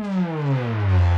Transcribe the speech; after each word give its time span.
Hmm. 0.00 1.09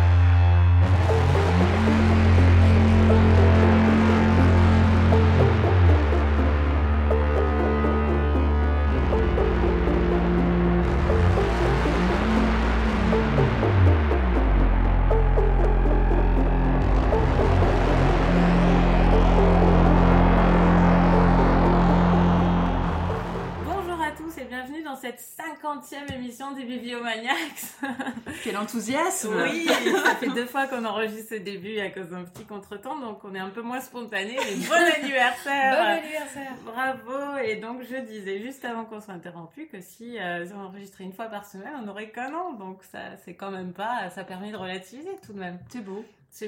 Émission 26.14 26.53
des 26.53 26.64
Bibliomaniacs. 26.64 27.37
Quel 28.45 28.57
enthousiasme 28.57 29.35
Oui, 29.43 29.67
ça 29.67 30.15
fait 30.16 30.29
deux 30.29 30.47
fois 30.47 30.66
qu'on 30.66 30.84
enregistre 30.84 31.30
ce 31.30 31.41
début 31.41 31.79
à 31.79 31.91
cause 31.91 32.09
d'un 32.09 32.25
petit 32.25 32.45
contretemps, 32.45 32.98
donc 32.98 33.25
on 33.25 33.34
est 33.34 33.41
un 33.41 33.51
peu 33.51 33.62
moins 33.62 33.80
spontané. 33.80 34.37
Mais 34.37 34.55
bon 34.66 34.73
anniversaire 35.03 35.77
Bon 35.77 35.87
anniversaire 35.87 36.55
Bravo 36.65 37.39
Et 37.45 37.56
donc 37.56 37.83
je 37.83 37.97
disais 37.97 38.41
juste 38.41 38.65
avant 38.65 38.84
qu'on 38.84 39.01
soit 39.01 39.15
interrompu 39.15 39.66
que 39.66 39.80
si, 39.80 40.19
euh, 40.19 40.47
on 40.55 40.66
enregistrait 40.66 41.05
une 41.05 41.12
fois 41.12 41.27
par 41.27 41.45
semaine, 41.47 41.73
on 41.80 41.87
n'aurait 41.87 42.11
qu'un 42.11 42.33
an, 42.34 42.53
donc 42.53 42.83
ça 42.91 43.17
c'est 43.25 43.34
quand 43.34 43.51
même 43.51 43.73
pas... 43.73 44.11
Ça 44.11 44.25
permet 44.25 44.53
de 44.53 44.56
relativiser 44.56 45.17
tout 45.25 45.33
de 45.33 45.39
même. 45.39 45.59
C'est 45.69 45.80
beau. 45.80 46.05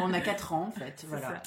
On 0.00 0.12
a 0.12 0.20
4 0.20 0.52
ans 0.52 0.68
en 0.68 0.70
fait, 0.70 1.04
voilà. 1.08 1.28
Ça. 1.28 1.42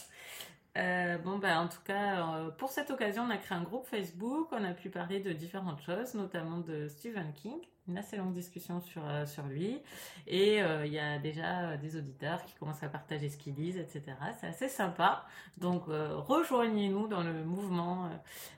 Euh, 0.77 1.17
bon, 1.17 1.37
bah, 1.37 1.59
en 1.59 1.67
tout 1.67 1.81
cas, 1.83 2.25
euh, 2.35 2.51
pour 2.51 2.69
cette 2.69 2.91
occasion, 2.91 3.23
on 3.23 3.29
a 3.29 3.37
créé 3.37 3.57
un 3.57 3.63
groupe 3.63 3.85
Facebook. 3.87 4.47
On 4.51 4.63
a 4.63 4.73
pu 4.73 4.89
parler 4.89 5.19
de 5.19 5.33
différentes 5.33 5.81
choses, 5.81 6.13
notamment 6.13 6.59
de 6.59 6.87
Stephen 6.87 7.33
King. 7.33 7.57
Une 7.87 7.97
assez 7.97 8.15
longue 8.15 8.33
discussion 8.33 8.79
sur, 8.79 9.01
euh, 9.05 9.25
sur 9.25 9.43
lui. 9.47 9.81
Et 10.27 10.59
il 10.59 10.93
y 10.93 10.99
a 10.99 11.19
déjà 11.19 11.75
des 11.77 11.97
auditeurs 11.97 12.45
qui 12.45 12.53
commencent 12.55 12.83
à 12.83 12.89
partager 12.89 13.27
ce 13.27 13.37
qu'ils 13.37 13.55
lisent, 13.55 13.77
etc. 13.77 14.03
C'est 14.39 14.47
assez 14.47 14.69
sympa. 14.69 15.25
Donc, 15.57 15.83
rejoignez-nous 15.87 17.07
dans 17.07 17.23
le 17.23 17.43
mouvement. 17.43 18.09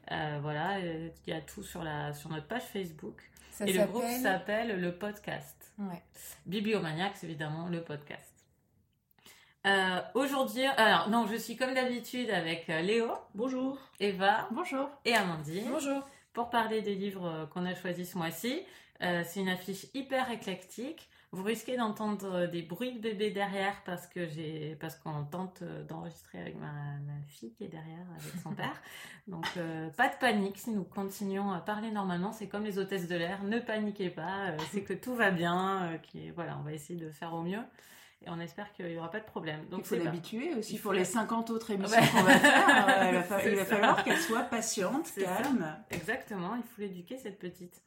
voilà, 0.09 0.79
il 0.79 1.11
y 1.25 1.31
a 1.33 1.41
tout 1.41 1.63
sur, 1.63 1.83
la, 1.83 2.13
sur 2.13 2.29
notre 2.29 2.47
page 2.47 2.63
Facebook. 2.63 3.21
Ça 3.49 3.65
Et 3.65 3.73
le 3.73 3.85
groupe 3.85 4.01
s'appelle- 4.03 4.21
s'appelle 4.21 4.81
Le 4.81 4.91
Podcast. 4.95 5.73
Ouais. 5.79 6.01
Bibliomaniacs, 6.45 7.23
évidemment, 7.23 7.67
le 7.69 7.81
podcast. 7.83 8.32
Euh, 9.65 10.01
Aujourd'hui, 10.13 10.65
alors 10.65 11.09
non, 11.09 11.25
je 11.25 11.35
suis 11.37 11.55
comme 11.55 11.73
d'habitude 11.73 12.29
avec 12.29 12.69
euh, 12.69 12.81
Léo, 12.81 13.07
Bonjour. 13.33 13.77
Eva 14.01 14.47
Bonjour. 14.51 14.89
et 15.05 15.13
Amandine 15.13 15.69
Bonjour. 15.71 16.01
pour 16.33 16.49
parler 16.49 16.81
des 16.81 16.95
livres 16.95 17.25
euh, 17.27 17.45
qu'on 17.45 17.65
a 17.65 17.73
choisis 17.73 18.11
ce 18.11 18.17
mois-ci. 18.17 18.61
Euh, 19.01 19.23
c'est 19.25 19.39
une 19.39 19.47
affiche 19.49 19.85
hyper 19.93 20.29
éclectique. 20.31 21.09
Vous 21.31 21.43
risquez 21.43 21.77
d'entendre 21.77 22.45
des 22.45 22.61
bruits 22.61 22.93
de 22.93 22.99
bébé 22.99 23.31
derrière 23.31 23.81
parce 23.85 24.05
que 24.05 24.27
j'ai 24.27 24.77
parce 24.79 24.95
qu'on 24.97 25.23
tente 25.23 25.63
d'enregistrer 25.89 26.39
avec 26.39 26.55
ma, 26.59 26.67
ma 26.67 27.21
fille 27.27 27.51
qui 27.53 27.63
est 27.63 27.69
derrière 27.69 28.05
avec 28.19 28.41
son 28.43 28.51
père. 28.51 28.79
Donc 29.27 29.47
euh, 29.57 29.89
pas 29.91 30.09
de 30.09 30.15
panique 30.15 30.59
si 30.59 30.69
nous 30.71 30.83
continuons 30.83 31.51
à 31.51 31.59
parler 31.59 31.89
normalement. 31.89 32.33
C'est 32.33 32.47
comme 32.47 32.65
les 32.65 32.77
hôtesses 32.77 33.07
de 33.07 33.15
l'air. 33.15 33.41
Ne 33.43 33.57
paniquez 33.59 34.09
pas. 34.09 34.49
euh, 34.49 34.57
c'est 34.71 34.81
que 34.83 34.93
tout 34.93 35.15
va 35.15 35.31
bien. 35.31 35.83
euh, 35.93 35.97
qui 35.99 36.29
voilà, 36.31 36.55
on 36.59 36.63
va 36.63 36.73
essayer 36.73 36.99
de 36.99 37.09
faire 37.09 37.33
au 37.33 37.41
mieux 37.41 37.63
et 38.25 38.29
on 38.29 38.39
espère 38.39 38.71
qu'il 38.73 38.85
n'y 38.87 38.97
aura 38.97 39.11
pas 39.11 39.19
de 39.19 39.25
problème. 39.25 39.65
Donc 39.69 39.81
il 39.81 39.85
faut 39.97 40.03
l'habituer 40.03 40.53
aussi 40.55 40.77
pour 40.79 40.93
les 40.93 41.05
50 41.05 41.49
autres 41.49 41.71
émissions 41.71 41.99
Ouais. 41.99 42.07
qu'on 42.07 42.23
va 42.23 42.39
faire. 42.39 42.67
euh, 43.03 43.05
il 43.09 43.15
va, 43.15 43.23
fa- 43.23 43.39
C'est 43.41 43.49
il 43.51 43.55
va 43.57 43.65
ça. 43.65 43.75
falloir 43.75 44.03
qu'elle 44.03 44.17
soit 44.19 44.43
patiente, 44.43 45.07
ça. 45.07 45.21
calme. 45.21 45.77
Exactement, 45.91 46.55
il 46.55 46.63
faut 46.63 46.81
l'éduquer 46.81 47.17
cette 47.17 47.39
petite. 47.39 47.81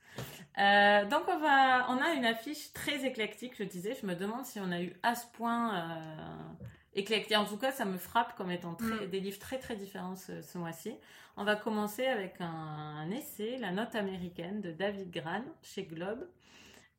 Euh, 0.59 1.05
donc 1.07 1.23
on 1.29 1.39
va, 1.39 1.87
on 1.91 2.01
a 2.03 2.13
une 2.15 2.25
affiche 2.25 2.73
très 2.73 3.05
éclectique, 3.05 3.55
je 3.59 3.65
disais. 3.65 3.97
Je 4.01 4.07
me 4.07 4.15
demande 4.15 4.45
si 4.47 4.59
on 4.61 4.71
a 4.73 4.81
eu 4.81 4.95
à 5.03 5.15
ce 5.15 5.27
point 5.35 5.75
euh, 5.75 6.65
éclectique. 6.95 7.37
En 7.37 7.45
tout 7.45 7.59
cas, 7.59 7.73
ça 7.73 7.85
me 7.85 7.99
frappe 7.99 8.35
comme 8.37 8.51
étant 8.51 8.75
très- 8.75 9.07
Mm. 9.07 9.11
des 9.11 9.21
livres 9.21 9.39
très 9.39 9.59
très 9.59 9.77
différents 9.77 10.17
ce, 10.17 10.41
ce 10.43 10.57
mois-ci. 10.59 10.95
On 11.37 11.45
va 11.45 11.55
commencer 11.57 12.07
avec 12.07 12.41
un, 12.41 12.47
un 12.47 13.11
essai, 13.11 13.59
La 13.59 13.71
Note 13.71 13.95
américaine 13.95 14.63
de 14.63 14.73
David 14.73 15.11
Gran 15.11 15.43
chez 15.63 15.83
Globe, 15.85 16.27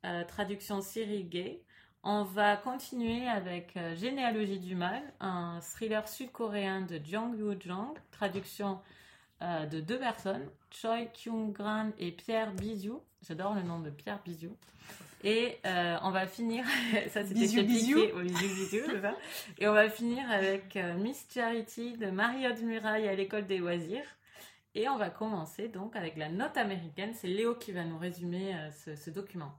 euh, 0.06 0.22
traduction 0.24 0.80
Cyril 0.80 1.28
Gay. 1.28 1.60
On 2.10 2.22
va 2.22 2.56
continuer 2.56 3.28
avec 3.28 3.76
euh, 3.76 3.94
Généalogie 3.94 4.60
du 4.60 4.74
mal, 4.74 5.02
un 5.20 5.60
thriller 5.60 6.08
sud-coréen 6.08 6.80
de 6.80 6.98
Jang 7.04 7.38
Yoo 7.38 7.54
Jang, 7.60 7.98
traduction 8.12 8.80
euh, 9.42 9.66
de 9.66 9.82
deux 9.82 9.98
personnes, 9.98 10.48
Choi 10.70 11.04
Kyung-gran 11.12 11.90
et 11.98 12.10
Pierre 12.12 12.52
Biziou. 12.52 13.02
J'adore 13.28 13.54
le 13.54 13.60
nom 13.60 13.80
de 13.80 13.90
Pierre 13.90 14.22
Biziou. 14.24 14.56
Et 15.22 15.58
euh, 15.66 15.98
on 16.02 16.10
va 16.10 16.26
finir, 16.26 16.64
ça 17.10 17.26
c'était 17.26 17.46
ça. 17.46 19.14
Et 19.58 19.68
on 19.68 19.74
va 19.74 19.90
finir 19.90 20.30
avec 20.30 20.78
Miss 20.96 21.26
Charity 21.30 21.98
de 21.98 22.06
Marie-Aude 22.06 22.62
Muraille 22.62 23.06
à 23.06 23.14
l'école 23.14 23.44
des 23.44 23.58
loisirs. 23.58 24.16
Et 24.74 24.88
on 24.88 24.96
va 24.96 25.10
commencer 25.10 25.68
donc 25.68 25.94
avec 25.94 26.16
la 26.16 26.30
note 26.30 26.56
américaine. 26.56 27.12
C'est 27.12 27.28
Léo 27.28 27.54
qui 27.54 27.72
va 27.72 27.84
nous 27.84 27.98
résumer 27.98 28.56
ce, 28.82 28.96
ce 28.96 29.10
document. 29.10 29.52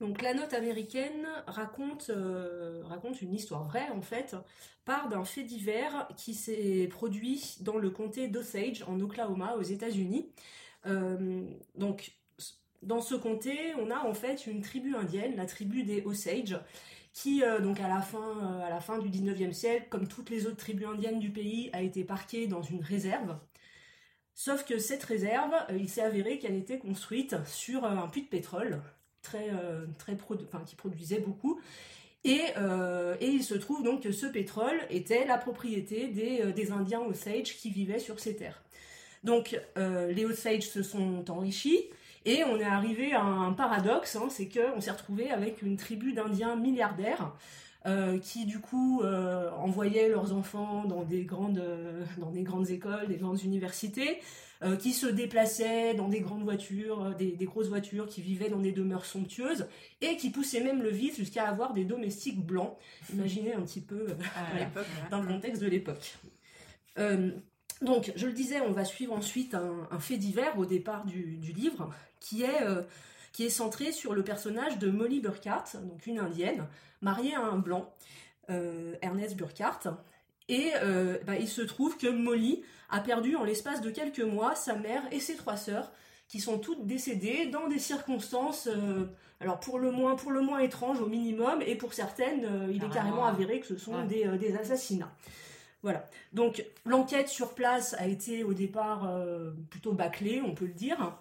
Donc 0.00 0.20
la 0.20 0.34
note 0.34 0.52
américaine 0.52 1.26
raconte, 1.46 2.10
euh, 2.10 2.82
raconte 2.84 3.22
une 3.22 3.32
histoire 3.32 3.64
vraie 3.64 3.88
en 3.90 4.02
fait, 4.02 4.36
part 4.84 5.08
d'un 5.08 5.24
fait 5.24 5.42
divers 5.42 6.08
qui 6.16 6.34
s'est 6.34 6.86
produit 6.90 7.56
dans 7.60 7.78
le 7.78 7.88
comté 7.88 8.28
d'Osage 8.28 8.84
en 8.86 9.00
Oklahoma 9.00 9.56
aux 9.56 9.62
États-Unis. 9.62 10.30
Euh, 10.84 11.42
donc 11.76 12.12
dans 12.82 13.00
ce 13.00 13.14
comté, 13.14 13.74
on 13.78 13.90
a 13.90 14.06
en 14.06 14.12
fait 14.12 14.46
une 14.46 14.60
tribu 14.60 14.94
indienne, 14.94 15.34
la 15.34 15.46
tribu 15.46 15.82
des 15.82 16.02
Osage, 16.02 16.60
qui 17.14 17.42
euh, 17.42 17.60
donc 17.60 17.80
à 17.80 17.88
la 17.88 18.02
fin, 18.02 18.60
à 18.60 18.68
la 18.68 18.80
fin 18.80 18.98
du 18.98 19.08
19e 19.08 19.52
siècle, 19.52 19.86
comme 19.88 20.08
toutes 20.08 20.28
les 20.28 20.46
autres 20.46 20.58
tribus 20.58 20.86
indiennes 20.88 21.20
du 21.20 21.30
pays, 21.30 21.70
a 21.72 21.80
été 21.80 22.04
parquée 22.04 22.46
dans 22.46 22.62
une 22.62 22.82
réserve. 22.82 23.38
Sauf 24.34 24.66
que 24.66 24.78
cette 24.78 25.04
réserve, 25.04 25.54
il 25.70 25.88
s'est 25.88 26.02
avéré 26.02 26.38
qu'elle 26.38 26.54
était 26.56 26.78
construite 26.78 27.34
sur 27.46 27.86
un 27.86 28.06
puits 28.08 28.24
de 28.24 28.28
pétrole 28.28 28.82
très, 29.26 29.50
euh, 29.50 29.84
qui 30.66 30.74
produisait 30.76 31.20
beaucoup. 31.20 31.60
Et, 32.24 32.40
euh, 32.56 33.14
et 33.20 33.28
il 33.28 33.44
se 33.44 33.54
trouve 33.54 33.82
donc 33.84 34.02
que 34.02 34.12
ce 34.12 34.26
pétrole 34.26 34.78
était 34.90 35.26
la 35.26 35.38
propriété 35.38 36.08
des, 36.08 36.40
euh, 36.42 36.74
Indiens 36.74 37.02
Osage 37.02 37.56
qui 37.56 37.70
vivaient 37.70 37.98
sur 37.98 38.18
ces 38.18 38.36
terres. 38.36 38.62
Donc 39.24 39.58
les 39.76 40.24
Osage 40.24 40.68
se 40.68 40.84
sont 40.84 41.28
enrichis 41.30 41.84
et 42.24 42.44
on 42.44 42.60
est 42.60 42.64
arrivé 42.64 43.12
à 43.12 43.24
un 43.24 43.52
paradoxe, 43.52 44.14
hein, 44.14 44.28
c'est 44.30 44.48
qu'on 44.48 44.80
s'est 44.80 44.92
retrouvé 44.92 45.30
avec 45.30 45.62
une 45.62 45.76
tribu 45.76 46.12
d'Indiens 46.12 46.54
milliardaires 46.54 47.32
qui 48.22 48.46
du 48.46 48.60
coup 48.60 49.02
envoyaient 49.58 50.08
leurs 50.08 50.32
enfants 50.32 50.84
dans 50.84 51.02
des 51.02 51.24
grandes, 51.24 51.62
dans 52.18 52.30
des 52.30 52.42
grandes 52.42 52.70
écoles, 52.70 53.08
des 53.08 53.16
grandes 53.16 53.42
universités, 53.42 54.20
euh, 54.62 54.76
qui 54.76 54.92
se 54.92 55.06
déplaçaient 55.06 55.94
dans 55.94 56.08
des 56.08 56.20
grandes 56.20 56.42
voitures, 56.42 57.04
euh, 57.04 57.14
des, 57.14 57.32
des 57.32 57.44
grosses 57.44 57.68
voitures, 57.68 58.06
qui 58.06 58.22
vivaient 58.22 58.48
dans 58.48 58.60
des 58.60 58.72
demeures 58.72 59.04
somptueuses 59.04 59.66
et 60.00 60.16
qui 60.16 60.30
poussaient 60.30 60.62
même 60.62 60.82
le 60.82 60.90
vice 60.90 61.16
jusqu'à 61.16 61.48
avoir 61.48 61.74
des 61.74 61.84
domestiques 61.84 62.44
blancs. 62.44 62.76
Imaginez 63.12 63.54
un 63.54 63.62
petit 63.62 63.80
peu 63.80 64.08
euh, 64.10 64.14
Voilà. 64.52 64.88
dans 65.10 65.22
le 65.22 65.28
contexte 65.28 65.62
de 65.62 65.68
l'époque. 65.68 66.14
Donc, 67.82 68.10
je 68.16 68.26
le 68.26 68.32
disais, 68.32 68.62
on 68.62 68.72
va 68.72 68.86
suivre 68.86 69.12
ensuite 69.12 69.54
un, 69.54 69.86
un 69.90 69.98
fait 69.98 70.16
divers 70.16 70.58
au 70.58 70.64
départ 70.64 71.04
du, 71.04 71.36
du 71.36 71.52
livre, 71.52 71.92
qui 72.20 72.42
est, 72.42 72.64
qui 73.32 73.44
est 73.44 73.50
centré 73.50 73.92
sur 73.92 74.14
le 74.14 74.24
personnage 74.24 74.78
de 74.78 74.90
Molly 74.90 75.20
Burkhardt, 75.20 75.76
donc 75.82 76.06
une 76.06 76.18
indienne, 76.18 76.66
mariée 77.02 77.34
à 77.34 77.42
un 77.42 77.58
blanc, 77.58 77.92
euh, 78.50 78.94
Ernest 79.02 79.36
Burkhardt. 79.36 79.88
Et 80.48 80.70
euh, 80.82 81.18
bah, 81.26 81.36
il 81.38 81.48
se 81.48 81.62
trouve 81.62 81.96
que 81.96 82.06
Molly 82.08 82.62
a 82.90 83.00
perdu 83.00 83.34
en 83.36 83.44
l'espace 83.44 83.80
de 83.80 83.90
quelques 83.90 84.20
mois 84.20 84.54
sa 84.54 84.74
mère 84.74 85.02
et 85.10 85.20
ses 85.20 85.34
trois 85.36 85.56
sœurs, 85.56 85.90
qui 86.28 86.40
sont 86.40 86.58
toutes 86.58 86.86
décédées 86.86 87.46
dans 87.46 87.68
des 87.68 87.78
circonstances, 87.78 88.68
euh, 88.68 89.06
alors 89.40 89.58
pour 89.60 89.78
le 89.78 89.90
moins, 89.90 90.16
pour 90.16 90.30
le 90.32 90.40
moins 90.40 90.58
étranges 90.60 91.00
au 91.00 91.06
minimum, 91.06 91.62
et 91.66 91.74
pour 91.76 91.94
certaines, 91.94 92.44
euh, 92.44 92.66
il 92.70 92.76
est 92.76 92.78
Carrément. 92.88 92.94
carrément 92.94 93.26
avéré 93.26 93.60
que 93.60 93.66
ce 93.66 93.76
sont 93.76 93.94
Ouais. 93.94 94.06
des, 94.06 94.24
des 94.38 94.56
assassinats. 94.56 95.12
Voilà. 95.82 96.04
Donc 96.32 96.64
l'enquête 96.84 97.28
sur 97.28 97.54
place 97.54 97.94
a 97.98 98.06
été 98.08 98.42
au 98.42 98.54
départ 98.54 99.08
plutôt 99.70 99.92
bâclée, 99.92 100.42
on 100.44 100.52
peut 100.52 100.64
le 100.66 100.72
dire. 100.72 101.16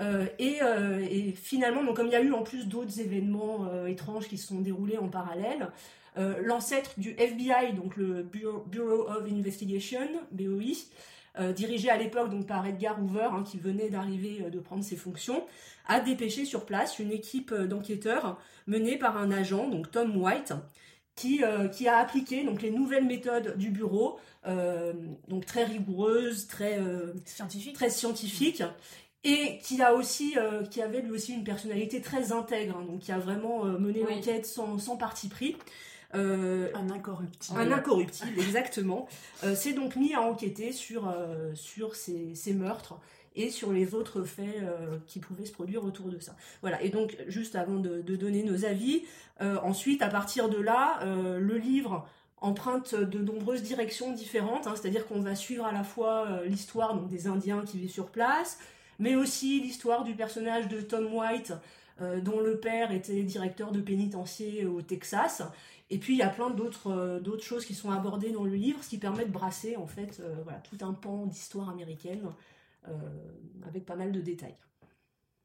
Euh, 0.00 0.26
et, 0.38 0.58
euh, 0.62 0.98
et 1.10 1.32
finalement, 1.32 1.84
donc, 1.84 1.96
comme 1.96 2.06
il 2.06 2.12
y 2.12 2.16
a 2.16 2.22
eu 2.22 2.32
en 2.32 2.42
plus 2.42 2.66
d'autres 2.66 3.00
événements 3.00 3.66
euh, 3.70 3.86
étranges 3.86 4.28
qui 4.28 4.36
se 4.38 4.48
sont 4.48 4.60
déroulés 4.60 4.96
en 4.98 5.08
parallèle, 5.08 5.70
euh, 6.18 6.34
l'ancêtre 6.42 6.92
du 6.98 7.10
FBI, 7.18 7.72
donc 7.74 7.96
le 7.96 8.22
Bureau, 8.22 8.64
Bureau 8.66 9.08
of 9.08 9.24
Investigation, 9.30 10.08
BOI, 10.32 10.74
euh, 11.38 11.52
dirigé 11.52 11.88
à 11.90 11.96
l'époque 11.96 12.30
donc 12.30 12.46
par 12.46 12.66
Edgar 12.66 13.00
Hoover, 13.02 13.28
hein, 13.32 13.44
qui 13.44 13.58
venait 13.58 13.88
d'arriver 13.88 14.42
euh, 14.44 14.50
de 14.50 14.58
prendre 14.58 14.82
ses 14.84 14.96
fonctions, 14.96 15.44
a 15.86 16.00
dépêché 16.00 16.44
sur 16.44 16.66
place 16.66 16.98
une 16.98 17.12
équipe 17.12 17.54
d'enquêteurs 17.54 18.38
menée 18.66 18.96
par 18.96 19.16
un 19.16 19.30
agent, 19.30 19.68
donc 19.68 19.90
Tom 19.90 20.16
White, 20.16 20.52
qui, 21.16 21.42
qui 21.72 21.86
a 21.88 21.98
appliqué 21.98 22.44
donc 22.44 22.62
les 22.62 22.70
nouvelles 22.70 23.04
méthodes 23.04 23.56
du 23.58 23.70
bureau, 23.70 24.18
donc 25.28 25.44
très 25.44 25.64
rigoureuses, 25.64 26.46
très, 26.46 26.78
euh, 26.78 27.12
Scientifique. 27.26 27.74
très 27.74 27.90
scientifiques, 27.90 28.62
et 29.24 29.58
qui 29.58 29.82
a 29.82 29.94
aussi, 29.94 30.34
euh, 30.38 30.62
qui 30.64 30.80
avait 30.80 31.02
lui 31.02 31.10
aussi 31.10 31.34
une 31.34 31.44
personnalité 31.44 32.00
très 32.00 32.32
intègre, 32.32 32.78
hein, 32.78 32.84
donc 32.86 33.00
qui 33.00 33.12
a 33.12 33.18
vraiment 33.18 33.66
euh, 33.66 33.78
mené 33.78 34.02
Oui. 34.06 34.14
l'enquête 34.14 34.46
sans, 34.46 34.78
sans 34.78 34.96
parti 34.96 35.28
pris. 35.28 35.56
Euh, 36.14 36.68
Un 36.74 36.90
incorruptible. 36.90 37.58
un 37.60 37.70
incorruptible, 37.72 38.40
exactement. 38.40 39.06
Euh, 39.44 39.54
s'est 39.54 39.72
donc 39.74 39.96
mis 39.96 40.14
à 40.14 40.20
enquêter 40.22 40.72
sur, 40.72 41.08
euh, 41.08 41.54
sur 41.54 41.94
ces, 41.94 42.34
ces 42.34 42.52
meurtres 42.52 42.94
et 43.36 43.50
sur 43.50 43.72
les 43.72 43.94
autres 43.94 44.24
faits 44.24 44.56
euh, 44.62 44.98
qui 45.06 45.20
pouvaient 45.20 45.46
se 45.46 45.52
produire 45.52 45.84
autour 45.84 46.08
de 46.08 46.18
ça. 46.18 46.34
Voilà, 46.62 46.82
et 46.82 46.88
donc 46.88 47.16
juste 47.28 47.54
avant 47.54 47.76
de, 47.78 48.00
de 48.02 48.16
donner 48.16 48.42
nos 48.42 48.64
avis, 48.64 49.04
euh, 49.40 49.56
ensuite 49.62 50.02
à 50.02 50.08
partir 50.08 50.48
de 50.48 50.60
là, 50.60 50.98
euh, 51.04 51.38
le 51.38 51.56
livre 51.56 52.08
emprunte 52.40 52.94
de 52.94 53.18
nombreuses 53.20 53.62
directions 53.62 54.12
différentes, 54.12 54.66
hein, 54.66 54.74
c'est-à-dire 54.74 55.06
qu'on 55.06 55.20
va 55.20 55.34
suivre 55.36 55.64
à 55.64 55.72
la 55.72 55.84
fois 55.84 56.26
euh, 56.26 56.44
l'histoire 56.46 56.94
donc, 56.96 57.08
des 57.08 57.28
Indiens 57.28 57.62
qui 57.64 57.78
vivent 57.78 57.90
sur 57.92 58.06
place, 58.08 58.58
mais 58.98 59.14
aussi 59.14 59.60
l'histoire 59.60 60.02
du 60.04 60.14
personnage 60.14 60.66
de 60.66 60.80
Tom 60.80 61.14
White, 61.14 61.52
euh, 62.00 62.20
dont 62.20 62.40
le 62.40 62.58
père 62.58 62.92
était 62.92 63.22
directeur 63.22 63.70
de 63.72 63.80
pénitencier 63.80 64.64
au 64.66 64.82
Texas. 64.82 65.42
Et 65.90 65.98
puis 65.98 66.14
il 66.14 66.18
y 66.18 66.22
a 66.22 66.28
plein 66.28 66.50
d'autres 66.50 66.90
euh, 66.90 67.20
d'autres 67.20 67.42
choses 67.42 67.66
qui 67.66 67.74
sont 67.74 67.90
abordées 67.90 68.30
dans 68.30 68.44
le 68.44 68.54
livre, 68.54 68.82
ce 68.82 68.88
qui 68.88 68.98
permet 68.98 69.24
de 69.24 69.32
brasser 69.32 69.76
en 69.76 69.86
fait 69.86 70.20
euh, 70.20 70.36
tout 70.62 70.84
un 70.84 70.92
pan 70.92 71.26
d'histoire 71.26 71.68
américaine 71.68 72.22
euh, 72.88 72.92
avec 73.66 73.84
pas 73.84 73.96
mal 73.96 74.12
de 74.12 74.20
détails. 74.20 74.56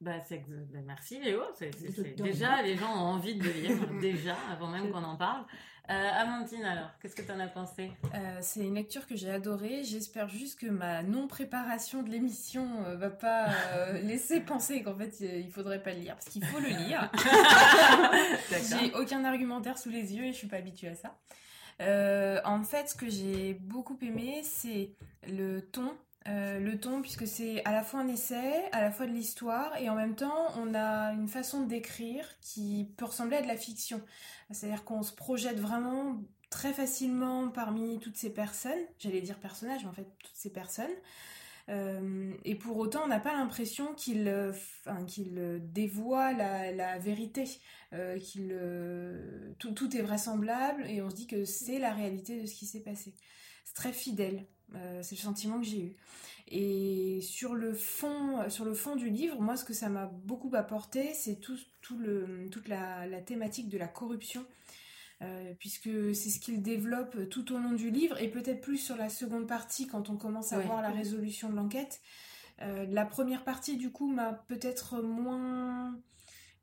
Bah, 0.02 0.20
c'est 0.28 0.40
bah, 0.48 0.80
merci 0.86 1.20
Léo. 1.20 1.42
C'est- 1.58 1.72
c'est- 1.74 1.88
De- 1.88 1.92
c'est- 2.04 2.14
de 2.16 2.24
déjà, 2.24 2.62
les 2.62 2.76
gens 2.78 2.92
ont 2.94 3.14
envie 3.14 3.36
de 3.36 3.44
le 3.44 3.52
lire, 3.52 3.78
déjà, 4.02 4.36
avant 4.52 4.68
même 4.68 4.92
qu'on 4.92 5.04
en 5.04 5.16
parle. 5.16 5.46
Euh, 5.88 6.10
Amandine, 6.14 6.66
alors, 6.66 6.90
qu'est-ce 7.00 7.16
que 7.16 7.22
tu 7.22 7.32
en 7.32 7.40
as 7.40 7.48
pensé? 7.48 7.92
Euh, 8.16 8.38
c'est 8.42 8.62
une 8.62 8.74
lecture 8.74 9.06
que 9.06 9.16
j'ai 9.16 9.30
adorée. 9.30 9.84
J'espère 9.84 10.28
juste 10.28 10.60
que 10.60 10.66
ma 10.66 11.04
non-préparation 11.04 12.02
de 12.02 12.10
l'émission 12.10 12.68
euh, 12.88 12.96
va 12.96 13.12
pas 13.12 13.50
euh, 13.74 14.00
laisser 14.02 14.40
penser 14.42 14.82
qu'en 14.82 14.96
fait 14.98 15.20
il 15.22 15.52
faudrait 15.52 15.82
pas 15.84 15.92
le 15.94 16.00
lire 16.00 16.16
parce 16.16 16.26
qu'il 16.28 16.44
faut 16.44 16.60
le 16.60 16.70
lire. 16.70 17.12
J'ai 18.80 18.94
aucun 18.96 19.24
argumentaire 19.26 19.78
sous 19.78 19.90
les 19.90 20.16
yeux 20.16 20.26
et 20.26 20.34
je 20.34 20.38
suis 20.38 20.48
pas 20.48 20.58
habituée 20.58 20.90
à 20.90 20.96
ça. 20.96 21.16
Euh, 21.82 22.40
en 22.46 22.64
fait, 22.64 22.90
ce 22.90 22.96
que 22.96 23.10
j'ai 23.10 23.54
beaucoup 23.56 23.98
aimé, 24.02 24.42
c'est 24.44 24.92
le 25.28 25.60
ton. 25.62 25.94
Euh, 26.28 26.60
le 26.60 26.80
ton, 26.80 27.02
puisque 27.02 27.28
c'est 27.28 27.64
à 27.66 27.72
la 27.72 27.84
fois 27.84 28.00
un 28.00 28.08
essai, 28.08 28.66
à 28.72 28.82
la 28.82 28.92
fois 28.92 29.06
de 29.06 29.12
l'histoire, 29.12 29.78
et 29.78 29.90
en 29.90 29.96
même 29.96 30.16
temps, 30.16 30.48
on 30.58 30.74
a 30.74 31.14
une 31.14 31.28
façon 31.28 31.62
décrire 31.62 32.28
qui 32.42 32.90
peut 32.98 33.06
ressembler 33.06 33.38
à 33.38 33.42
de 33.44 33.48
la 33.48 33.58
fiction. 33.58 34.02
C'est-à-dire 34.52 34.84
qu'on 34.84 35.04
se 35.04 35.14
projette 35.14 35.60
vraiment 35.60 36.20
très 36.50 36.74
facilement 36.74 37.50
parmi 37.50 38.00
toutes 38.00 38.18
ces 38.18 38.34
personnes, 38.34 38.80
j'allais 38.98 39.22
dire 39.22 39.38
personnages, 39.38 39.84
mais 39.84 39.90
en 39.90 39.94
fait 39.94 40.08
toutes 40.24 40.36
ces 40.36 40.52
personnes. 40.52 40.92
Euh, 41.70 42.34
et 42.44 42.56
pour 42.56 42.78
autant, 42.78 43.04
on 43.06 43.08
n'a 43.08 43.20
pas 43.20 43.34
l'impression 43.34 43.94
qu'il 43.94 44.28
euh, 44.28 45.60
dévoie 45.62 46.34
la, 46.34 46.98
vérité, 46.98 47.46
qu'il 48.20 48.58
tout, 49.60 49.72
tout 49.74 49.96
est 49.96 50.02
vraisemblable 50.02 50.86
et 50.88 51.04
on 51.04 51.10
se 51.12 51.16
dit 51.16 51.28
que 51.28 51.46
c'est 51.46 51.78
la 51.78 51.94
réalité 51.94 52.42
de 52.42 52.48
ce 52.48 52.56
qui 52.56 52.66
s'est 52.66 52.84
passé. 52.84 53.14
C'est 53.64 53.76
très 53.76 53.94
fidèle, 53.94 54.46
euh, 54.74 55.02
c'est 55.04 55.16
le 55.16 55.22
sentiment 55.22 55.60
que 55.60 55.66
j'ai 55.66 55.82
eu. 55.82 55.96
Et 56.48 57.22
sur 57.22 57.56
le 57.56 57.74
fond, 57.74 58.50
sur 58.50 58.66
le 58.66 58.74
fond 58.74 58.96
du 58.96 59.10
livre, 59.10 59.42
moi, 59.42 59.56
ce 59.58 59.66
que 59.66 59.74
ça 59.74 59.90
m'a 59.90 60.06
beaucoup 60.06 60.52
apporté, 60.54 61.14
c'est 61.14 61.36
tout, 61.40 61.58
tout 61.82 61.98
le, 61.98 62.48
toute 62.52 62.68
la, 62.68 63.08
la 63.08 63.22
thématique 63.22 63.70
de 63.70 63.78
la 63.78 63.88
corruption. 63.88 64.46
Euh, 65.22 65.54
puisque 65.60 65.90
c'est 66.14 66.30
ce 66.30 66.42
qu'il 66.42 66.62
développe 66.62 67.30
tout 67.30 67.54
au 67.54 67.58
long 67.58 67.72
du 67.72 67.90
livre 67.90 68.22
et 68.22 68.28
peut-être 68.30 68.60
plus 68.60 68.78
sur 68.78 68.98
la 68.98 69.08
seconde 69.08 69.48
partie 69.48 69.88
quand 69.88 70.10
on 70.10 70.18
commence 70.18 70.52
à 70.52 70.58
Ouais. 70.58 70.66
voir 70.66 70.82
la 70.82 70.92
résolution 70.92 71.50
de 71.50 71.56
l'enquête. 71.56 72.02
Euh, 72.62 72.86
la 72.90 73.06
première 73.06 73.46
partie 73.46 73.78
du 73.78 73.92
coup 73.92 74.12
m'a 74.12 74.34
peut-être 74.34 75.02
moins 75.02 75.98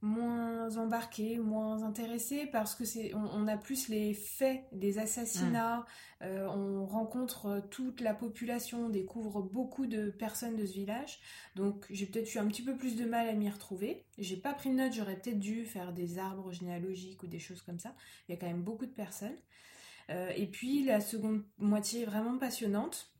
moins 0.02 0.76
embarquée, 0.76 1.38
moins 1.38 1.84
intéressée 1.84 2.46
parce 2.46 2.74
que 2.74 2.84
c'est 2.84 3.14
on, 3.14 3.24
on 3.24 3.46
a 3.46 3.56
plus 3.56 3.88
les 3.88 4.14
faits, 4.14 4.64
les 4.72 4.98
assassinats, 4.98 5.86
euh, 6.22 6.46
on 6.48 6.84
rencontre 6.84 7.46
euh, 7.46 7.60
toute 7.60 8.00
la 8.00 8.12
population, 8.12 8.86
on 8.86 8.88
découvre 8.88 9.42
beaucoup 9.42 9.86
de 9.86 10.10
personnes 10.10 10.56
de 10.56 10.66
ce 10.66 10.72
village. 10.72 11.20
Donc 11.54 11.86
j'ai 11.88 12.06
peut-être 12.06 12.34
eu 12.34 12.38
un 12.38 12.48
petit 12.48 12.62
peu 12.62 12.76
plus 12.76 12.96
de 12.96 13.04
mal 13.04 13.28
à 13.28 13.32
m'y 13.32 13.48
retrouver. 13.48 14.04
J'ai 14.18 14.36
pas 14.36 14.52
pris 14.52 14.70
de 14.70 14.74
notes, 14.74 14.92
j'aurais 14.92 15.16
peut-être 15.16 15.38
dû 15.38 15.64
faire 15.64 15.92
des 15.92 16.18
arbres 16.18 16.50
généalogiques 16.50 17.22
ou 17.22 17.28
des 17.28 17.38
choses 17.38 17.62
comme 17.62 17.78
ça. 17.78 17.94
Il 18.28 18.32
y 18.32 18.34
a 18.34 18.40
quand 18.40 18.48
même 18.48 18.62
beaucoup 18.62 18.86
de 18.86 18.92
personnes. 18.92 19.38
Euh, 20.10 20.32
et 20.34 20.48
puis 20.48 20.82
la 20.84 21.00
seconde 21.00 21.44
moitié 21.58 22.02
est 22.02 22.06
vraiment 22.06 22.38
passionnante. 22.38 23.12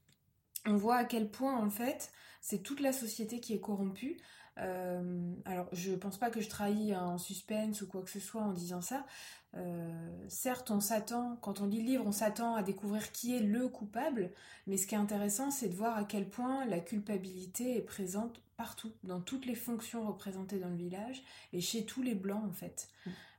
On 0.67 0.77
voit 0.77 0.97
à 0.97 1.05
quel 1.05 1.31
point 1.31 1.57
en 1.57 1.71
fait 1.71 2.13
c'est 2.41 2.65
toute 2.65 2.81
la 2.81 2.93
société 2.93 3.39
qui 3.39 3.55
est 3.55 3.61
corrompue. 3.61 4.17
Euh, 4.59 5.35
alors 5.47 5.67
je 5.73 5.93
pense 5.93 6.19
pas 6.19 6.31
que 6.31 6.41
je 6.41 6.49
trahis 6.49 6.93
un 6.93 7.17
suspense 7.17 7.81
ou 7.81 7.87
quoi 7.87 8.03
que 8.03 8.11
ce 8.11 8.21
soit 8.21 8.43
en 8.43 8.53
disant 8.53 8.83
ça. 8.83 9.07
Euh, 9.55 10.27
certes, 10.29 10.71
on 10.71 10.81
s'attend, 10.81 11.37
quand 11.37 11.61
on 11.61 11.67
lit 11.67 11.83
le 11.83 11.87
livre, 11.87 12.05
on 12.07 12.13
s'attend 12.13 12.55
à 12.55 12.63
découvrir 12.63 13.13
qui 13.13 13.37
est 13.37 13.41
le 13.41 13.69
coupable, 13.69 14.31
mais 14.67 14.77
ce 14.77 14.87
qui 14.87 14.95
est 14.95 14.99
intéressant, 14.99 15.51
c'est 15.51 15.69
de 15.69 15.75
voir 15.75 15.97
à 15.97 16.05
quel 16.05 16.29
point 16.29 16.65
la 16.67 16.81
culpabilité 16.81 17.77
est 17.77 17.83
présente 17.83 18.41
partout, 18.57 18.93
dans 19.03 19.21
toutes 19.21 19.47
les 19.47 19.55
fonctions 19.55 20.07
représentées 20.07 20.59
dans 20.59 20.69
le 20.69 20.77
village 20.77 21.23
et 21.53 21.61
chez 21.61 21.85
tous 21.85 22.03
les 22.03 22.15
blancs 22.15 22.45
en 22.45 22.53
fait. 22.53 22.89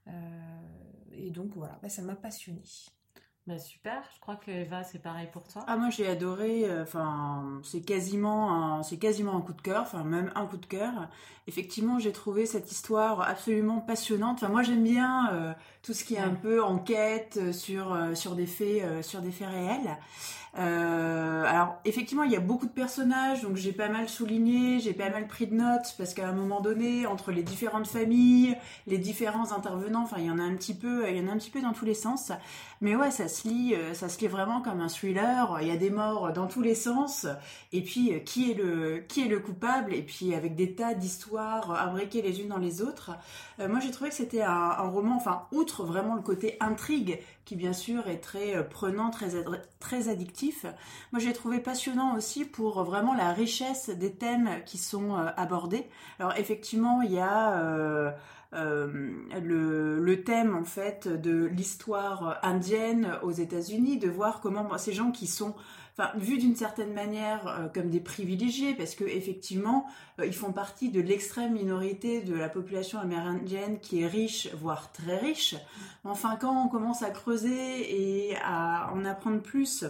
Euh, 0.07 0.11
et 1.13 1.29
donc 1.29 1.51
voilà, 1.55 1.79
bah, 1.81 1.89
ça 1.89 2.01
m'a 2.01 2.15
passionnée. 2.15 2.63
Bah, 3.45 3.59
super, 3.59 4.01
je 4.15 4.21
crois 4.21 4.37
que 4.37 4.51
Eva, 4.51 4.85
c'est 4.85 5.01
pareil 5.01 5.27
pour 5.33 5.43
toi. 5.43 5.65
Ah 5.67 5.75
moi 5.75 5.89
j'ai 5.89 6.07
adoré, 6.07 6.63
euh, 6.63 6.83
enfin 6.83 7.59
c'est 7.63 7.81
quasiment 7.81 8.53
un, 8.53 8.83
c'est 8.83 8.95
quasiment 8.95 9.35
un 9.35 9.41
coup 9.41 9.51
de 9.51 9.61
cœur, 9.61 9.81
enfin 9.81 10.05
même 10.05 10.31
un 10.35 10.45
coup 10.45 10.55
de 10.55 10.65
cœur. 10.65 11.09
Effectivement 11.47 11.99
j'ai 11.99 12.13
trouvé 12.13 12.45
cette 12.45 12.71
histoire 12.71 13.19
absolument 13.19 13.81
passionnante. 13.81 14.37
Enfin 14.37 14.47
moi 14.47 14.63
j'aime 14.63 14.83
bien 14.83 15.29
euh, 15.33 15.53
tout 15.81 15.91
ce 15.91 16.05
qui 16.05 16.15
est 16.15 16.19
un 16.19 16.29
peu 16.35 16.63
enquête 16.63 17.37
euh, 17.41 17.51
sur 17.51 17.97
sur 18.15 18.35
des 18.35 18.45
faits 18.45 18.81
euh, 18.83 19.01
sur 19.01 19.19
des 19.19 19.31
faits 19.31 19.49
réels. 19.49 19.97
Euh, 20.55 21.43
alors 21.45 21.77
effectivement 21.83 22.21
il 22.21 22.31
y 22.31 22.35
a 22.35 22.39
beaucoup 22.39 22.67
de 22.67 22.71
personnages 22.71 23.41
donc 23.41 23.55
j'ai 23.55 23.73
pas 23.73 23.89
mal 23.89 24.07
souligné, 24.07 24.79
j'ai 24.79 24.93
pas 24.93 25.09
mal 25.09 25.25
pris 25.25 25.47
de 25.47 25.55
notes 25.55 25.95
parce 25.97 26.13
qu'à 26.13 26.27
un 26.27 26.33
moment 26.33 26.61
donné 26.61 27.07
entre 27.07 27.31
les 27.31 27.41
différentes 27.41 27.87
familles, 27.87 28.55
les 28.85 28.99
différents 28.99 29.51
intervenants, 29.51 30.03
enfin 30.03 30.17
il 30.19 30.25
y 30.25 30.29
en 30.31 30.37
a 30.37 30.43
un 30.43 30.53
petit 30.55 30.75
peu, 30.75 31.09
il 31.09 31.17
y 31.17 31.21
en 31.21 31.27
a 31.27 31.31
un 31.31 31.37
petit 31.37 31.49
peu 31.49 31.59
dans 31.59 31.73
tous 31.73 31.85
les 31.85 31.95
sens. 31.95 32.31
Mais 32.83 32.97
ouais, 32.97 33.11
ça 33.11 33.29
se 33.29 33.47
lit, 33.47 33.75
euh, 33.75 33.93
ça 33.93 34.09
se 34.09 34.27
vraiment 34.27 34.61
comme 34.61 34.81
un 34.81 34.89
thriller. 34.89 35.57
Il 35.61 35.69
y 35.69 35.71
a 35.71 35.77
des 35.77 35.89
morts 35.89 36.33
dans 36.33 36.47
tous 36.47 36.61
les 36.61 36.75
sens. 36.75 37.25
Et 37.71 37.81
puis, 37.81 38.13
euh, 38.13 38.19
qui 38.19 38.51
est 38.51 38.55
le, 38.55 38.99
qui 39.07 39.21
est 39.21 39.29
le 39.29 39.39
coupable? 39.39 39.93
Et 39.93 40.01
puis, 40.01 40.35
avec 40.35 40.55
des 40.55 40.75
tas 40.75 40.93
d'histoires 40.93 41.71
euh, 41.71 41.75
imbriquées 41.75 42.21
les 42.21 42.41
unes 42.41 42.49
dans 42.49 42.57
les 42.57 42.81
autres. 42.81 43.11
Moi, 43.57 43.79
j'ai 43.79 43.91
trouvé 43.91 44.09
que 44.09 44.15
c'était 44.17 44.41
un, 44.41 44.73
roman, 44.89 45.15
enfin, 45.15 45.43
outre 45.53 45.85
vraiment 45.85 46.15
le 46.15 46.21
côté 46.21 46.57
intrigue, 46.59 47.19
qui 47.45 47.55
bien 47.55 47.71
sûr 47.71 48.09
est 48.09 48.17
très 48.17 48.67
prenant, 48.67 49.11
très, 49.11 49.45
très 49.79 50.09
addictif. 50.09 50.65
Moi, 51.13 51.21
j'ai 51.21 51.31
trouvé 51.31 51.59
passionnant 51.59 52.17
aussi 52.17 52.43
pour 52.43 52.83
vraiment 52.83 53.13
la 53.13 53.31
richesse 53.31 53.89
des 53.91 54.11
thèmes 54.11 54.49
qui 54.65 54.77
sont 54.77 55.15
abordés. 55.37 55.87
Alors, 56.19 56.35
effectivement, 56.35 57.01
il 57.01 57.13
y 57.13 57.19
a... 57.19 58.13
le, 58.53 59.99
le 59.99 60.23
thème 60.23 60.55
en 60.55 60.63
fait 60.63 61.07
de 61.07 61.45
l'histoire 61.45 62.39
indienne 62.43 63.17
aux 63.23 63.31
États-Unis, 63.31 63.97
de 63.97 64.09
voir 64.09 64.41
comment 64.41 64.77
ces 64.77 64.93
gens 64.93 65.11
qui 65.11 65.27
sont 65.27 65.55
enfin, 65.97 66.11
vus 66.17 66.37
d'une 66.37 66.55
certaine 66.55 66.93
manière 66.93 67.47
euh, 67.47 67.67
comme 67.67 67.89
des 67.89 67.99
privilégiés, 67.99 68.73
parce 68.73 68.95
que 68.95 69.03
effectivement, 69.03 69.85
euh, 70.19 70.25
ils 70.25 70.33
font 70.33 70.51
partie 70.51 70.89
de 70.89 71.01
l'extrême 71.01 71.53
minorité 71.53 72.21
de 72.21 72.33
la 72.33 72.49
population 72.49 72.99
amérindienne 72.99 73.79
qui 73.79 74.01
est 74.01 74.07
riche, 74.07 74.49
voire 74.55 74.91
très 74.91 75.17
riche. 75.17 75.55
Enfin, 76.03 76.37
quand 76.39 76.65
on 76.65 76.67
commence 76.67 77.03
à 77.03 77.09
creuser 77.09 78.29
et 78.29 78.35
à 78.43 78.91
en 78.93 79.05
apprendre 79.05 79.41
plus 79.41 79.85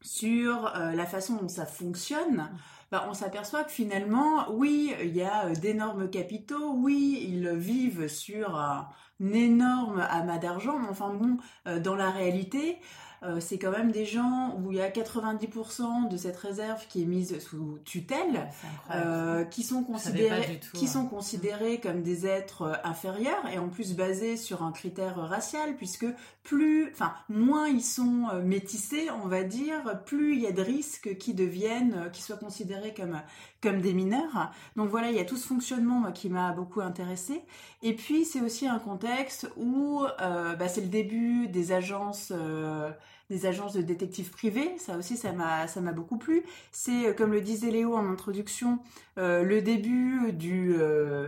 sur 0.00 0.74
euh, 0.76 0.92
la 0.92 1.06
façon 1.06 1.36
dont 1.36 1.48
ça 1.48 1.66
fonctionne, 1.66 2.48
bah, 2.90 3.06
on 3.08 3.14
s'aperçoit 3.14 3.64
que 3.64 3.70
finalement, 3.70 4.50
oui, 4.50 4.94
il 5.02 5.14
y 5.14 5.22
a 5.22 5.46
euh, 5.46 5.54
d'énormes 5.54 6.08
capitaux, 6.08 6.72
oui, 6.74 7.26
ils 7.28 7.50
vivent 7.50 8.08
sur 8.08 8.56
un 8.56 8.88
énorme 9.20 10.00
amas 10.08 10.38
d'argent, 10.38 10.78
mais 10.78 10.88
enfin 10.88 11.12
bon, 11.12 11.36
euh, 11.66 11.80
dans 11.80 11.96
la 11.96 12.10
réalité, 12.10 12.78
euh, 13.22 13.40
c'est 13.40 13.58
quand 13.58 13.70
même 13.70 13.90
des 13.90 14.04
gens 14.04 14.56
où 14.58 14.70
il 14.72 14.78
y 14.78 14.80
a 14.80 14.90
90% 14.90 16.08
de 16.08 16.16
cette 16.16 16.36
réserve 16.36 16.86
qui 16.88 17.02
est 17.02 17.06
mise 17.06 17.38
sous 17.40 17.78
tutelle, 17.84 18.48
euh, 18.94 19.44
qui 19.44 19.62
sont 19.62 19.82
considérés, 19.82 20.60
tout, 20.60 20.76
qui 20.76 20.86
hein. 20.86 20.88
sont 20.88 21.06
considérés 21.06 21.80
comme 21.80 22.02
des 22.02 22.26
êtres 22.26 22.62
euh, 22.62 22.74
inférieurs 22.84 23.46
et 23.52 23.58
en 23.58 23.68
plus 23.68 23.94
basés 23.94 24.36
sur 24.36 24.62
un 24.62 24.72
critère 24.72 25.16
racial 25.16 25.76
puisque 25.76 26.06
plus, 26.42 26.90
enfin 26.92 27.12
moins 27.28 27.68
ils 27.68 27.82
sont 27.82 28.28
métissés, 28.42 29.08
on 29.22 29.28
va 29.28 29.42
dire, 29.42 30.02
plus 30.06 30.36
il 30.36 30.42
y 30.42 30.46
a 30.46 30.52
de 30.52 30.62
risques 30.62 31.16
qui 31.18 31.34
deviennent, 31.34 32.10
qui 32.12 32.22
soient 32.22 32.36
considérés 32.36 32.94
comme 32.94 33.20
comme 33.60 33.80
des 33.80 33.92
mineurs. 33.92 34.52
Donc 34.76 34.88
voilà, 34.88 35.10
il 35.10 35.16
y 35.16 35.20
a 35.20 35.24
tout 35.24 35.36
ce 35.36 35.46
fonctionnement 35.46 35.98
moi, 36.00 36.12
qui 36.12 36.28
m'a 36.28 36.52
beaucoup 36.52 36.80
intéressé. 36.80 37.42
Et 37.82 37.94
puis 37.94 38.24
c'est 38.24 38.40
aussi 38.40 38.66
un 38.66 38.78
contexte 38.78 39.50
où 39.56 40.04
euh, 40.20 40.54
bah, 40.54 40.68
c'est 40.68 40.80
le 40.80 40.88
début 40.88 41.48
des 41.48 41.72
agences, 41.72 42.32
euh, 42.34 42.90
des 43.30 43.46
agences 43.46 43.74
de 43.74 43.82
détectives 43.82 44.30
privés. 44.30 44.72
Ça 44.78 44.96
aussi, 44.96 45.16
ça 45.16 45.32
m'a, 45.32 45.66
ça 45.68 45.80
m'a 45.80 45.92
beaucoup 45.92 46.18
plu. 46.18 46.42
C'est, 46.72 47.14
comme 47.16 47.32
le 47.32 47.40
disait 47.40 47.70
Léo 47.70 47.94
en 47.94 48.10
introduction, 48.10 48.78
le 49.16 49.60
début 49.60 50.32
du, 50.32 50.76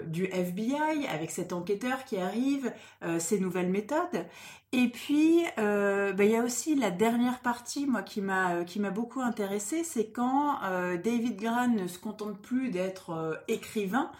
du 0.07 0.25
FBI 0.25 1.07
avec 1.09 1.31
cet 1.31 1.53
enquêteur 1.53 2.05
qui 2.05 2.17
arrive, 2.17 2.73
ses 3.19 3.41
nouvelles 3.41 3.69
méthodes. 3.69 4.25
Et 4.73 4.89
puis, 4.89 5.45
euh, 5.59 6.13
bah, 6.13 6.25
il 6.25 6.31
y 6.31 6.37
a 6.37 6.43
aussi 6.45 6.77
la 6.77 6.93
dernière 6.93 7.41
partie, 7.41 7.87
moi, 7.87 8.03
qui 8.03 8.21
m'a 8.21 8.55
euh, 8.55 8.65
qui 8.65 8.79
m'a 8.79 8.91
beaucoup 8.91 9.21
intéressée, 9.21 9.83
c'est 9.83 10.11
quand 10.11 10.63
euh, 10.63 10.97
David 10.97 11.41
Gran 11.41 11.69
ne 11.69 11.89
se 11.89 11.99
contente 11.99 12.41
plus 12.41 12.71
d'être 12.71 13.43
écrivain, 13.49 14.11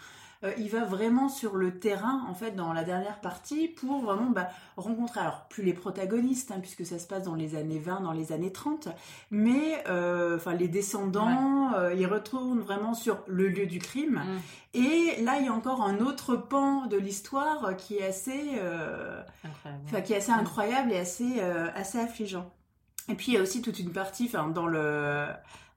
euh, 0.43 0.51
il 0.57 0.69
va 0.69 0.83
vraiment 0.83 1.29
sur 1.29 1.55
le 1.55 1.79
terrain, 1.79 2.25
en 2.27 2.33
fait, 2.33 2.51
dans 2.51 2.73
la 2.73 2.83
dernière 2.83 3.19
partie, 3.19 3.67
pour 3.67 4.01
vraiment 4.01 4.29
bah, 4.31 4.49
rencontrer, 4.77 5.19
alors 5.19 5.45
plus 5.49 5.63
les 5.63 5.73
protagonistes, 5.73 6.51
hein, 6.51 6.59
puisque 6.59 6.85
ça 6.85 6.97
se 6.99 7.07
passe 7.07 7.23
dans 7.23 7.35
les 7.35 7.55
années 7.55 7.79
20, 7.79 8.01
dans 8.01 8.11
les 8.11 8.31
années 8.31 8.51
30, 8.51 8.87
mais 9.29 9.83
euh, 9.87 10.37
enfin 10.37 10.53
les 10.53 10.67
descendants, 10.67 11.73
euh, 11.75 11.93
ils 11.93 12.07
retournent 12.07 12.61
vraiment 12.61 12.93
sur 12.93 13.19
le 13.27 13.47
lieu 13.49 13.67
du 13.67 13.79
crime. 13.79 14.21
Mm. 14.23 14.39
Et 14.73 15.21
là, 15.21 15.37
il 15.39 15.45
y 15.45 15.49
a 15.49 15.53
encore 15.53 15.81
un 15.83 15.99
autre 15.99 16.35
pan 16.35 16.85
de 16.87 16.97
l'histoire 16.97 17.75
qui 17.75 17.97
est 17.97 18.05
assez, 18.05 18.41
incroyable. 19.43 20.03
qui 20.05 20.13
est 20.13 20.17
assez 20.17 20.31
incroyable 20.31 20.91
et 20.93 20.97
assez, 20.97 21.41
assez 21.75 21.99
affligeant. 21.99 22.49
Et 23.09 23.15
puis 23.15 23.33
il 23.33 23.35
y 23.35 23.37
a 23.37 23.41
aussi 23.41 23.61
toute 23.61 23.79
une 23.79 23.91
partie, 23.91 24.31
dans 24.53 24.67
le 24.67 25.27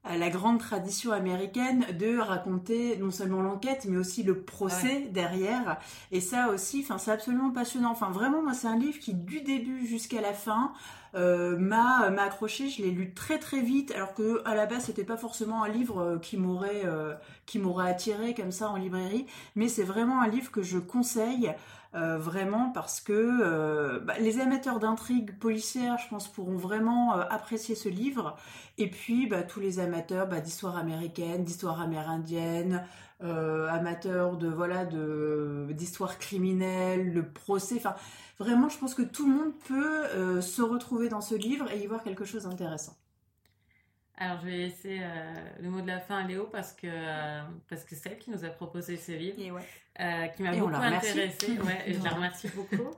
la 0.05 0.29
grande 0.29 0.59
tradition 0.59 1.13
américaine 1.13 1.87
de 1.99 2.19
raconter 2.19 2.97
non 2.99 3.11
seulement 3.11 3.41
l'enquête 3.41 3.87
mais 3.89 3.97
aussi 3.97 4.23
le 4.23 4.41
procès 4.41 5.09
derrière. 5.11 5.79
Et 6.13 6.21
ça 6.21 6.49
aussi 6.49 6.81
enfin 6.85 6.99
c'est 6.99 7.11
absolument 7.11 7.51
passionnant. 7.51 7.91
Enfin 7.91 8.11
vraiment 8.11 8.43
moi 8.43 8.53
c'est 8.53 8.67
un 8.67 8.79
livre 8.79 8.99
qui 8.99 9.15
du 9.15 9.41
début 9.41 9.87
jusqu'à 9.87 10.21
la 10.21 10.33
fin 10.33 10.73
euh, 11.15 11.57
m'a 11.57 12.11
m'a 12.11 12.23
accroché. 12.23 12.69
Je 12.69 12.83
l'ai 12.83 12.91
lu 12.91 13.15
très 13.15 13.39
très 13.39 13.61
vite 13.61 13.93
alors 13.93 14.15
que 14.15 14.43
à 14.45 14.55
la 14.55 14.67
base 14.67 14.85
c'était 14.85 15.05
pas 15.05 15.17
forcément 15.17 15.63
un 15.63 15.69
livre 15.69 15.99
euh, 15.99 16.19
qui 16.19 16.37
m'aurait 16.37 16.83
euh, 16.85 17.15
qui 17.47 17.59
m'aurait 17.59 17.89
attiré 17.91 18.35
comme 18.35 18.53
ça 18.53 18.69
en 18.69 18.77
librairie. 18.77 19.27
Mais 19.57 19.69
c'est 19.69 19.85
vraiment 19.85 20.21
un 20.21 20.29
livre 20.29 20.51
que 20.51 20.63
je 20.63 20.79
conseille 20.79 21.55
euh, 21.95 22.19
vraiment 22.19 22.71
parce 22.71 23.01
que 23.01 23.13
euh, 23.13 24.01
bah, 24.01 24.15
les 24.19 24.41
amateurs 24.41 24.81
d'intrigues 24.81 25.39
policières, 25.39 25.97
je 25.99 26.09
pense, 26.09 26.27
pourront 26.27 26.57
vraiment 26.57 27.17
euh, 27.17 27.23
apprécier 27.31 27.77
ce 27.77 27.89
livre. 27.89 28.37
Et 28.79 28.91
puis 28.91 29.29
bah, 29.29 29.45
tous 29.45 29.61
les 29.61 29.79
amateurs 29.79 30.27
bah, 30.27 30.41
d'histoire 30.41 30.77
américaine, 30.77 31.45
d'histoire 31.45 31.81
amérindienne, 31.81 32.85
amateurs 33.21 34.37
de 34.37 34.49
voilà 34.49 34.85
de 34.85 35.69
d'histoire 35.71 36.19
criminelle, 36.19 37.15
le 37.15 37.27
procès. 37.27 37.81
Vraiment, 38.39 38.69
je 38.69 38.77
pense 38.79 38.95
que 38.95 39.03
tout 39.03 39.27
le 39.27 39.35
monde 39.35 39.53
peut 39.67 40.43
se 40.43 40.61
retrouver 40.61 41.09
dans 41.09 41.23
ce 41.23 41.35
livre 41.35 41.71
et 41.73 41.83
y 41.83 41.87
voir 41.87 42.03
quelque 42.03 42.27
chose 42.27 42.43
d'intéressant. 42.43 42.95
Alors, 44.17 44.41
je 44.41 44.47
vais 44.47 44.57
laisser 44.57 45.01
le 45.61 45.69
mot 45.69 45.81
de 45.81 45.89
la 45.89 45.99
fin 45.99 46.25
à 46.25 46.27
Léo 46.27 46.49
parce 46.51 46.73
que 46.73 46.87
parce 47.69 47.85
que 47.85 47.97
c'est 47.97 48.11
elle 48.11 48.19
qui 48.19 48.31
nous 48.31 48.45
a 48.45 48.49
proposé 48.49 48.97
ce 48.97 49.13
livre. 49.13 49.41
Et 49.41 49.51
ouais. 49.51 49.63
Euh, 50.01 50.27
qui 50.29 50.43
m'a 50.43 50.53
beaucoup 50.53 50.75
intéressée. 50.75 51.59
Ouais, 51.61 51.83
et 51.87 51.95
je 51.95 52.03
la 52.03 52.11
remercie 52.15 52.49
beaucoup. 52.49 52.91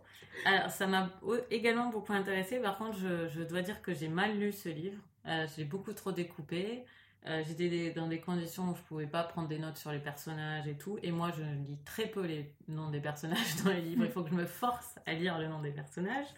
Alors, 0.44 0.70
ça 0.70 0.86
m'a 0.86 1.10
également 1.50 1.90
beaucoup 1.90 2.12
intéressée. 2.12 2.58
Par 2.58 2.78
contre, 2.78 2.98
je, 2.98 3.28
je 3.28 3.42
dois 3.42 3.62
dire 3.62 3.82
que 3.82 3.92
j'ai 3.92 4.08
mal 4.08 4.38
lu 4.38 4.52
ce 4.52 4.68
livre. 4.68 4.98
Euh, 5.26 5.46
j'ai 5.56 5.64
beaucoup 5.64 5.92
trop 5.92 6.12
découpé. 6.12 6.84
Euh, 7.26 7.42
J'étais 7.46 7.90
dans 7.90 8.06
des 8.06 8.20
conditions 8.20 8.70
où 8.70 8.76
je 8.76 8.82
pouvais 8.82 9.06
pas 9.06 9.24
prendre 9.24 9.48
des 9.48 9.58
notes 9.58 9.76
sur 9.76 9.90
les 9.90 9.98
personnages 9.98 10.68
et 10.68 10.76
tout. 10.76 10.98
Et 11.02 11.10
moi, 11.10 11.32
je 11.36 11.42
lis 11.42 11.78
très 11.84 12.06
peu 12.06 12.24
les 12.24 12.50
noms 12.68 12.90
des 12.90 13.00
personnages 13.00 13.56
dans 13.64 13.70
les 13.70 13.82
livres. 13.82 14.04
Il 14.04 14.10
faut 14.10 14.22
que 14.22 14.30
je 14.30 14.34
me 14.34 14.46
force 14.46 14.98
à 15.04 15.12
lire 15.12 15.38
le 15.38 15.48
nom 15.48 15.60
des 15.60 15.72
personnages. 15.72 16.28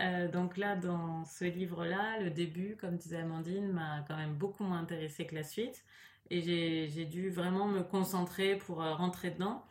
Euh, 0.00 0.28
donc 0.28 0.56
là, 0.56 0.76
dans 0.76 1.24
ce 1.24 1.44
livre-là, 1.44 2.20
le 2.20 2.30
début, 2.30 2.76
comme 2.76 2.96
disait 2.96 3.18
Amandine, 3.18 3.72
m'a 3.72 4.04
quand 4.08 4.16
même 4.16 4.34
beaucoup 4.34 4.64
moins 4.64 4.78
intéressé 4.80 5.26
que 5.26 5.34
la 5.34 5.44
suite. 5.44 5.84
Et 6.30 6.42
j'ai 6.42 7.04
dû 7.06 7.30
vraiment 7.30 7.66
me 7.66 7.82
concentrer 7.82 8.56
pour 8.56 8.82
euh, 8.82 8.94
rentrer 8.94 9.30
dedans 9.30 9.64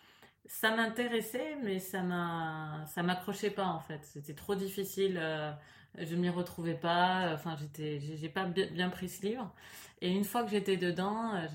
ça 0.49 0.75
m'intéressait, 0.75 1.57
mais 1.63 1.79
ça 1.79 2.01
m'a, 2.01 2.83
ça 2.87 3.03
m'accrochait 3.03 3.51
pas 3.51 3.67
en 3.67 3.79
fait. 3.79 4.03
C'était 4.03 4.33
trop 4.33 4.55
difficile. 4.55 5.17
Euh, 5.21 5.51
je 5.97 6.15
m'y 6.15 6.29
retrouvais 6.29 6.73
pas. 6.75 7.31
Enfin, 7.33 7.55
j'étais, 7.55 7.99
j'ai 7.99 8.29
pas 8.29 8.45
bien 8.45 8.89
pris 8.89 9.09
ce 9.09 9.25
livre. 9.25 9.53
Et 10.01 10.11
une 10.11 10.23
fois 10.23 10.43
que 10.43 10.49
j'étais 10.49 10.77
dedans, 10.77 11.35
euh, 11.35 11.47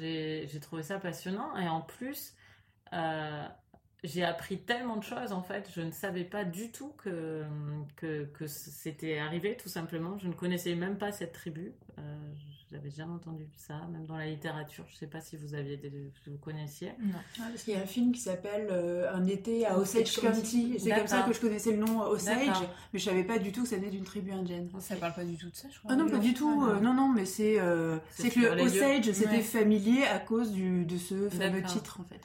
j'ai 0.47 0.61
trouvé 0.61 0.83
ça 0.85 0.99
passionnant. 0.99 1.57
Et 1.57 1.69
en 1.69 1.81
plus, 1.81 2.35
j'ai 4.05 4.23
appris 4.23 4.59
tellement 4.59 4.97
de 4.97 5.03
choses 5.03 5.33
en 5.33 5.43
fait. 5.43 5.69
Je 5.75 5.81
ne 5.81 5.91
savais 5.91 6.25
pas 6.25 6.45
du 6.45 6.71
tout 6.71 6.93
que, 6.99 7.43
que, 7.97 8.25
que 8.27 8.47
c'était 8.47 9.19
arrivé 9.19 9.57
tout 9.57 9.69
simplement. 9.69 10.19
Je 10.19 10.29
ne 10.29 10.35
connaissais 10.35 10.75
même 10.75 10.99
pas 10.99 11.11
cette 11.11 11.33
tribu. 11.33 11.73
Euh, 11.99 12.03
J'avais 12.71 12.91
jamais 12.91 13.15
entendu 13.15 13.47
ça, 13.57 13.75
même 13.93 14.05
dans 14.05 14.17
la 14.17 14.27
littérature. 14.27 14.85
Je 14.89 14.95
ne 14.95 14.99
sais 14.99 15.07
pas 15.07 15.21
si 15.21 15.37
vous 15.37 15.55
aviez 15.55 15.77
des, 15.77 15.91
vous 16.27 16.37
connaissiez. 16.39 16.89
Non. 17.01 17.19
Ah, 17.39 17.45
parce 17.51 17.63
qu'il 17.63 17.73
y 17.75 17.77
a 17.77 17.81
un 17.81 17.87
film 17.87 18.13
qui 18.13 18.21
s'appelle 18.21 18.69
euh, 18.71 19.15
Un 19.15 19.27
été 19.27 19.65
à 19.65 19.79
Osage 19.79 20.21
County. 20.21 20.77
C'est 20.79 20.91
comme 20.91 21.07
ça 21.07 21.23
que 21.23 21.33
je 21.33 21.41
connaissais 21.41 21.71
le 21.71 21.79
nom 21.79 22.01
Osage, 22.03 22.49
mais 22.93 22.99
je 22.99 23.05
savais 23.05 23.25
pas 23.25 23.39
du 23.39 23.53
tout 23.53 23.63
que 23.63 23.69
ça 23.69 23.77
venait 23.77 23.91
d'une 23.91 24.05
tribu 24.05 24.33
indienne. 24.33 24.69
Ça 24.81 24.97
parle 24.97 25.15
pas 25.15 25.25
du 25.25 25.37
tout 25.37 25.49
de 25.49 25.55
ça, 25.55 25.69
je 25.73 25.79
crois. 25.79 25.93
Ah 25.93 25.97
non, 25.97 26.09
pas 26.09 26.19
du 26.19 26.35
tout. 26.35 26.65
Euh, 26.69 26.81
non, 26.81 26.93
non, 26.95 27.09
mais 27.09 27.25
c'est 27.25 27.59
euh, 27.59 27.99
c'est 28.11 28.31
que 28.31 28.41
le 28.41 28.63
Osage 28.63 29.13
c'était 29.13 29.41
familier 29.41 30.05
à 30.05 30.19
cause 30.19 30.51
du, 30.53 30.85
de 30.85 30.99
ce 30.99 31.31
fameux 31.31 31.63
titre 31.63 32.01
en 32.01 32.05
fait. 32.05 32.21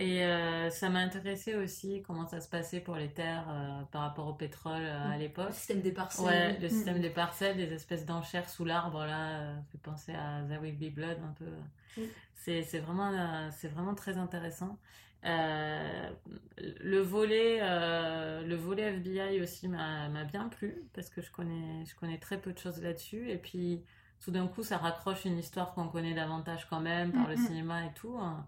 Et 0.00 0.22
euh, 0.22 0.70
ça 0.70 0.90
m'a 0.90 1.00
intéressé 1.00 1.56
aussi 1.56 2.02
comment 2.06 2.24
ça 2.24 2.40
se 2.40 2.48
passait 2.48 2.78
pour 2.78 2.94
les 2.94 3.08
terres 3.08 3.46
euh, 3.48 3.82
par 3.90 4.02
rapport 4.02 4.28
au 4.28 4.32
pétrole 4.32 4.84
euh, 4.84 5.12
à 5.12 5.16
mm. 5.16 5.20
l'époque. 5.20 5.48
Le 5.48 5.54
système 5.54 5.80
des 5.80 5.90
parcelles. 5.90 6.24
Ouais, 6.24 6.58
le 6.60 6.68
mm. 6.68 6.70
système 6.70 7.00
des 7.00 7.10
parcelles, 7.10 7.56
des 7.56 7.72
espèces 7.72 8.06
d'enchères 8.06 8.48
sous 8.48 8.64
l'arbre, 8.64 9.04
là, 9.04 9.54
fait 9.72 9.78
penser 9.78 10.12
à 10.12 10.42
The 10.48 10.62
Will 10.62 10.76
Be 10.76 10.94
Blood 10.94 11.18
un 11.24 11.32
peu. 11.32 12.00
Mm. 12.00 12.06
C'est, 12.32 12.62
c'est, 12.62 12.78
vraiment, 12.78 13.50
c'est 13.50 13.66
vraiment 13.66 13.96
très 13.96 14.18
intéressant. 14.18 14.78
le 15.24 17.00
volet, 17.00 17.58
le 17.58 18.54
volet 18.54 18.94
FBI 18.94 19.40
aussi 19.42 19.66
m'a, 19.66 20.08
m'a 20.08 20.22
bien 20.22 20.48
plu 20.48 20.84
parce 20.94 21.10
que 21.10 21.20
je 21.20 21.32
connais, 21.32 21.84
je 21.84 21.96
connais 21.96 22.18
très 22.18 22.40
peu 22.40 22.52
de 22.52 22.58
choses 22.58 22.80
là-dessus. 22.80 23.28
Et 23.32 23.36
puis, 23.36 23.82
tout 24.20 24.30
d'un 24.30 24.46
coup, 24.46 24.62
ça 24.62 24.78
raccroche 24.78 25.24
une 25.24 25.38
histoire 25.38 25.74
qu'on 25.74 25.88
connaît 25.88 26.14
davantage 26.14 26.66
quand 26.68 26.80
même 26.80 27.12
par 27.12 27.28
le 27.28 27.36
cinéma 27.36 27.84
et 27.84 27.92
tout. 27.94 28.16
Hein. 28.20 28.46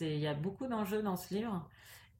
Il 0.00 0.18
y 0.18 0.26
a 0.26 0.34
beaucoup 0.34 0.66
d'enjeux 0.66 1.02
dans 1.02 1.16
ce 1.16 1.34
livre. 1.34 1.68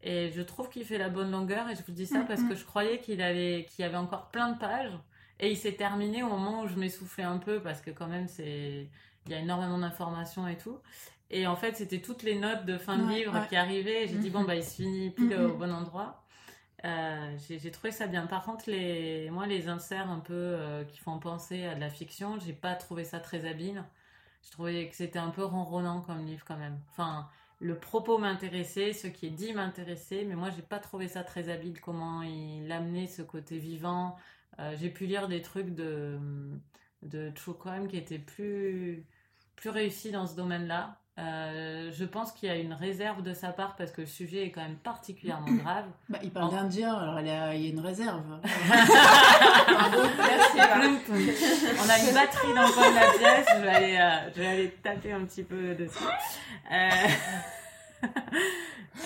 Et 0.05 0.31
je 0.33 0.43
trouve 0.43 0.69
qu'il 0.69 0.85
fait 0.85 0.99
la 0.99 1.09
bonne 1.09 1.31
longueur. 1.31 1.69
Et 1.69 1.75
je 1.75 1.83
vous 1.83 1.93
dis 1.93 2.07
ça 2.07 2.21
mm, 2.21 2.27
parce 2.27 2.43
que 2.43 2.55
mm. 2.55 2.57
je 2.57 2.65
croyais 2.65 3.01
qu'il 3.01 3.23
avait, 3.23 3.67
qu'il 3.71 3.83
y 3.83 3.87
avait 3.87 3.97
encore 3.97 4.29
plein 4.31 4.53
de 4.53 4.59
pages. 4.59 4.93
Et 5.41 5.51
il 5.51 5.57
s'est 5.57 5.73
terminé 5.73 6.23
au 6.23 6.29
moment 6.29 6.63
où 6.63 6.69
je 6.69 6.77
m'essoufflais 6.77 7.25
un 7.25 7.39
peu 7.39 7.61
parce 7.61 7.81
que 7.81 7.91
quand 7.91 8.07
même, 8.07 8.29
c'est, 8.29 8.89
il 9.27 9.33
y 9.33 9.35
a 9.35 9.39
énormément 9.39 9.79
d'informations 9.79 10.47
et 10.47 10.57
tout. 10.57 10.79
Et 11.31 11.47
en 11.47 11.57
fait, 11.57 11.77
c'était 11.77 12.01
toutes 12.01 12.23
les 12.23 12.39
notes 12.39 12.67
de 12.67 12.77
fin 12.77 12.99
de 12.99 13.09
livre 13.09 13.47
qui 13.49 13.57
arrivaient. 13.57 14.07
J'ai 14.07 14.19
dit, 14.19 14.31
mm, 14.31 14.33
bon, 14.33 14.45
bah, 14.45 14.55
il 14.55 14.65
se 14.65 14.77
finit 14.77 15.11
pile 15.11 15.35
au 15.35 15.57
bon 15.57 15.73
endroit. 15.73 16.22
Euh, 16.85 17.37
j'ai 17.49 17.71
trouvé 17.71 17.93
ça 17.93 18.07
bien. 18.09 18.27
Par 18.27 18.45
contre, 18.45 18.69
moi, 19.31 19.47
les 19.47 19.69
inserts 19.69 20.11
un 20.11 20.19
peu 20.21 20.35
euh, 20.35 20.85
qui 20.85 20.99
font 20.99 21.19
penser 21.19 21.65
à 21.65 21.75
de 21.75 21.81
la 21.81 21.91
fiction, 21.91 22.39
j'ai 22.41 22.53
pas 22.53 22.75
trouvé 22.75 23.05
ça 23.05 23.21
très 23.21 23.45
habile. 23.47 23.85
Je 24.45 24.51
trouvais 24.51 24.89
que 24.89 24.97
c'était 24.97 25.19
un 25.21 25.31
peu 25.31 25.45
ronronnant 25.45 26.01
comme 26.03 26.25
livre 26.27 26.45
quand 26.45 26.57
même. 26.57 26.81
Enfin, 26.91 27.29
le 27.61 27.79
propos 27.79 28.19
m'intéressait, 28.19 28.93
ce 28.93 29.07
qui 29.07 29.27
est 29.27 29.31
dit 29.31 29.53
m'intéressait, 29.53 30.25
mais 30.25 30.35
moi 30.35 30.51
j'ai 30.51 30.63
pas 30.63 30.81
trouvé 30.81 31.07
ça 31.09 31.23
très 31.25 31.49
habile 31.49 31.81
comment 31.81 32.23
il 32.23 32.71
amenait 32.73 33.07
ce 33.07 33.23
côté 33.23 33.59
vivant. 33.59 34.17
Euh, 34.59 34.75
j'ai 34.79 34.91
pu 34.91 35.07
lire 35.07 35.29
des 35.29 35.43
trucs 35.43 35.75
de, 35.75 36.19
de 37.03 37.31
true 37.31 37.55
qui 37.89 37.97
étaient 37.97 38.19
plus, 38.19 39.07
plus 39.57 39.71
réussis 39.71 40.11
dans 40.13 40.27
ce 40.27 40.35
domaine-là. 40.37 41.02
Euh, 41.19 41.91
je 41.93 42.05
pense 42.07 42.33
qu'il 42.33 42.49
y 42.49 42.53
a 42.53 42.57
une 42.57 42.73
réserve 42.73 43.23
de 43.23 43.35
sa 43.35 43.49
part 43.49 43.77
parce 43.77 43.91
que 43.93 44.01
le 44.01 44.07
sujet 44.07 44.47
est 44.47 44.51
quand 44.51 44.63
même 44.63 44.77
particulièrement 44.77 45.53
grave. 45.63 45.85
Bah, 46.09 46.19
il 46.23 46.31
parle 46.31 46.53
d'Indien, 46.53 46.95
alors 46.95 47.21
il 47.21 47.27
y, 47.27 47.31
a, 47.31 47.55
une 47.55 47.81
réserve. 47.81 48.23
On 48.43 48.47
a 51.89 51.99
une 51.99 52.15
batterie 52.15 52.55
dans 52.55 52.67
le 52.67 52.73
coin 52.73 52.91
de 52.91 52.95
la 52.95 53.13
pièce, 53.19 53.47
je 53.57 53.61
vais 53.63 53.69
aller, 53.69 53.99
euh, 53.99 54.31
je 54.35 54.41
vais 54.41 54.47
aller 54.47 54.71
taper 54.83 55.13
un 55.13 55.25
petit 55.25 55.43
peu 55.43 55.75
dessus. 55.75 56.05
Euh... 56.73 57.09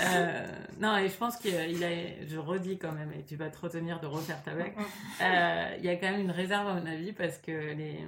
Euh, 0.00 0.46
non, 0.80 0.96
et 0.96 1.08
je 1.08 1.16
pense 1.16 1.36
qu'il 1.36 1.54
a, 1.54 2.26
je 2.26 2.38
redis 2.38 2.78
quand 2.78 2.92
même, 2.92 3.12
et 3.12 3.22
tu 3.22 3.36
vas 3.36 3.48
te 3.48 3.58
retenir 3.58 4.00
de 4.00 4.06
refaire 4.06 4.42
ta 4.42 4.52
bec. 4.52 4.74
Euh, 5.22 5.76
il 5.78 5.84
y 5.84 5.88
a 5.88 5.96
quand 5.96 6.10
même 6.10 6.20
une 6.20 6.30
réserve 6.30 6.68
à 6.68 6.74
mon 6.74 6.86
avis 6.86 7.12
parce 7.12 7.38
que 7.38 7.52
les. 7.52 8.04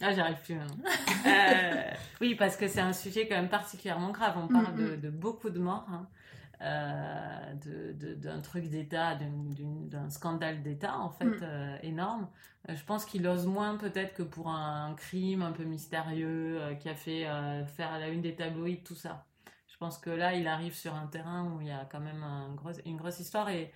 Ah, 0.00 0.12
j'arrive 0.12 0.36
plus 0.42 0.54
maintenant. 0.54 0.84
Euh, 1.26 1.90
oui, 2.20 2.34
parce 2.34 2.56
que 2.56 2.68
c'est 2.68 2.80
un 2.80 2.92
sujet 2.92 3.26
quand 3.26 3.34
même 3.34 3.48
particulièrement 3.48 4.10
grave. 4.10 4.34
On 4.36 4.46
parle 4.46 4.76
de, 4.76 4.96
de 4.96 5.08
beaucoup 5.08 5.48
de 5.48 5.58
morts. 5.58 5.88
Hein. 5.90 6.06
d'un 6.60 8.40
truc 8.40 8.68
d'État, 8.68 9.16
d'un 9.16 10.10
scandale 10.10 10.62
d'État 10.62 10.98
en 10.98 11.10
fait 11.10 11.24
mm. 11.24 11.78
énorme. 11.82 12.28
je 12.68 12.84
pense 12.84 13.04
qu'il 13.04 13.26
ose 13.26 13.46
moins 13.46 13.76
peut-être 13.76 14.14
que 14.14 14.22
pour 14.22 14.50
un, 14.50 14.94
crime 14.96 15.42
un 15.42 15.52
peu 15.52 15.64
mystérieux 15.64 16.60
qui 16.78 16.88
a 16.88 16.94
fait 16.94 17.26
faire 17.74 17.98
la 17.98 18.08
une 18.08 18.20
des 18.20 18.34
tabloïds, 18.34 18.82
tout 18.84 18.94
ça. 18.94 19.24
Pense 19.84 19.98
que 19.98 20.08
là, 20.08 20.34
il 20.34 20.48
arrive 20.48 20.74
sur 20.74 20.94
un 20.94 21.06
terrain 21.08 21.44
où 21.44 21.60
il 21.60 21.66
y 21.66 21.70
a 21.70 21.86
quand 21.92 22.00
même 22.00 22.24
une 22.86 22.96
grosse 22.96 23.20
histoire 23.20 23.50
et, 23.50 23.70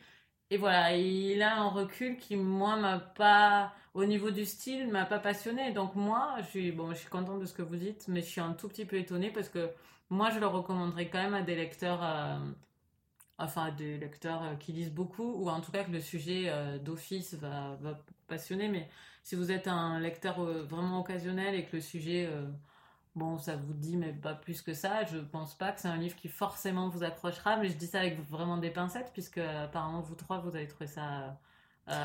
voilà, 0.56 0.96
il 0.96 1.42
a 1.42 1.58
un 1.58 1.68
recul 1.68 2.16
qui, 2.16 2.34
moi, 2.34 2.76
m'a 2.76 2.98
pas. 2.98 3.74
au 3.92 4.06
niveau 4.06 4.30
du 4.30 4.46
style, 4.46 4.88
m'a 4.88 5.04
pas 5.04 5.18
passionné. 5.18 5.70
Donc 5.72 5.94
moi, 5.96 6.36
je 6.38 6.46
suis 6.46 6.72
bon, 6.72 6.92
je 6.92 7.00
suis 7.00 7.10
contente 7.10 7.40
de 7.40 7.44
ce 7.44 7.52
que 7.52 7.60
vous 7.60 7.76
dites, 7.76 8.08
mais 8.08 8.22
je 8.22 8.26
suis 8.26 8.40
un 8.40 8.54
tout 8.54 8.68
petit 8.68 8.86
peu 8.86 8.96
étonnée 8.96 9.30
parce 9.30 9.50
que 9.50 9.70
moi, 10.08 10.30
je 10.30 10.38
le 10.38 10.46
recommanderais 10.46 11.10
quand 11.10 11.22
même 11.22 11.34
à 11.34 11.42
des 11.42 11.54
lecteurs, 11.56 12.02
euh, 12.02 12.38
enfin 13.36 13.66
à 13.66 13.70
des 13.70 13.98
lecteurs 13.98 14.42
euh, 14.44 14.54
qui 14.54 14.72
lisent 14.72 14.94
beaucoup, 14.94 15.30
ou 15.42 15.50
en 15.50 15.60
tout 15.60 15.72
cas 15.72 15.84
que 15.84 15.90
le 15.90 16.00
sujet 16.00 16.44
euh, 16.46 16.78
d'office 16.78 17.34
va 17.34 17.78
passionner. 18.28 18.68
Mais 18.68 18.88
si 19.22 19.36
vous 19.36 19.52
êtes 19.52 19.68
un 19.68 20.00
lecteur 20.00 20.40
vraiment 20.42 21.00
occasionnel 21.00 21.54
et 21.54 21.66
que 21.66 21.76
le 21.76 21.82
sujet 21.82 22.30
bon, 23.18 23.38
ça 23.38 23.56
vous 23.56 23.74
dit, 23.74 23.96
mais 23.96 24.12
pas 24.12 24.34
plus 24.34 24.62
que 24.62 24.72
ça. 24.72 25.04
Je 25.04 25.18
pense 25.18 25.54
pas 25.54 25.72
que 25.72 25.80
c'est 25.80 25.88
un 25.88 25.96
livre 25.96 26.16
qui 26.16 26.28
forcément 26.28 26.88
vous 26.88 27.02
accrochera, 27.02 27.56
mais 27.56 27.68
je 27.68 27.74
dis 27.74 27.86
ça 27.86 28.00
avec 28.00 28.18
vraiment 28.30 28.56
des 28.56 28.70
pincettes, 28.70 29.10
puisque 29.12 29.38
apparemment 29.38 30.00
vous 30.00 30.14
trois, 30.14 30.38
vous 30.38 30.54
avez 30.54 30.68
trouvé 30.68 30.86
ça 30.86 31.36
euh. 31.90 32.04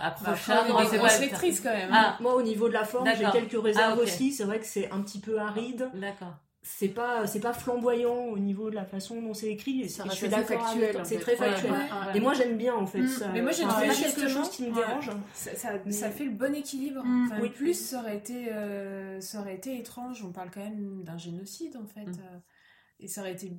Bah, 0.73 0.85
c'est 0.87 1.19
lectrice 1.19 1.59
quand 1.59 1.73
même. 1.73 1.89
Ah. 1.91 2.17
Moi, 2.21 2.33
au 2.35 2.41
niveau 2.41 2.67
de 2.67 2.73
la 2.73 2.85
forme, 2.85 3.09
j'ai 3.17 3.29
quelques 3.31 3.61
réserves 3.61 3.97
ah, 3.99 4.03
aussi. 4.03 4.31
C'est 4.31 4.45
vrai 4.45 4.59
que 4.59 4.65
c'est 4.65 4.89
un 4.91 5.01
petit 5.01 5.19
peu 5.19 5.39
aride. 5.39 5.89
D'accord 5.93 6.35
c'est 6.65 6.87
pas 6.87 7.27
c'est 7.27 7.41
pas 7.41 7.51
flamboyant 7.51 8.15
au 8.15 8.39
niveau 8.39 8.69
de 8.69 8.75
la 8.75 8.85
façon 8.85 9.21
dont 9.21 9.33
c'est 9.33 9.51
écrit 9.51 9.81
et 9.81 9.89
ça 9.89 10.05
je 10.05 10.11
suis 10.11 10.29
factuel 10.29 10.97
c'est 11.03 11.19
très 11.19 11.35
factuel. 11.35 11.73
et 12.15 12.19
moi 12.21 12.33
j'aime 12.33 12.57
bien 12.57 12.73
en 12.73 12.85
fait 12.85 13.01
mm. 13.01 13.31
mais 13.33 13.41
moi 13.41 13.51
j'ai 13.51 13.63
trouvé 13.63 13.89
quelque 13.89 14.29
chose 14.29 14.49
qui 14.49 14.63
me 14.63 14.73
dérange. 14.73 15.09
Ça, 15.33 15.51
ça, 15.89 16.09
fait 16.09 16.25
le 16.25 16.31
bon 16.31 16.55
équilibre. 16.55 17.03
Mm. 17.03 17.33
oui. 17.41 17.49
plus 17.49 17.73
ça 17.73 17.99
aurait 17.99 18.15
été 18.15 18.51
euh, 18.51 19.19
ça 19.19 19.41
aurait 19.41 19.55
été 19.55 19.77
étrange. 19.77 20.23
On 20.23 20.31
parle 20.31 20.49
quand 20.53 20.63
même 20.63 21.03
d'un 21.03 21.17
génocide 21.17 21.75
en 21.75 21.85
fait. 21.85 22.09
Mm. 22.09 22.41
Euh 23.03 23.05
et 23.05 23.07
ça 23.07 23.21
aurait 23.21 23.33
été 23.33 23.51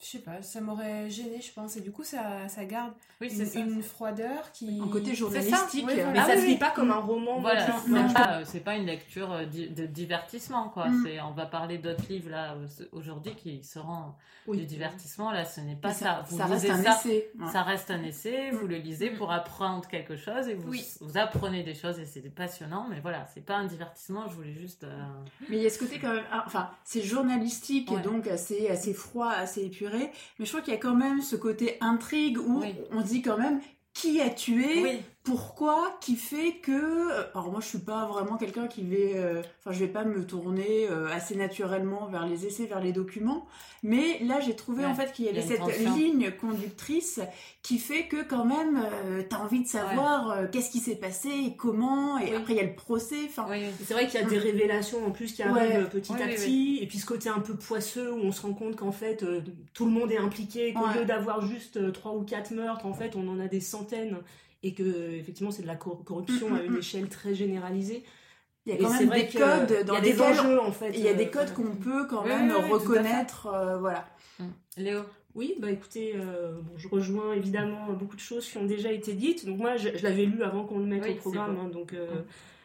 je 0.00 0.06
sais 0.06 0.18
pas 0.18 0.42
ça 0.42 0.60
m'aurait 0.60 1.10
gêné 1.10 1.40
je 1.40 1.52
pense. 1.52 1.76
Et 1.76 1.80
du 1.80 1.92
coup 1.92 2.04
ça, 2.04 2.48
ça 2.48 2.64
garde 2.64 2.92
oui, 3.20 3.28
une, 3.28 3.74
une, 3.74 3.82
froideur 3.82 4.52
qui 4.52 4.80
un 4.82 4.88
côté 4.88 5.14
journalistique. 5.14 5.84
mais 5.86 6.04
ah 6.16 6.24
ça 6.24 6.36
se 6.40 6.46
lit 6.46 6.56
pas 6.56 6.70
comme 6.70 6.90
un 6.90 7.00
roman 7.00 7.40
voilà 7.40 7.66
c'est 7.84 8.14
pas, 8.14 8.40
euh, 8.40 8.60
pas 8.64 8.76
une 8.76 8.86
lecture 8.86 9.32
euh, 9.32 9.44
de 9.44 9.86
divertissement 9.86 10.68
quoi. 10.68 10.88
Mm. 10.88 11.02
c'est 11.04 11.20
on 11.20 11.32
va 11.32 11.46
parler 11.46 11.78
d'autres 11.78 12.04
livres 12.08 12.30
là 12.30 12.56
aujourd'hui 12.92 13.34
qui 13.34 13.62
seront 13.64 14.14
du 14.56 14.64
divertissement. 14.64 15.30
Là 15.30 15.44
ce 15.44 15.60
n'est 15.60 15.76
pas 15.76 15.92
ça, 15.92 16.24
Vous 16.28 16.38
ça 16.38 16.46
reste 16.46 16.70
un 16.70 16.82
essai 16.82 17.30
ça 17.52 17.62
reste 17.62 17.90
un 17.90 18.02
essai. 18.02 18.50
Vous 18.50 18.66
le 18.66 18.76
lisez 18.76 19.10
pour 19.10 19.32
apprendre 19.32 19.86
quelque 19.88 20.16
chose 20.16 20.48
et 20.48 20.54
vous, 20.54 20.72
vous 21.00 21.18
apprenez 21.18 21.62
des 21.62 21.74
choses 21.74 21.98
et 21.98 22.06
c'est 22.06 22.22
passionnant 22.34 22.86
mais 22.90 23.00
voilà 23.00 23.26
c'est 23.34 23.44
pas 23.44 23.56
un 23.56 23.66
divertissement. 23.66 24.28
Je 24.28 24.34
voulais 24.34 24.54
juste 24.54 24.84
euh, 24.84 25.06
mais 25.48 25.56
il 25.56 25.62
y 25.62 25.66
a 25.66 25.70
ce 25.70 25.78
côté 25.78 25.98
quand 25.98 26.12
même 26.12 26.24
ah, 26.30 26.44
enfin 26.46 26.70
c'est 26.84 27.02
journalistique 27.02 27.90
et 27.92 28.00
donc 28.00 28.26
assez 28.26 28.68
assez 28.78 28.94
froid, 28.94 29.28
assez 29.28 29.64
épuré. 29.64 30.10
Mais 30.38 30.44
je 30.44 30.50
crois 30.50 30.62
qu'il 30.62 30.72
y 30.72 30.76
a 30.76 30.80
quand 30.80 30.94
même 30.94 31.20
ce 31.20 31.36
côté 31.36 31.76
intrigue 31.80 32.38
où 32.38 32.62
on 32.92 33.00
dit 33.00 33.22
quand 33.22 33.36
même 33.36 33.60
qui 33.92 34.20
a 34.20 34.30
tué, 34.30 35.00
pourquoi, 35.28 35.98
qui 36.00 36.16
fait 36.16 36.54
que. 36.62 36.72
Euh, 37.12 37.22
alors 37.34 37.50
moi, 37.50 37.60
je 37.60 37.66
suis 37.66 37.78
pas 37.78 38.06
vraiment 38.06 38.38
quelqu'un 38.38 38.66
qui 38.66 38.82
va. 38.82 38.96
Euh, 38.96 39.42
enfin, 39.60 39.72
je 39.72 39.78
vais 39.80 39.92
pas 39.92 40.04
me 40.04 40.24
tourner 40.24 40.88
euh, 40.90 41.06
assez 41.12 41.36
naturellement 41.36 42.06
vers 42.06 42.26
les 42.26 42.46
essais, 42.46 42.64
vers 42.64 42.80
les 42.80 42.92
documents. 42.92 43.46
Mais 43.82 44.20
là, 44.24 44.40
j'ai 44.40 44.56
trouvé 44.56 44.86
en 44.86 44.94
fait 44.94 45.12
qu'il 45.12 45.26
y 45.26 45.28
avait 45.28 45.42
cette 45.42 45.60
ligne 45.94 46.32
conductrice 46.32 47.20
qui 47.62 47.78
fait 47.78 48.08
que 48.08 48.24
quand 48.24 48.44
même, 48.44 48.82
tu 49.28 49.36
as 49.36 49.40
envie 49.40 49.62
de 49.62 49.68
savoir 49.68 50.50
qu'est-ce 50.50 50.70
qui 50.70 50.80
s'est 50.80 50.96
passé 50.96 51.28
et 51.28 51.54
comment. 51.54 52.18
Et 52.18 52.34
après, 52.34 52.54
il 52.54 52.56
y 52.56 52.60
a 52.60 52.64
le 52.64 52.74
procès. 52.74 53.26
Enfin, 53.26 53.46
c'est 53.84 53.94
vrai 53.94 54.08
qu'il 54.08 54.20
y 54.20 54.24
a 54.24 54.26
des 54.26 54.38
révélations 54.38 55.06
en 55.06 55.10
plus 55.10 55.32
qui 55.32 55.42
arrivent 55.42 55.88
petit 55.90 56.12
à 56.14 56.26
petit. 56.26 56.78
Et 56.80 56.86
puis 56.86 56.98
ce 56.98 57.06
côté 57.06 57.28
un 57.28 57.40
peu 57.40 57.54
poisseux 57.54 58.12
où 58.12 58.18
on 58.18 58.32
se 58.32 58.42
rend 58.42 58.54
compte 58.54 58.74
qu'en 58.76 58.92
fait, 58.92 59.24
tout 59.74 59.84
le 59.84 59.92
monde 59.92 60.10
est 60.10 60.18
impliqué, 60.18 60.72
qu'au 60.72 60.98
lieu 60.98 61.04
d'avoir 61.04 61.46
juste 61.46 61.92
trois 61.92 62.14
ou 62.14 62.22
quatre 62.22 62.50
meurtres, 62.50 62.86
en 62.86 62.94
fait, 62.94 63.14
on 63.14 63.28
en 63.28 63.38
a 63.38 63.46
des 63.46 63.60
centaines 63.60 64.16
et 64.62 64.74
que 64.74 65.12
effectivement 65.12 65.50
c'est 65.50 65.62
de 65.62 65.66
la 65.66 65.76
corruption 65.76 66.54
à 66.54 66.62
une 66.62 66.76
échelle 66.76 67.08
très 67.08 67.34
généralisée. 67.34 68.04
Il 68.66 68.74
y 68.74 68.84
a 68.84 68.88
quand 68.88 69.00
même 69.00 69.10
des 69.10 69.26
codes 69.26 69.86
dans 69.86 70.00
des 70.00 70.20
enjeux 70.20 70.60
en 70.60 70.72
fait. 70.72 70.90
Il 70.94 71.00
y 71.00 71.08
a 71.08 71.14
des 71.14 71.26
euh, 71.26 71.30
codes 71.30 71.52
qu'on 71.54 71.74
peut 71.76 72.06
quand 72.06 72.24
même 72.24 72.52
reconnaître, 72.52 73.46
euh, 73.46 73.78
voilà. 73.78 74.06
Mm. 74.38 74.44
Léo. 74.76 75.00
Oui, 75.34 75.54
bah 75.60 75.70
écoutez, 75.70 76.14
euh, 76.16 76.60
bon, 76.60 76.72
je 76.76 76.88
rejoins 76.88 77.32
évidemment 77.32 77.92
beaucoup 77.92 78.16
de 78.16 78.20
choses 78.20 78.48
qui 78.48 78.58
ont 78.58 78.64
déjà 78.64 78.90
été 78.90 79.12
dites. 79.12 79.46
Donc 79.46 79.58
moi, 79.58 79.76
je, 79.76 79.88
l'avais 80.02 80.24
lu 80.24 80.42
avant 80.42 80.64
qu'on 80.64 80.80
le 80.80 80.86
mette 80.86 81.06
au 81.06 81.14
programme, 81.14 81.56
hein, 81.58 81.68
donc 81.68 81.92
mm. 81.92 81.96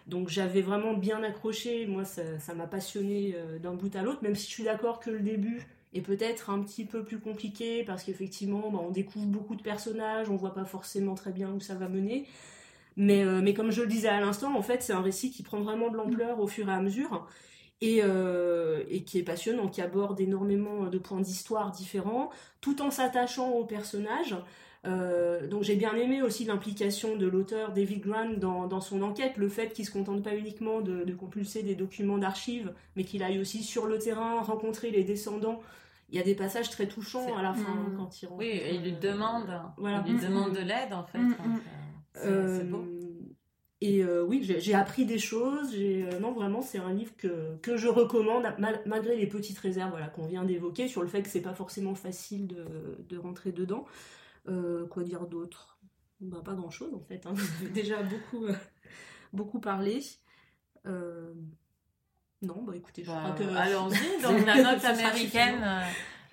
donc 0.08 0.30
j'avais 0.30 0.62
vraiment 0.62 0.94
bien 0.94 1.24
accroché. 1.24 1.86
Moi, 1.86 2.04
ça 2.04 2.54
m'a 2.56 2.67
passionné 2.67 3.36
d'un 3.62 3.74
bout 3.74 3.96
à 3.96 4.02
l'autre, 4.02 4.24
même 4.24 4.36
si 4.36 4.48
je 4.48 4.52
suis 4.52 4.63
d'accord 4.63 5.00
que 5.00 5.10
le 5.10 5.20
début 5.20 5.67
et 5.93 6.01
peut-être 6.01 6.49
un 6.49 6.62
petit 6.62 6.86
peu 6.86 7.03
plus 7.03 7.19
compliqué 7.19 7.84
parce 7.84 8.03
qu'effectivement 8.03 8.71
bah, 8.71 8.79
on 8.82 8.91
découvre 8.91 9.25
beaucoup 9.25 9.56
de 9.56 9.62
personnages, 9.62 10.29
on 10.29 10.36
voit 10.36 10.53
pas 10.53 10.65
forcément 10.65 11.15
très 11.15 11.32
bien 11.32 11.51
où 11.51 11.60
ça 11.60 11.75
va 11.75 11.88
mener. 11.88 12.27
Mais, 12.95 13.23
euh, 13.23 13.41
mais 13.41 13.53
comme 13.53 13.71
je 13.71 13.82
le 13.82 13.88
disais 13.88 14.08
à 14.08 14.19
l'instant, 14.19 14.56
en 14.56 14.62
fait 14.62 14.84
c'est 14.84 14.93
un 14.93 15.01
récit 15.01 15.32
qui 15.32 15.43
prend 15.43 15.62
vraiment 15.62 15.89
de 15.89 15.97
l'ampleur 15.97 16.39
au 16.39 16.47
fur 16.47 16.69
et 16.69 16.73
à 16.73 16.82
mesure 16.82 17.27
et, 17.82 17.99
euh, 18.03 18.84
qui 19.06 19.19
est 19.19 19.23
passionnant, 19.23 19.67
qui 19.67 19.82
aborde 19.82 20.19
énormément 20.19 20.86
de 20.86 20.97
points 20.97 21.21
d'histoire 21.21 21.71
différents, 21.71 22.29
tout 22.62 22.82
en 22.82 22.91
s'attachant 22.91 23.51
aux 23.51 23.65
personnages. 23.65 24.36
Euh, 24.86 25.47
donc 25.47 25.63
j'ai 25.63 25.75
bien 25.75 25.95
aimé 25.95 26.21
aussi 26.21 26.43
l'implication 26.43 27.15
de 27.15 27.25
l'auteur 27.25 27.71
David 27.71 28.01
Grant 28.01 28.32
dans, 28.38 28.67
dans, 28.67 28.82
son 28.82 29.01
enquête, 29.01 29.38
le 29.38 29.47
fait 29.47 29.71
qu'il 29.71 29.86
se 29.86 29.91
contente 29.91 30.23
pas 30.23 30.36
uniquement 30.36 30.82
de, 30.82 31.03
de 31.06 31.13
compulser 31.13 31.63
des 31.63 31.75
documents 31.75 32.17
d'archives, 32.17 32.73
mais 32.95 33.06
qu'il 33.06 33.23
aille 33.23 33.39
aussi 33.39 33.63
sur 33.63 33.86
le 33.86 33.97
terrain 33.97 34.41
rencontrer 34.41 34.91
les 34.91 35.03
descendants 35.03 35.62
il 36.13 36.17
y 36.17 36.19
a 36.19 36.23
des 36.23 36.36
passages 36.36 36.69
très 36.69 36.88
touchants 36.88 37.36
à 37.36 37.41
la 37.41 37.56
fin 37.56 37.73
mm. 37.73 37.97
quand 37.97 38.21
il 38.21 38.28
rencontre. 38.28 38.39
Oui, 38.39 38.52
et 38.52 38.76
il 38.76 38.84
lui 38.84 38.91
demande, 38.93 39.49
voilà. 39.78 40.04
il 40.06 40.13
lui 40.13 40.21
demande 40.21 40.54
de 40.54 40.60
l'aide 40.60 40.93
en 40.93 41.04
fait. 41.04 41.17
Mm, 41.17 41.30
mm. 41.30 41.62
Euh, 42.17 42.60
c'est 42.60 42.69
beau. 42.69 42.86
Et 43.82 44.04
euh, 44.04 44.23
oui, 44.23 44.43
j'ai 44.43 44.76
appris 44.76 45.06
des 45.06 45.17
choses. 45.17 45.73
Euh, 45.76 46.19
non, 46.19 46.32
vraiment, 46.32 46.62
c'est 46.62 46.78
un 46.78 46.93
livre 46.93 47.17
que, 47.17 47.58
que 47.58 47.78
je 47.78 47.88
recommande, 47.88 48.45
malgré 48.86 49.17
les 49.17 49.26
petites 49.26 49.58
réserves 49.58 49.89
voilà, 49.89 50.08
qu'on 50.08 50.28
vient 50.28 50.45
d'évoquer 50.45 50.88
sur 50.88 51.02
le 51.02 51.08
fait 51.08 51.23
que 51.23 51.30
c'est 51.30 51.41
pas 51.41 51.56
forcément 51.56 51.95
facile 51.95 52.45
de, 52.45 52.63
de 53.10 53.17
rentrer 53.17 53.52
dedans. 53.52 53.86
quoi 54.45 55.04
dire 55.04 55.26
d'autre? 55.26 55.80
Bah, 56.21 56.41
Pas 56.45 56.54
grand 56.54 56.69
chose 56.69 56.93
en 56.93 57.02
fait. 57.02 57.26
Hein. 57.26 57.34
Déjà 57.73 58.04
beaucoup, 58.04 58.45
beaucoup 59.34 59.60
parlé. 59.60 59.99
Non, 62.43 62.62
bah 62.65 62.73
écoutez, 62.75 63.03
je 63.03 63.10
crois 63.10 63.21
bah, 63.21 63.36
que. 63.38 63.56
Allons-y, 63.56 64.21
donc 64.23 64.45
la 64.45 64.62
note 64.62 64.86
américaine. 64.86 65.63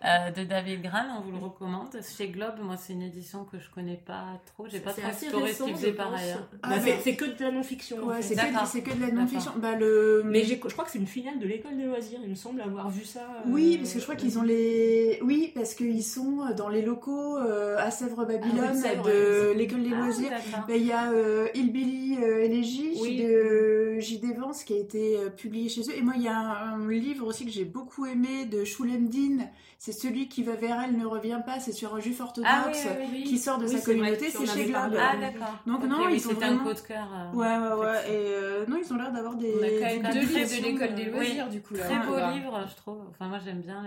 Euh, 0.02 0.30
de 0.30 0.44
David 0.44 0.80
Gran, 0.80 1.02
on 1.18 1.20
vous 1.20 1.30
le 1.30 1.44
recommande. 1.44 1.94
Chez 2.16 2.28
Globe, 2.28 2.54
moi, 2.62 2.78
c'est 2.78 2.94
une 2.94 3.02
édition 3.02 3.44
que 3.44 3.58
je 3.58 3.68
connais 3.68 4.00
pas 4.06 4.40
trop. 4.46 4.66
J'ai 4.66 4.80
pas 4.80 4.94
trop 4.94 5.06
exploré 5.06 5.52
ce 5.52 5.62
qu'il 5.62 5.76
faisait 5.76 5.92
par 5.92 6.14
ailleurs. 6.14 6.48
Ah, 6.62 6.76
c'est 7.02 7.16
que 7.16 7.26
de 7.26 7.44
la 7.44 7.50
non-fiction. 7.50 7.98
Ouais, 8.06 8.22
c'est 8.22 8.34
que, 8.34 8.90
que, 8.90 8.96
de 8.96 9.00
la 9.02 9.12
non-fiction. 9.12 9.52
Bah, 9.58 9.76
le... 9.76 10.22
Mais 10.24 10.44
je 10.44 10.54
crois 10.54 10.84
que 10.86 10.90
c'est 10.90 10.98
une 10.98 11.06
filiale 11.06 11.38
de 11.38 11.46
l'école 11.46 11.76
des 11.76 11.84
loisirs. 11.84 12.18
Il 12.22 12.30
me 12.30 12.34
semble 12.34 12.62
avoir 12.62 12.88
vu 12.88 13.04
ça. 13.04 13.26
Oui, 13.46 13.76
parce 13.76 13.92
que 13.92 13.98
je 13.98 14.04
crois 14.04 14.16
qu'ils 14.16 14.38
ont 14.38 14.42
les. 14.42 15.18
Oui, 15.22 15.52
parce 15.54 15.74
qu'ils 15.74 16.02
sont 16.02 16.46
dans 16.56 16.70
les 16.70 16.80
locaux 16.80 17.36
euh, 17.36 17.76
à 17.76 17.90
Sèvres-Babylone 17.90 18.82
ah 18.82 18.94
de 19.06 19.52
l'école 19.52 19.82
des 19.82 19.92
ah, 19.92 19.98
loisirs. 19.98 20.30
Bah, 20.66 20.76
il 20.76 20.86
y 20.86 20.92
a 20.92 21.12
euh, 21.12 21.48
Hillbilly 21.52 22.14
Elegy 22.22 23.18
de 23.18 23.89
J.D. 24.00 24.34
Vance 24.34 24.64
qui 24.64 24.74
a 24.74 24.78
été 24.78 25.18
publié 25.36 25.68
chez 25.68 25.82
eux. 25.82 25.96
Et 25.96 26.02
moi, 26.02 26.14
il 26.16 26.22
y 26.22 26.28
a 26.28 26.36
un, 26.36 26.88
livre 26.90 27.26
aussi 27.26 27.44
que 27.44 27.50
j'ai 27.50 27.64
beaucoup 27.64 28.06
aimé 28.06 28.46
de 28.46 28.64
Shulemdin 28.64 29.46
c'est 29.80 29.92
celui 29.92 30.28
qui 30.28 30.42
va 30.42 30.56
vers 30.56 30.78
elle 30.78 30.98
ne 30.98 31.06
revient 31.06 31.40
pas, 31.44 31.58
c'est 31.58 31.72
sur 31.72 31.94
un 31.94 32.00
juif 32.00 32.20
orthodoxe 32.20 32.86
ah 32.86 33.02
qui 33.24 33.38
sort 33.38 33.56
de 33.56 33.66
sa 33.66 33.80
communauté, 33.80 34.28
c'est 34.28 34.44
chez 34.44 34.66
Globe. 34.66 34.94
Ah 35.00 35.16
d'accord. 35.16 35.56
Donc 35.66 35.84
non, 35.84 36.06
ils 36.10 36.20
sont 36.20 36.34
vraiment... 36.34 36.60
un 36.60 36.64
coup 36.64 36.74
de 36.74 36.80
cœur. 36.80 37.08
Euh, 37.10 37.34
ouais 37.34 37.56
ouais 37.56 37.80
ouais 37.80 38.12
et 38.12 38.34
euh, 38.34 38.66
non, 38.68 38.76
ils 38.76 38.92
ont 38.92 38.96
l'air 38.98 39.10
d'avoir 39.10 39.36
des 39.36 39.54
On 39.58 39.62
a 39.62 39.70
quand 39.70 40.02
même 40.02 40.12
deux 40.12 40.20
livres 40.20 40.56
de 40.58 40.62
l'école 40.62 40.94
des 40.94 41.04
loisirs 41.06 41.48
du 41.48 41.62
coup 41.62 41.72
Très 41.72 42.06
beau 42.06 42.14
livre, 42.34 42.66
je 42.68 42.76
trouve. 42.76 43.00
Enfin 43.08 43.28
moi 43.28 43.38
j'aime 43.42 43.62
bien 43.62 43.82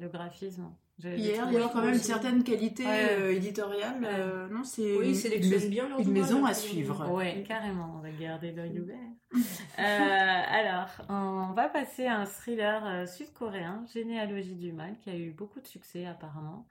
le 0.00 0.08
graphisme. 0.08 0.64
Hier, 1.02 1.48
il 1.48 1.54
y 1.54 1.56
a 1.56 1.68
quand 1.68 1.82
même 1.82 1.94
une 1.94 1.98
certaine 1.98 2.44
qualité 2.44 2.84
euh, 2.86 3.34
éditoriale. 3.34 4.00
Euh, 4.04 4.48
non, 4.48 4.62
c'est 4.62 4.96
oui, 4.96 5.20
une, 5.20 5.68
bien 5.68 5.98
une 5.98 6.12
maison 6.12 6.44
à 6.44 6.54
suivre. 6.54 7.08
Oui, 7.10 7.42
carrément. 7.42 7.96
On 7.96 7.98
va 8.00 8.10
garder 8.10 8.52
l'œil 8.52 8.78
ouvert. 8.78 8.96
euh, 9.34 9.40
alors, 9.78 10.88
on 11.08 11.52
va 11.52 11.68
passer 11.68 12.06
à 12.06 12.20
un 12.20 12.26
thriller 12.26 12.86
euh, 12.86 13.06
sud-coréen, 13.06 13.84
Généalogie 13.92 14.54
du 14.54 14.72
mal, 14.72 14.94
qui 15.02 15.10
a 15.10 15.16
eu 15.16 15.32
beaucoup 15.32 15.60
de 15.60 15.66
succès 15.66 16.06
apparemment 16.06 16.66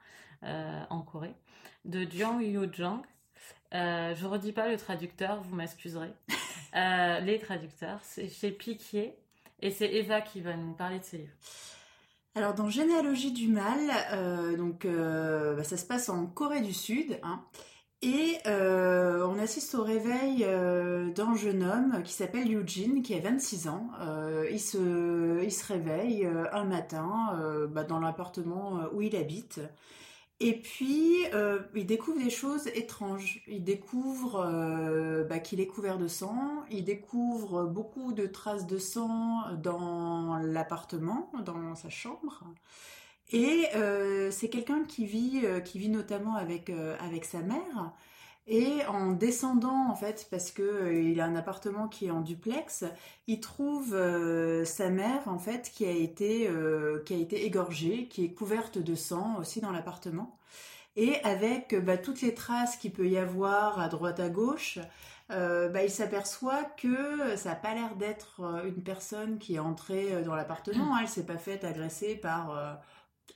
en 0.89 1.01
Corée, 1.03 1.35
de 1.85 2.05
Jang 2.11 2.41
Yoo-jang. 2.41 3.01
je 3.71 4.25
redis 4.25 4.51
pas 4.51 4.67
le 4.67 4.75
traducteur, 4.75 5.41
vous 5.41 5.55
m'excuserez. 5.55 6.11
les 6.73 7.39
traducteurs, 7.39 7.99
c'est 8.03 8.27
chez 8.27 8.51
Piquier, 8.51 9.15
et 9.61 9.71
c'est 9.71 9.89
Eva 9.93 10.19
qui 10.19 10.41
va 10.41 10.57
nous 10.57 10.73
parler 10.73 10.99
de 10.99 11.05
ce 11.05 11.15
livre. 11.15 11.31
Alors 12.35 12.55
dans 12.55 12.67
Généalogie 12.67 13.31
du 13.31 13.47
mal, 13.47 13.79
euh, 14.11 14.57
donc 14.57 14.85
euh, 14.85 15.55
bah, 15.55 15.63
ça 15.63 15.77
se 15.77 15.85
passe 15.85 16.09
en 16.09 16.25
Corée 16.25 16.61
du 16.61 16.73
Sud, 16.73 17.19
hein, 17.21 17.43
et 18.01 18.37
euh, 18.47 19.23
on 19.27 19.37
assiste 19.37 19.75
au 19.75 19.83
réveil 19.83 20.39
d'un 21.15 21.35
jeune 21.35 21.63
homme 21.63 22.01
qui 22.03 22.11
s'appelle 22.11 22.51
Eugene, 22.51 23.03
qui 23.03 23.13
a 23.13 23.19
26 23.19 23.67
ans. 23.67 23.87
il, 24.51 24.59
se, 24.59 25.43
il 25.43 25.51
se 25.51 25.65
réveille 25.71 26.27
un 26.51 26.65
matin 26.65 27.39
bah, 27.69 27.83
dans 27.83 27.99
l'appartement 27.99 28.79
où 28.93 29.01
il 29.01 29.15
habite. 29.15 29.61
Et 30.45 30.59
puis, 30.59 31.23
il 31.73 31.85
découvre 31.85 32.21
des 32.21 32.29
choses 32.29 32.67
étranges. 32.67 33.41
Il 33.47 33.63
découvre 33.63 35.25
bah, 35.29 35.39
qu'il 35.39 35.61
est 35.61 35.67
couvert 35.67 35.97
de 35.97 36.09
sang. 36.09 36.65
Il 36.69 36.83
découvre 36.83 37.63
beaucoup 37.63 38.11
de 38.11 38.25
traces 38.25 38.67
de 38.67 38.77
sang 38.77 39.43
dans 39.61 40.37
l'appartement, 40.39 41.31
dans 41.45 41.75
sa 41.75 41.89
chambre. 41.89 42.43
Et 43.31 43.67
c'est 44.31 44.49
quelqu'un 44.49 44.83
qui 44.83 45.05
vit, 45.05 45.89
notamment 45.89 46.35
avec 46.35 47.25
sa 47.25 47.39
mère. 47.39 47.93
Et 48.45 48.85
en 48.87 49.11
descendant, 49.11 49.89
en 49.89 49.95
fait, 49.95 50.27
parce 50.29 50.51
que 50.51 50.93
il 50.93 51.21
a 51.21 51.25
un 51.25 51.35
appartement 51.35 51.87
qui 51.87 52.07
est 52.07 52.11
en 52.11 52.19
duplex, 52.19 52.83
il 53.27 53.39
trouve 53.39 53.91
sa 54.65 54.89
mère, 54.89 55.27
en 55.27 55.39
fait, 55.39 55.71
qui 55.73 55.85
a 55.85 55.91
été, 55.91 56.49
qui 57.05 57.13
a 57.13 57.17
été 57.17 57.45
égorgée, 57.45 58.07
qui 58.09 58.25
est 58.25 58.33
couverte 58.33 58.77
de 58.77 58.95
sang 58.95 59.37
aussi 59.39 59.61
dans 59.61 59.71
l'appartement 59.71 60.37
et 60.95 61.19
avec 61.23 61.75
bah, 61.83 61.97
toutes 61.97 62.21
les 62.21 62.33
traces 62.33 62.77
qu'il 62.77 62.91
peut 62.91 63.07
y 63.07 63.17
avoir 63.17 63.79
à 63.79 63.89
droite 63.89 64.19
à 64.19 64.29
gauche, 64.29 64.79
euh, 65.31 65.69
bah, 65.69 65.83
il 65.83 65.89
s'aperçoit 65.89 66.63
que 66.77 67.35
ça 67.35 67.49
n'a 67.49 67.55
pas 67.55 67.73
l'air 67.73 67.95
d'être 67.95 68.41
euh, 68.41 68.67
une 68.67 68.83
personne 68.83 69.39
qui 69.39 69.55
est 69.55 69.59
entrée 69.59 70.13
euh, 70.13 70.23
dans 70.23 70.35
l'appartement. 70.35 70.95
Hein. 70.95 70.99
Elle 71.01 71.07
s'est 71.07 71.25
pas 71.25 71.37
faite 71.37 71.63
agresser 71.63 72.15
par, 72.15 72.79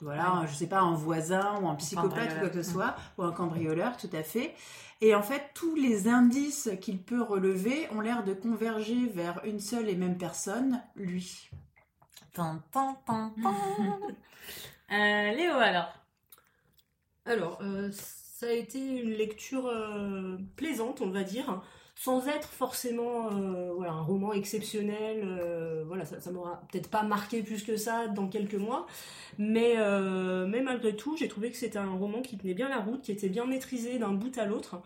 voilà, 0.01 0.43
je 0.47 0.53
sais 0.53 0.67
pas, 0.67 0.81
un 0.81 0.93
voisin 0.93 1.59
ou 1.61 1.67
un 1.67 1.75
psychopathe 1.75 2.35
ou 2.35 2.39
quoi 2.39 2.49
que 2.49 2.61
ce 2.61 2.71
soit, 2.71 2.95
ou 3.17 3.23
un 3.23 3.31
cambrioleur, 3.31 3.97
tout 3.97 4.09
à 4.13 4.21
fait. 4.21 4.53
Et 5.01 5.13
en 5.13 5.21
fait, 5.21 5.51
tous 5.53 5.75
les 5.75 6.07
indices 6.07 6.69
qu'il 6.81 7.01
peut 7.01 7.21
relever 7.21 7.87
ont 7.91 8.01
l'air 8.01 8.23
de 8.23 8.33
converger 8.33 9.07
vers 9.07 9.41
une 9.45 9.59
seule 9.59 9.89
et 9.89 9.95
même 9.95 10.17
personne, 10.17 10.81
lui. 10.95 11.49
Tan, 12.33 12.61
Léo, 14.89 15.53
alors. 15.53 15.93
Alors, 17.25 17.59
euh, 17.61 17.91
ça 17.91 18.47
a 18.47 18.51
été 18.51 18.79
une 18.79 19.11
lecture 19.11 19.67
euh, 19.67 20.37
plaisante, 20.55 21.01
on 21.01 21.09
va 21.09 21.23
dire, 21.23 21.61
sans 21.99 22.27
être 22.27 22.49
forcément 22.49 23.31
euh, 23.31 23.81
un 23.81 24.01
roman 24.01 24.33
exceptionnel. 24.33 25.25
voilà, 25.87 26.05
ça, 26.05 26.19
ça 26.19 26.31
m'aura 26.31 26.61
peut-être 26.71 26.89
pas 26.89 27.03
marqué 27.03 27.41
plus 27.43 27.63
que 27.63 27.75
ça 27.75 28.07
dans 28.07 28.27
quelques 28.27 28.55
mois, 28.55 28.87
mais, 29.37 29.75
mais 30.47 30.61
malgré 30.61 30.95
tout, 30.95 31.17
j'ai 31.17 31.27
trouvé 31.27 31.51
que 31.51 31.57
c'était 31.57 31.79
un 31.79 31.95
roman 31.95 32.21
qui 32.21 32.37
tenait 32.37 32.53
bien 32.53 32.69
la 32.69 32.79
route, 32.79 33.01
qui 33.01 33.11
était 33.11 33.29
bien 33.29 33.45
maîtrisé 33.45 33.99
d'un 33.99 34.13
bout 34.13 34.37
à 34.37 34.45
l'autre. 34.45 34.81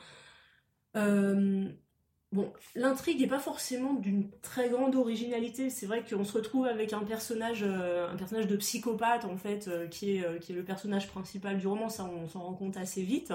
L'intrigue 2.76 3.20
n'est 3.20 3.28
pas 3.28 3.40
forcément 3.40 3.94
d'une 3.94 4.30
très 4.42 4.70
grande 4.70 4.96
originalité. 4.96 5.70
C'est 5.70 5.86
vrai 5.86 6.02
qu'on 6.06 6.24
se 6.24 6.32
retrouve 6.32 6.66
avec 6.66 6.94
un 6.94 7.02
personnage, 7.04 7.64
euh, 7.64 8.10
un 8.10 8.16
personnage 8.16 8.48
de 8.48 8.56
psychopathe 8.56 9.26
en 9.26 9.36
fait, 9.36 9.68
euh, 9.68 9.88
qui 9.88 10.16
est 10.16 10.26
euh, 10.26 10.40
qui 10.40 10.54
est 10.54 10.56
le 10.56 10.64
personnage 10.64 11.10
principal 11.10 11.58
du 11.58 11.68
roman. 11.68 11.90
Ça, 11.90 12.06
on 12.06 12.30
s'en 12.30 12.40
rend 12.42 12.54
compte 12.54 12.78
assez 12.78 13.04
vite. 13.04 13.34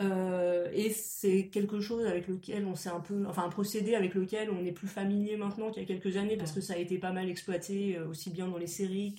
Et 0.00 0.90
c'est 0.90 1.48
quelque 1.48 1.80
chose 1.80 2.06
avec 2.06 2.28
lequel 2.28 2.64
on 2.66 2.74
s'est 2.74 2.88
un 2.88 3.00
peu, 3.00 3.26
enfin 3.26 3.44
un 3.44 3.48
procédé 3.48 3.94
avec 3.94 4.14
lequel 4.14 4.50
on 4.50 4.64
est 4.64 4.72
plus 4.72 4.88
familier 4.88 5.36
maintenant 5.36 5.70
qu'il 5.70 5.82
y 5.82 5.84
a 5.84 5.88
quelques 5.88 6.16
années 6.16 6.36
parce 6.36 6.52
que 6.52 6.60
ça 6.60 6.74
a 6.74 6.76
été 6.76 6.98
pas 6.98 7.12
mal 7.12 7.28
exploité 7.28 7.98
aussi 8.08 8.30
bien 8.30 8.46
dans 8.46 8.58
les 8.58 8.68
séries 8.68 9.16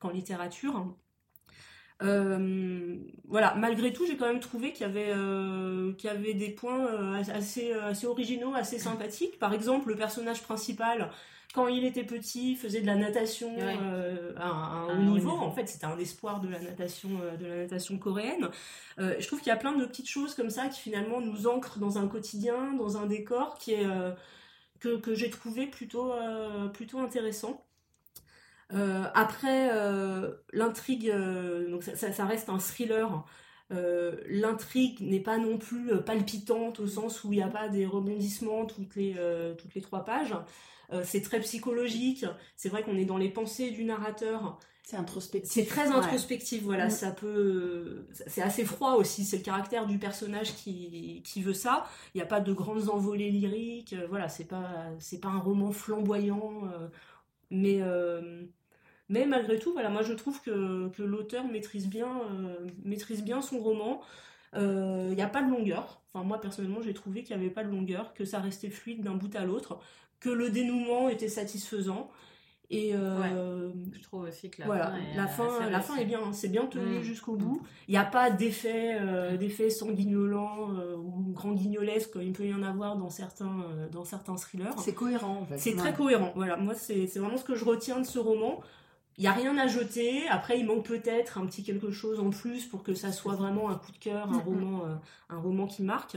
qu'en 0.00 0.10
littérature. 0.10 0.94
Euh, 2.02 2.96
voilà, 3.26 3.54
malgré 3.56 3.92
tout, 3.92 4.06
j'ai 4.06 4.16
quand 4.16 4.26
même 4.26 4.40
trouvé 4.40 4.72
qu'il 4.72 4.86
y 4.86 4.90
avait, 4.90 5.10
euh, 5.10 5.92
qu'il 5.94 6.08
y 6.08 6.12
avait 6.12 6.34
des 6.34 6.50
points 6.50 6.86
euh, 6.86 7.14
assez, 7.14 7.72
assez 7.72 8.06
originaux, 8.06 8.54
assez 8.54 8.78
sympathiques. 8.78 9.38
Par 9.38 9.52
exemple, 9.52 9.88
le 9.88 9.96
personnage 9.96 10.42
principal, 10.42 11.10
quand 11.54 11.66
il 11.68 11.84
était 11.84 12.04
petit, 12.04 12.56
faisait 12.56 12.80
de 12.80 12.86
la 12.86 12.96
natation 12.96 13.50
à, 14.36 14.48
un 14.48 14.86
haut 14.88 15.02
niveau. 15.02 15.30
En 15.30 15.50
fait, 15.50 15.66
c'était 15.66 15.86
un 15.86 15.98
espoir 15.98 16.40
de 16.40 16.48
la 16.48 16.60
natation, 16.60 17.08
de 17.40 17.46
la 17.46 17.56
natation 17.56 17.98
coréenne. 17.98 18.48
je 18.98 19.26
trouve 19.26 19.38
qu'il 19.40 19.48
y 19.48 19.52
a 19.52 19.56
plein 19.56 19.72
de 19.72 19.84
petites 19.86 20.08
choses 20.08 20.34
comme 20.34 20.50
ça 20.50 20.68
qui 20.68 20.80
finalement 20.80 21.20
nous 21.20 21.46
ancrent 21.46 21.78
dans 21.78 21.98
un 21.98 22.06
quotidien, 22.06 22.74
dans 22.74 22.98
un 22.98 23.06
décor 23.06 23.56
qui 23.58 23.72
est 23.72 23.86
que, 24.80 24.98
que 24.98 25.14
j'ai 25.14 25.30
trouvé 25.30 25.66
plutôt, 25.66 26.12
plutôt 26.74 26.98
intéressant. 26.98 27.64
Euh, 28.74 29.04
après, 29.14 29.70
euh, 29.72 30.32
l'intrigue, 30.52 31.10
euh, 31.10 31.70
donc 31.70 31.82
ça, 31.82 32.24
reste 32.24 32.48
un 32.48 32.58
thriller. 32.58 33.24
l'intrigue 33.70 35.00
n'est 35.00 35.20
pas 35.20 35.38
non 35.38 35.58
plus 35.58 35.90
palpitante 36.02 36.80
au 36.80 36.86
sens 36.86 37.24
où 37.24 37.32
il 37.32 37.36
n'y 37.36 37.42
a 37.42 37.48
pas 37.48 37.68
des 37.68 37.86
rebondissements 37.86 38.66
toutes 38.66 38.96
les, 38.96 39.14
toutes 39.58 39.74
les 39.74 39.80
trois 39.82 40.04
pages. 40.04 40.34
C'est 41.02 41.22
très 41.22 41.40
psychologique. 41.40 42.24
C'est 42.56 42.68
vrai 42.68 42.82
qu'on 42.82 42.96
est 42.96 43.04
dans 43.04 43.18
les 43.18 43.28
pensées 43.28 43.70
du 43.70 43.84
narrateur. 43.84 44.58
C'est 44.82 44.96
introspectif. 44.96 45.52
C'est 45.52 45.66
très 45.66 45.88
introspectif, 45.88 46.62
voilà. 46.62 46.86
Mm. 46.86 46.90
Ça 46.90 47.10
peut, 47.10 48.06
c'est 48.26 48.40
assez 48.40 48.64
froid 48.64 48.92
aussi. 48.94 49.24
C'est 49.26 49.36
le 49.36 49.42
caractère 49.42 49.86
du 49.86 49.98
personnage 49.98 50.54
qui, 50.54 51.22
qui 51.26 51.42
veut 51.42 51.52
ça. 51.52 51.86
Il 52.14 52.18
n'y 52.18 52.22
a 52.22 52.26
pas 52.26 52.40
de 52.40 52.52
grandes 52.54 52.88
envolées 52.88 53.30
lyriques. 53.30 53.94
Voilà, 54.08 54.30
c'est 54.30 54.46
pas, 54.46 54.86
c'est 54.98 55.20
pas 55.20 55.28
un 55.28 55.38
roman 55.38 55.72
flamboyant. 55.72 56.62
mais 57.50 57.82
mais 59.08 59.26
malgré 59.26 59.58
tout, 59.58 59.72
voilà, 59.72 59.88
moi 59.88 60.02
je 60.02 60.12
trouve 60.12 60.40
que, 60.42 60.88
que 60.90 61.02
l'auteur 61.02 61.46
maîtrise 61.46 61.88
bien, 61.88 62.20
euh, 62.30 62.66
maîtrise 62.84 63.24
bien 63.24 63.40
son 63.40 63.58
roman. 63.58 64.02
Il 64.54 64.60
euh, 64.60 65.14
n'y 65.14 65.22
a 65.22 65.28
pas 65.28 65.42
de 65.42 65.50
longueur. 65.50 66.02
Enfin, 66.12 66.24
moi 66.24 66.40
personnellement, 66.40 66.82
j'ai 66.82 66.94
trouvé 66.94 67.22
qu'il 67.22 67.36
n'y 67.36 67.42
avait 67.42 67.52
pas 67.52 67.64
de 67.64 67.70
longueur, 67.70 68.12
que 68.14 68.24
ça 68.24 68.40
restait 68.40 68.70
fluide 68.70 69.02
d'un 69.02 69.14
bout 69.14 69.34
à 69.34 69.44
l'autre, 69.44 69.78
que 70.20 70.30
le 70.30 70.50
dénouement 70.50 71.08
était 71.08 71.28
satisfaisant. 71.28 72.10
Et 72.70 72.94
euh, 72.94 73.70
je 73.92 74.02
trouve 74.02 74.24
aussi 74.24 74.50
que 74.50 74.60
la 74.60 74.66
fin 74.66 74.96
est, 74.96 75.16
la 75.16 75.26
fin, 75.26 75.70
la 75.70 75.80
fin 75.80 75.96
est 75.96 76.04
bien, 76.04 76.20
hein. 76.20 76.34
c'est 76.34 76.48
bien 76.48 76.66
tenu 76.66 76.98
mm. 76.98 77.02
jusqu'au 77.02 77.34
bout. 77.34 77.62
Il 77.88 77.92
n'y 77.92 77.96
a 77.96 78.04
pas 78.04 78.30
d'effet, 78.30 78.98
euh, 79.00 79.38
d'effet 79.38 79.70
sanguignolant 79.70 80.68
ou 80.98 81.32
grand 81.32 81.52
guignolesque 81.52 82.12
comme 82.12 82.22
il 82.22 82.34
peut 82.34 82.44
y 82.44 82.52
en 82.52 82.62
avoir 82.62 82.96
dans 82.96 83.08
certains, 83.08 83.64
dans 83.90 84.04
certains 84.04 84.34
thrillers. 84.34 84.78
C'est 84.78 84.92
cohérent. 84.92 85.38
En 85.42 85.46
fait. 85.46 85.56
C'est 85.56 85.76
très 85.76 85.94
cohérent. 85.94 86.32
Voilà, 86.36 86.56
moi 86.56 86.74
c'est 86.74 87.06
vraiment 87.16 87.38
ce 87.38 87.44
que 87.44 87.54
je 87.54 87.64
retiens 87.64 88.00
de 88.00 88.06
ce 88.06 88.18
roman. 88.18 88.60
Il 89.18 89.22
n'y 89.22 89.26
a 89.26 89.32
rien 89.32 89.58
à 89.58 89.66
jeter. 89.66 90.28
Après, 90.28 90.60
il 90.60 90.64
manque 90.64 90.86
peut-être 90.86 91.38
un 91.38 91.46
petit 91.46 91.64
quelque 91.64 91.90
chose 91.90 92.20
en 92.20 92.30
plus 92.30 92.66
pour 92.66 92.84
que 92.84 92.94
ça 92.94 93.10
soit 93.10 93.34
vraiment 93.34 93.68
un 93.68 93.74
coup 93.74 93.90
de 93.90 93.98
cœur, 93.98 94.32
un 94.32 94.38
roman, 94.38 94.84
euh, 94.86 94.94
un 95.28 95.38
roman 95.38 95.66
qui 95.66 95.82
marque. 95.82 96.16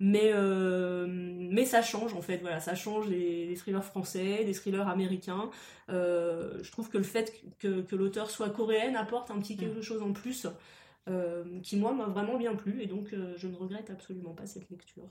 Mais, 0.00 0.30
euh, 0.32 1.06
mais 1.08 1.66
ça 1.66 1.82
change 1.82 2.14
en 2.14 2.22
fait. 2.22 2.38
Voilà, 2.38 2.58
ça 2.58 2.74
change 2.74 3.08
des, 3.08 3.54
thrillers 3.56 3.84
français, 3.84 4.44
des 4.44 4.54
thrillers 4.54 4.88
américains. 4.88 5.50
Euh, 5.90 6.58
je 6.62 6.72
trouve 6.72 6.88
que 6.88 6.98
le 6.98 7.04
fait 7.04 7.32
que, 7.58 7.82
que 7.82 7.96
l'auteur 7.96 8.30
soit 8.30 8.50
coréenne 8.50 8.96
apporte 8.96 9.30
un 9.30 9.38
petit 9.38 9.56
quelque 9.56 9.80
mm. 9.80 9.82
chose 9.82 10.02
en 10.02 10.12
plus 10.12 10.46
qui 11.64 11.76
moi 11.76 11.92
m'a 11.92 12.04
vraiment 12.04 12.38
bien 12.38 12.54
plu 12.54 12.82
et 12.82 12.86
donc 12.86 13.08
je 13.10 13.48
ne 13.48 13.56
regrette 13.56 13.90
absolument 13.90 14.32
pas 14.32 14.46
cette 14.46 14.70
lecture. 14.70 15.10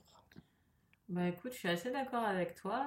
Bah 1.10 1.28
écoute, 1.28 1.52
je 1.52 1.58
suis 1.58 1.68
assez 1.68 1.92
d'accord 1.92 2.24
avec 2.24 2.56
toi 2.56 2.86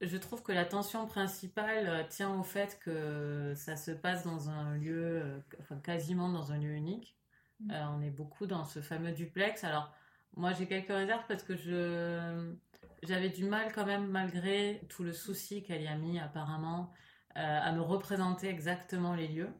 je 0.00 0.16
trouve 0.16 0.42
que 0.42 0.52
la 0.52 0.64
tension 0.64 1.06
principale 1.06 1.86
euh, 1.88 2.02
tient 2.08 2.34
au 2.34 2.42
fait 2.42 2.78
que 2.80 3.52
ça 3.56 3.76
se 3.76 3.90
passe 3.90 4.24
dans 4.24 4.50
un 4.50 4.76
lieu, 4.76 5.22
euh, 5.22 5.38
enfin 5.60 5.76
quasiment 5.76 6.28
dans 6.28 6.52
un 6.52 6.58
lieu 6.58 6.72
unique. 6.72 7.16
Mm. 7.60 7.70
Euh, 7.70 7.84
on 7.96 8.02
est 8.02 8.10
beaucoup 8.10 8.46
dans 8.46 8.64
ce 8.64 8.80
fameux 8.80 9.12
duplex. 9.12 9.64
Alors, 9.64 9.92
moi 10.36 10.52
j'ai 10.52 10.66
quelques 10.66 10.88
réserves 10.88 11.24
parce 11.28 11.42
que 11.42 11.56
je 11.56 12.54
j'avais 13.02 13.28
du 13.28 13.44
mal 13.44 13.72
quand 13.74 13.86
même, 13.86 14.08
malgré 14.08 14.80
tout 14.88 15.02
le 15.02 15.12
souci 15.12 15.62
qu'elle 15.62 15.82
y 15.82 15.86
a 15.86 15.96
mis 15.96 16.18
apparemment, 16.18 16.92
à 17.34 17.70
me 17.72 17.82
représenter 17.82 18.48
exactement 18.48 19.14
les 19.14 19.28
lieux. 19.28 19.50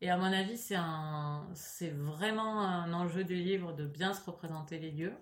Et 0.00 0.10
à 0.10 0.16
mon 0.16 0.32
avis, 0.32 0.56
c'est 0.56 0.76
un, 0.76 1.48
c'est 1.54 1.90
vraiment 1.90 2.60
un 2.60 2.92
enjeu 2.92 3.24
du 3.24 3.34
livre 3.36 3.72
de 3.72 3.86
bien 3.86 4.14
se 4.14 4.24
représenter 4.24 4.78
les 4.78 4.90
lieux. 4.90 5.14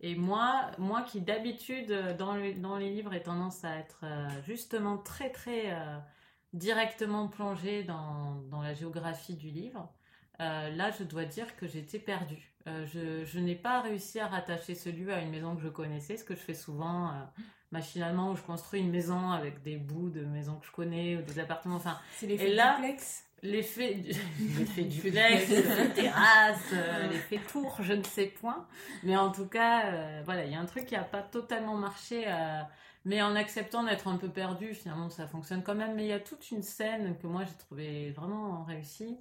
Et 0.00 0.14
moi, 0.14 0.70
moi 0.78 1.02
qui 1.02 1.20
d'habitude 1.20 1.92
dans, 2.16 2.36
dans, 2.56 2.78
les 2.78 2.90
livres 2.90 3.12
ai 3.12 3.22
tendance 3.22 3.64
à 3.64 3.76
être 3.76 4.00
euh, 4.04 4.28
justement 4.44 4.96
très 4.96 5.30
très 5.30 5.72
euh, 5.72 5.98
directement 6.54 7.28
plongée 7.28 7.82
dans, 7.84 8.36
dans, 8.50 8.62
la 8.62 8.72
géographie 8.72 9.36
du 9.36 9.50
livre, 9.50 9.92
euh, 10.40 10.70
là 10.70 10.90
je 10.90 11.04
dois 11.04 11.26
dire 11.26 11.56
que 11.56 11.66
j'étais 11.66 11.98
perdue. 11.98 12.49
Je, 12.66 13.24
je 13.24 13.38
n'ai 13.38 13.54
pas 13.54 13.80
réussi 13.80 14.20
à 14.20 14.26
rattacher 14.26 14.74
ce 14.74 14.88
lieu 14.90 15.12
à 15.12 15.20
une 15.20 15.30
maison 15.30 15.56
que 15.56 15.62
je 15.62 15.68
connaissais, 15.68 16.16
ce 16.16 16.24
que 16.24 16.34
je 16.34 16.40
fais 16.40 16.54
souvent 16.54 17.12
machinalement 17.72 18.32
où 18.32 18.36
je 18.36 18.42
construis 18.42 18.80
une 18.80 18.90
maison 18.90 19.30
avec 19.30 19.62
des 19.62 19.76
bouts 19.76 20.10
de 20.10 20.24
maisons 20.24 20.56
que 20.56 20.66
je 20.66 20.72
connais 20.72 21.16
ou 21.16 21.22
des 21.22 21.38
appartements. 21.38 21.76
Enfin, 21.76 21.98
c'est 22.16 22.26
les 22.26 22.36
duplex? 22.36 23.24
l'effet 23.42 23.94
du, 23.94 24.12
l'effet 24.58 24.82
duplex, 24.82 25.48
l'effet 25.48 25.88
terrasse, 25.94 26.72
euh, 26.72 27.08
l'effet 27.08 27.40
tour, 27.50 27.78
je 27.80 27.92
ne 27.92 28.02
sais 28.02 28.26
point. 28.26 28.66
Mais 29.02 29.16
en 29.16 29.30
tout 29.30 29.46
cas, 29.46 29.86
euh, 29.86 30.22
voilà, 30.24 30.44
il 30.44 30.52
y 30.52 30.54
a 30.54 30.60
un 30.60 30.66
truc 30.66 30.86
qui 30.86 30.94
n'a 30.94 31.04
pas 31.04 31.22
totalement 31.22 31.76
marché. 31.76 32.24
Euh, 32.26 32.60
mais 33.06 33.22
en 33.22 33.34
acceptant 33.34 33.82
d'être 33.82 34.08
un 34.08 34.18
peu 34.18 34.28
perdu, 34.28 34.74
finalement, 34.74 35.08
ça 35.08 35.26
fonctionne 35.26 35.62
quand 35.62 35.74
même. 35.74 35.94
Mais 35.94 36.04
il 36.04 36.08
y 36.08 36.12
a 36.12 36.20
toute 36.20 36.50
une 36.50 36.62
scène 36.62 37.16
que 37.16 37.26
moi 37.26 37.44
j'ai 37.44 37.56
trouvé 37.56 38.10
vraiment 38.10 38.64
réussie, 38.64 39.16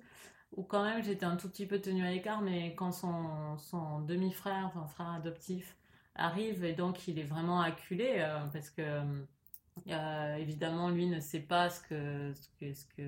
où 0.54 0.64
quand 0.64 0.84
même 0.84 1.04
j'étais 1.04 1.26
un 1.26 1.36
tout 1.36 1.50
petit 1.50 1.66
peu 1.66 1.80
tenue 1.80 2.06
à 2.06 2.12
l'écart, 2.12 2.42
mais 2.42 2.76
quand 2.76 2.92
son, 2.92 3.58
son 3.58 4.02
demi-frère, 4.02 4.66
enfin 4.66 4.88
frère 4.88 5.10
adoptif, 5.12 5.76
arrive 6.16 6.64
et 6.66 6.74
donc 6.74 7.08
il 7.08 7.20
est 7.20 7.24
vraiment 7.24 7.62
acculé, 7.62 8.26
parce 8.54 8.70
que 8.70 9.02
évidemment 10.38 10.90
lui 10.90 11.08
ne 11.08 11.20
sait 11.20 11.40
pas 11.40 11.70
ce 11.70 11.82
que, 11.82 12.34
ce 12.34 12.86
que, 12.98 13.04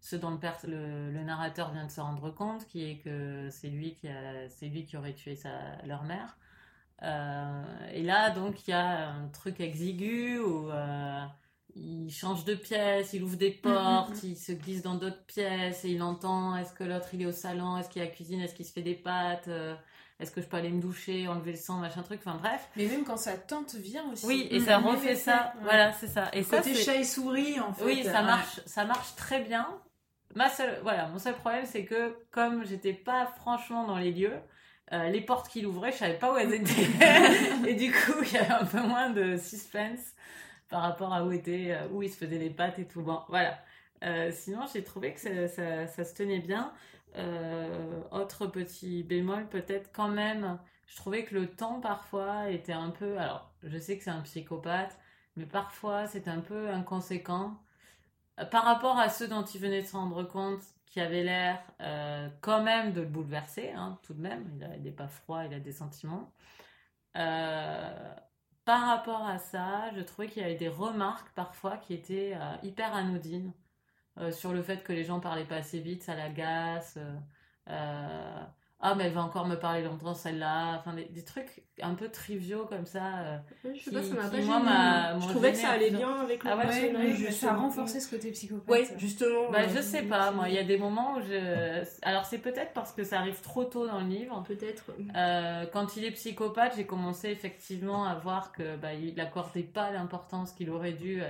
ce 0.00 0.16
dont 0.16 0.38
le, 0.64 1.22
narrateur 1.24 1.72
vient 1.72 1.86
de 1.86 1.90
se 1.90 2.00
rendre 2.00 2.30
compte, 2.30 2.66
qui 2.66 2.84
est 2.84 2.98
que 2.98 3.48
c'est 3.50 3.68
lui 3.68 3.94
qui 3.94 4.08
a, 4.08 4.48
c'est 4.48 4.66
lui 4.66 4.84
qui 4.84 4.96
aurait 4.96 5.14
tué 5.14 5.38
leur 5.84 6.04
mère. 6.04 6.38
Euh, 7.02 7.62
et 7.92 8.02
là, 8.02 8.30
donc, 8.30 8.66
il 8.66 8.70
y 8.72 8.74
a 8.74 9.10
un 9.10 9.28
truc 9.28 9.60
exigu 9.60 10.38
où 10.38 10.70
il 11.80 12.10
change 12.10 12.44
de 12.44 12.54
pièce, 12.54 13.12
il 13.12 13.22
ouvre 13.22 13.36
des 13.36 13.50
Mm, 13.50 13.62
portes, 13.62 14.22
il 14.22 14.36
se 14.36 14.52
glisse 14.52 14.82
dans 14.82 14.94
d'autres 14.94 15.24
pièces 15.26 15.84
et 15.84 15.90
il 15.90 16.02
entend 16.02 16.56
est-ce 16.56 16.72
que 16.74 16.84
l'autre 16.84 17.08
il 17.12 17.22
est 17.22 17.26
au 17.26 17.32
salon, 17.32 17.76
est-ce 17.78 17.88
qu'il 17.88 18.02
la 18.02 18.08
cuisine, 18.08 18.40
est-ce 18.40 18.54
qu'il 18.54 18.66
se 18.66 18.72
fait 18.72 18.82
des 18.82 18.94
pâtes, 18.94 19.48
euh, 19.48 19.74
est-ce 20.20 20.30
que 20.32 20.40
je 20.40 20.46
peux 20.46 20.56
aller 20.56 20.70
me 20.70 20.80
doucher, 20.80 21.28
enlever 21.28 21.52
le 21.52 21.56
sang, 21.58 21.76
machin 21.78 22.02
truc, 22.02 22.20
enfin 22.24 22.38
bref. 22.42 22.68
Mais 22.76 22.86
même 22.86 23.04
quand 23.04 23.16
sa 23.16 23.36
tante 23.36 23.74
vient 23.76 24.10
aussi. 24.12 24.26
Oui, 24.26 24.48
et 24.50 24.58
Mm, 24.58 24.64
ça 24.64 24.78
mm, 24.80 24.86
refait 24.86 25.06
ouais. 25.10 25.14
ça, 25.14 25.52
voilà, 25.62 25.92
c'est 25.92 26.08
ça. 26.08 26.28
Et 26.32 26.42
ça, 26.42 26.58
Côté 26.58 26.74
c'est- 26.74 26.82
chat 26.84 26.96
et 26.96 27.04
souris, 27.04 27.60
en 27.60 27.72
fait. 27.72 27.84
oui, 27.84 28.02
ça 28.02 28.20
Ouais. 28.20 28.26
marche, 28.26 28.60
ça 28.66 28.84
marche 28.84 29.14
très 29.14 29.40
bien. 29.40 29.66
Ma 30.34 30.48
seule, 30.50 30.78
voilà, 30.82 31.06
mon 31.08 31.18
seul 31.18 31.34
problème, 31.34 31.64
c'est 31.66 31.84
que 31.84 32.16
comme 32.30 32.64
j'étais 32.66 32.92
pas 32.92 33.26
franchement 33.38 33.86
dans 33.86 33.96
les 33.96 34.12
lieux, 34.12 34.34
euh, 34.92 35.08
les 35.10 35.20
portes 35.20 35.48
qu'il 35.48 35.66
ouvrait, 35.66 35.92
je 35.92 35.98
savais 35.98 36.18
pas 36.18 36.32
où 36.32 36.36
elles 36.36 36.52
étaient. 36.52 36.88
et 37.66 37.74
du 37.74 37.90
coup, 37.92 38.12
il 38.22 38.32
y 38.32 38.36
avait 38.36 38.52
un 38.52 38.64
peu 38.66 38.80
moins 38.82 39.10
de 39.10 39.36
suspense 39.36 40.00
par 40.68 40.82
rapport 40.82 41.12
à 41.14 41.24
où 41.24 41.32
était, 41.32 41.72
euh, 41.72 41.88
où 41.90 42.02
il 42.02 42.10
se 42.10 42.16
faisait 42.18 42.38
les 42.38 42.50
pattes 42.50 42.78
et 42.78 42.86
tout. 42.86 43.02
Bon, 43.02 43.22
voilà. 43.28 43.58
Euh, 44.04 44.30
sinon, 44.32 44.66
j'ai 44.72 44.84
trouvé 44.84 45.14
que 45.14 45.20
ça, 45.20 45.86
ça- 45.86 46.04
se 46.04 46.14
tenait 46.14 46.40
bien. 46.40 46.72
Euh, 47.16 48.02
autre 48.12 48.46
petit 48.46 49.02
bémol, 49.02 49.48
peut-être 49.48 49.90
quand 49.92 50.08
même, 50.08 50.58
je 50.86 50.96
trouvais 50.96 51.24
que 51.24 51.34
le 51.34 51.48
temps 51.50 51.80
parfois 51.80 52.50
était 52.50 52.72
un 52.72 52.90
peu. 52.90 53.18
Alors, 53.18 53.50
je 53.62 53.78
sais 53.78 53.98
que 53.98 54.04
c'est 54.04 54.10
un 54.10 54.20
psychopathe, 54.22 54.98
mais 55.36 55.46
parfois 55.46 56.06
c'était 56.06 56.30
un 56.30 56.40
peu 56.40 56.70
inconséquent 56.70 57.56
par 58.50 58.64
rapport 58.64 58.98
à 58.98 59.08
ceux 59.08 59.28
dont 59.28 59.44
il 59.44 59.60
venait 59.60 59.82
de 59.82 59.86
se 59.86 59.92
rendre 59.96 60.22
compte, 60.24 60.62
qui 60.86 61.00
avaient 61.00 61.24
l'air 61.24 61.60
quand 62.40 62.62
même 62.62 62.92
de 62.92 63.00
le 63.02 63.06
bouleverser, 63.06 63.70
hein, 63.72 63.98
tout 64.02 64.14
de 64.14 64.20
même. 64.22 64.44
Il 64.76 64.82
n'est 64.84 64.90
pas 64.92 65.08
froid, 65.08 65.44
il 65.44 65.54
a 65.54 65.60
des 65.60 65.72
sentiments. 65.72 66.32
Euh, 67.16 68.14
par 68.68 68.86
rapport 68.86 69.26
à 69.26 69.38
ça, 69.38 69.90
je 69.96 70.02
trouvais 70.02 70.28
qu'il 70.28 70.42
y 70.42 70.44
avait 70.44 70.54
des 70.56 70.68
remarques 70.68 71.30
parfois 71.34 71.78
qui 71.78 71.94
étaient 71.94 72.34
euh, 72.36 72.54
hyper 72.62 72.94
anodines 72.94 73.54
euh, 74.18 74.32
sur 74.32 74.52
le 74.52 74.62
fait 74.62 74.84
que 74.84 74.92
les 74.92 75.04
gens 75.04 75.20
parlaient 75.20 75.46
pas 75.46 75.56
assez 75.56 75.80
vite, 75.80 76.02
ça 76.04 76.14
l'agace. 76.16 76.96
euh, 76.98 77.18
euh, 77.70 78.44
ah, 78.80 78.94
mais 78.94 79.04
elle 79.06 79.12
va 79.12 79.22
encore 79.22 79.46
me 79.46 79.56
parler 79.56 79.82
longtemps 79.82 80.14
celle-là. 80.14 80.76
Enfin, 80.78 80.94
des, 80.94 81.04
des 81.06 81.24
trucs 81.24 81.62
un 81.82 81.94
peu 81.94 82.08
triviaux 82.08 82.64
comme 82.66 82.86
ça. 82.86 83.02
euh, 83.18 83.38
Je 83.74 83.80
sais 83.82 83.90
pas, 83.90 84.00
Qui- 84.00 84.08
ça 84.08 84.14
m'a 84.14 84.28
pas 84.28 84.36
moi, 84.38 84.58
m'a- 84.60 85.18
Je 85.20 85.28
trouvais 85.28 85.50
que 85.52 85.58
ça 85.58 85.70
allait 85.70 85.90
bien 85.90 86.20
avec 86.20 86.44
le 86.44 86.50
Ah 86.50 86.56
ouais, 86.56 86.94
Ouais, 86.94 87.30
ça 87.32 87.54
renforcé 87.54 87.98
ce 88.00 88.08
côté 88.10 88.30
psychopathe. 88.30 88.68
Ouais, 88.68 88.88
justement. 88.96 89.50
Bah, 89.50 89.62
euh, 89.62 89.68
je 89.74 89.80
sais 89.82 90.02
pas, 90.02 90.30
moi, 90.30 90.48
il 90.48 90.54
y 90.54 90.58
a 90.58 90.64
des 90.64 90.78
moments 90.78 91.16
où 91.16 91.20
je. 91.22 91.82
Alors, 92.02 92.24
c'est 92.24 92.38
peut-être 92.38 92.72
parce 92.72 92.92
que 92.92 93.02
ça 93.04 93.18
arrive 93.18 93.40
trop 93.40 93.64
tôt 93.64 93.86
dans 93.86 94.00
le 94.00 94.06
livre. 94.08 94.42
Peut-être. 94.46 94.84
Euh, 95.16 95.66
quand 95.72 95.96
il 95.96 96.04
est 96.04 96.12
psychopathe, 96.12 96.74
j'ai 96.76 96.86
commencé 96.86 97.30
effectivement 97.30 98.04
à 98.04 98.14
voir 98.14 98.52
que 98.52 98.76
bah, 98.76 98.94
il 98.94 99.14
n'accordait 99.16 99.62
pas 99.64 99.90
l'importance 99.90 100.52
qu'il 100.52 100.70
aurait 100.70 100.92
dû 100.92 101.20
euh, 101.20 101.26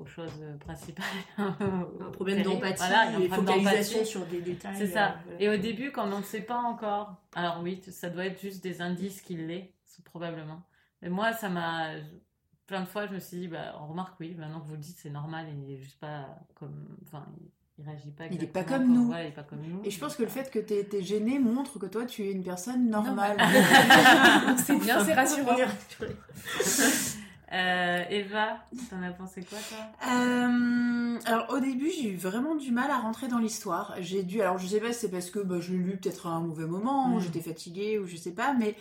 aux 0.00 0.06
choses 0.06 0.32
principales. 0.60 1.04
Un 1.38 2.10
problème 2.12 2.42
d'empathie 2.42 2.76
Voilà, 2.78 3.18
et 3.18 3.28
focalisation 3.28 3.98
d'empathie. 3.98 4.10
sur 4.10 4.26
des 4.26 4.40
détails. 4.40 4.76
C'est 4.76 4.86
ça. 4.86 5.08
euh, 5.08 5.12
voilà. 5.24 5.40
Et 5.40 5.48
au 5.48 5.56
début, 5.56 5.92
quand 5.92 6.10
on 6.10 6.18
ne 6.18 6.24
sait 6.24 6.40
pas 6.40 6.58
encore, 6.58 7.14
alors 7.34 7.60
oui, 7.62 7.80
ça 7.90 8.10
doit 8.10 8.26
être 8.26 8.40
juste 8.40 8.62
des 8.62 8.80
indices 8.80 9.20
qu'il 9.22 9.46
l'est, 9.46 9.72
probablement. 10.04 10.62
Mais 11.02 11.08
moi, 11.08 11.32
ça 11.32 11.48
m'a. 11.48 11.90
Plein 12.66 12.82
de 12.82 12.86
fois, 12.86 13.06
je 13.08 13.14
me 13.14 13.18
suis 13.18 13.36
dit, 13.36 13.48
bah, 13.48 13.74
on 13.80 13.88
remarque, 13.88 14.14
oui, 14.20 14.34
maintenant 14.38 14.60
que 14.60 14.66
vous 14.66 14.74
le 14.74 14.78
dites, 14.78 14.96
c'est 14.98 15.10
normal, 15.10 15.46
il 15.66 15.74
est 15.74 15.78
juste 15.78 15.98
pas 15.98 16.26
comme. 16.54 16.96
Enfin, 17.04 17.26
il, 17.78 17.84
réagit 17.84 18.10
pas 18.10 18.26
Il 18.26 18.32
est 18.32 18.44
exactement 18.44 18.52
pas 18.52 18.78
comme 18.78 18.92
nous. 18.92 19.10
Ouais, 19.10 19.24
il 19.24 19.28
est 19.28 19.32
pas 19.32 19.42
comme 19.42 19.62
nous. 19.66 19.80
Et 19.84 19.90
je 19.90 19.98
pense 19.98 20.14
que 20.14 20.22
le 20.22 20.28
fait 20.28 20.50
que 20.50 20.58
tu 20.58 20.74
aies 20.74 20.80
été 20.80 21.02
gêné 21.02 21.38
montre 21.38 21.78
que 21.78 21.86
toi, 21.86 22.04
tu 22.04 22.22
es 22.22 22.32
une 22.32 22.44
personne 22.44 22.88
normale. 22.90 23.36
C'est 24.58 24.78
bien, 24.78 25.02
c'est 25.02 25.14
rassurant. 25.14 25.56
Euh, 27.52 28.04
Eva, 28.10 28.58
t'en 28.90 29.02
as 29.02 29.10
pensé 29.10 29.42
quoi, 29.42 29.58
toi? 29.68 29.78
Euh, 30.08 31.18
alors 31.24 31.46
au 31.50 31.58
début 31.58 31.90
j'ai 31.90 32.10
eu 32.10 32.16
vraiment 32.16 32.54
du 32.54 32.70
mal 32.70 32.90
à 32.90 32.98
rentrer 32.98 33.26
dans 33.26 33.38
l'histoire. 33.38 33.94
J'ai 33.98 34.22
dû, 34.22 34.40
alors 34.40 34.58
je 34.58 34.66
sais 34.68 34.80
pas 34.80 34.92
si 34.92 35.00
c'est 35.00 35.10
parce 35.10 35.30
que 35.30 35.40
bah, 35.40 35.56
je 35.60 35.72
l'ai 35.72 35.78
lu 35.78 35.96
peut-être 35.96 36.28
à 36.28 36.30
un 36.30 36.40
mauvais 36.40 36.66
moment, 36.66 37.14
ou 37.14 37.20
j'étais 37.20 37.40
fatiguée 37.40 37.98
ou 37.98 38.06
je 38.06 38.16
sais 38.16 38.32
pas, 38.32 38.52
mais 38.52 38.76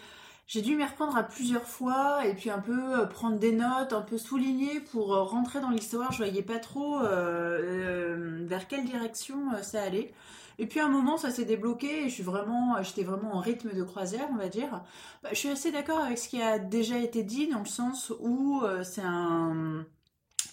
j'ai 0.50 0.62
dû 0.64 0.76
m'y 0.76 0.84
reprendre 0.84 1.16
à 1.16 1.22
plusieurs 1.24 1.68
fois 1.68 2.26
et 2.26 2.34
puis 2.34 2.50
un 2.50 2.58
peu 2.60 3.00
euh, 3.00 3.06
prendre 3.06 3.38
des 3.38 3.52
notes, 3.52 3.94
un 3.94 4.02
peu 4.02 4.18
souligner 4.18 4.80
pour 4.80 5.14
euh, 5.14 5.22
rentrer 5.22 5.62
dans 5.62 5.70
l'histoire. 5.70 6.12
Je 6.12 6.18
voyais 6.18 6.42
pas 6.42 6.58
trop 6.58 7.00
euh, 7.02 8.46
vers 8.48 8.68
quelle 8.68 8.84
direction 8.84 9.38
ça 9.62 9.84
allait. 9.84 10.12
Et 10.60 10.68
puis 10.68 10.82
à 10.82 10.86
un 10.86 10.90
moment 10.90 11.18
ça 11.18 11.32
s'est 11.32 11.46
débloqué 11.46 12.06
et 12.06 12.10
je 12.10 12.22
vraiment, 12.22 12.84
j'étais 12.84 13.04
vraiment 13.04 13.36
en 13.36 13.40
rythme 13.40 13.74
de 13.74 13.84
croisière 13.84 14.28
on 14.30 14.36
va 14.36 14.50
dire. 14.50 14.84
Bah, 15.24 15.30
je 15.32 15.38
suis 15.38 15.50
assez 15.50 15.72
d'accord 15.72 16.00
avec 16.00 16.18
ce 16.18 16.28
qui 16.28 16.42
a 16.42 16.60
déjà 16.60 16.98
été 16.98 17.24
dit 17.24 17.48
dans 17.48 17.60
le 17.60 17.66
sens 17.66 18.12
où 18.20 18.62
euh, 18.64 18.84
c'est 18.84 19.02
un 19.02 19.86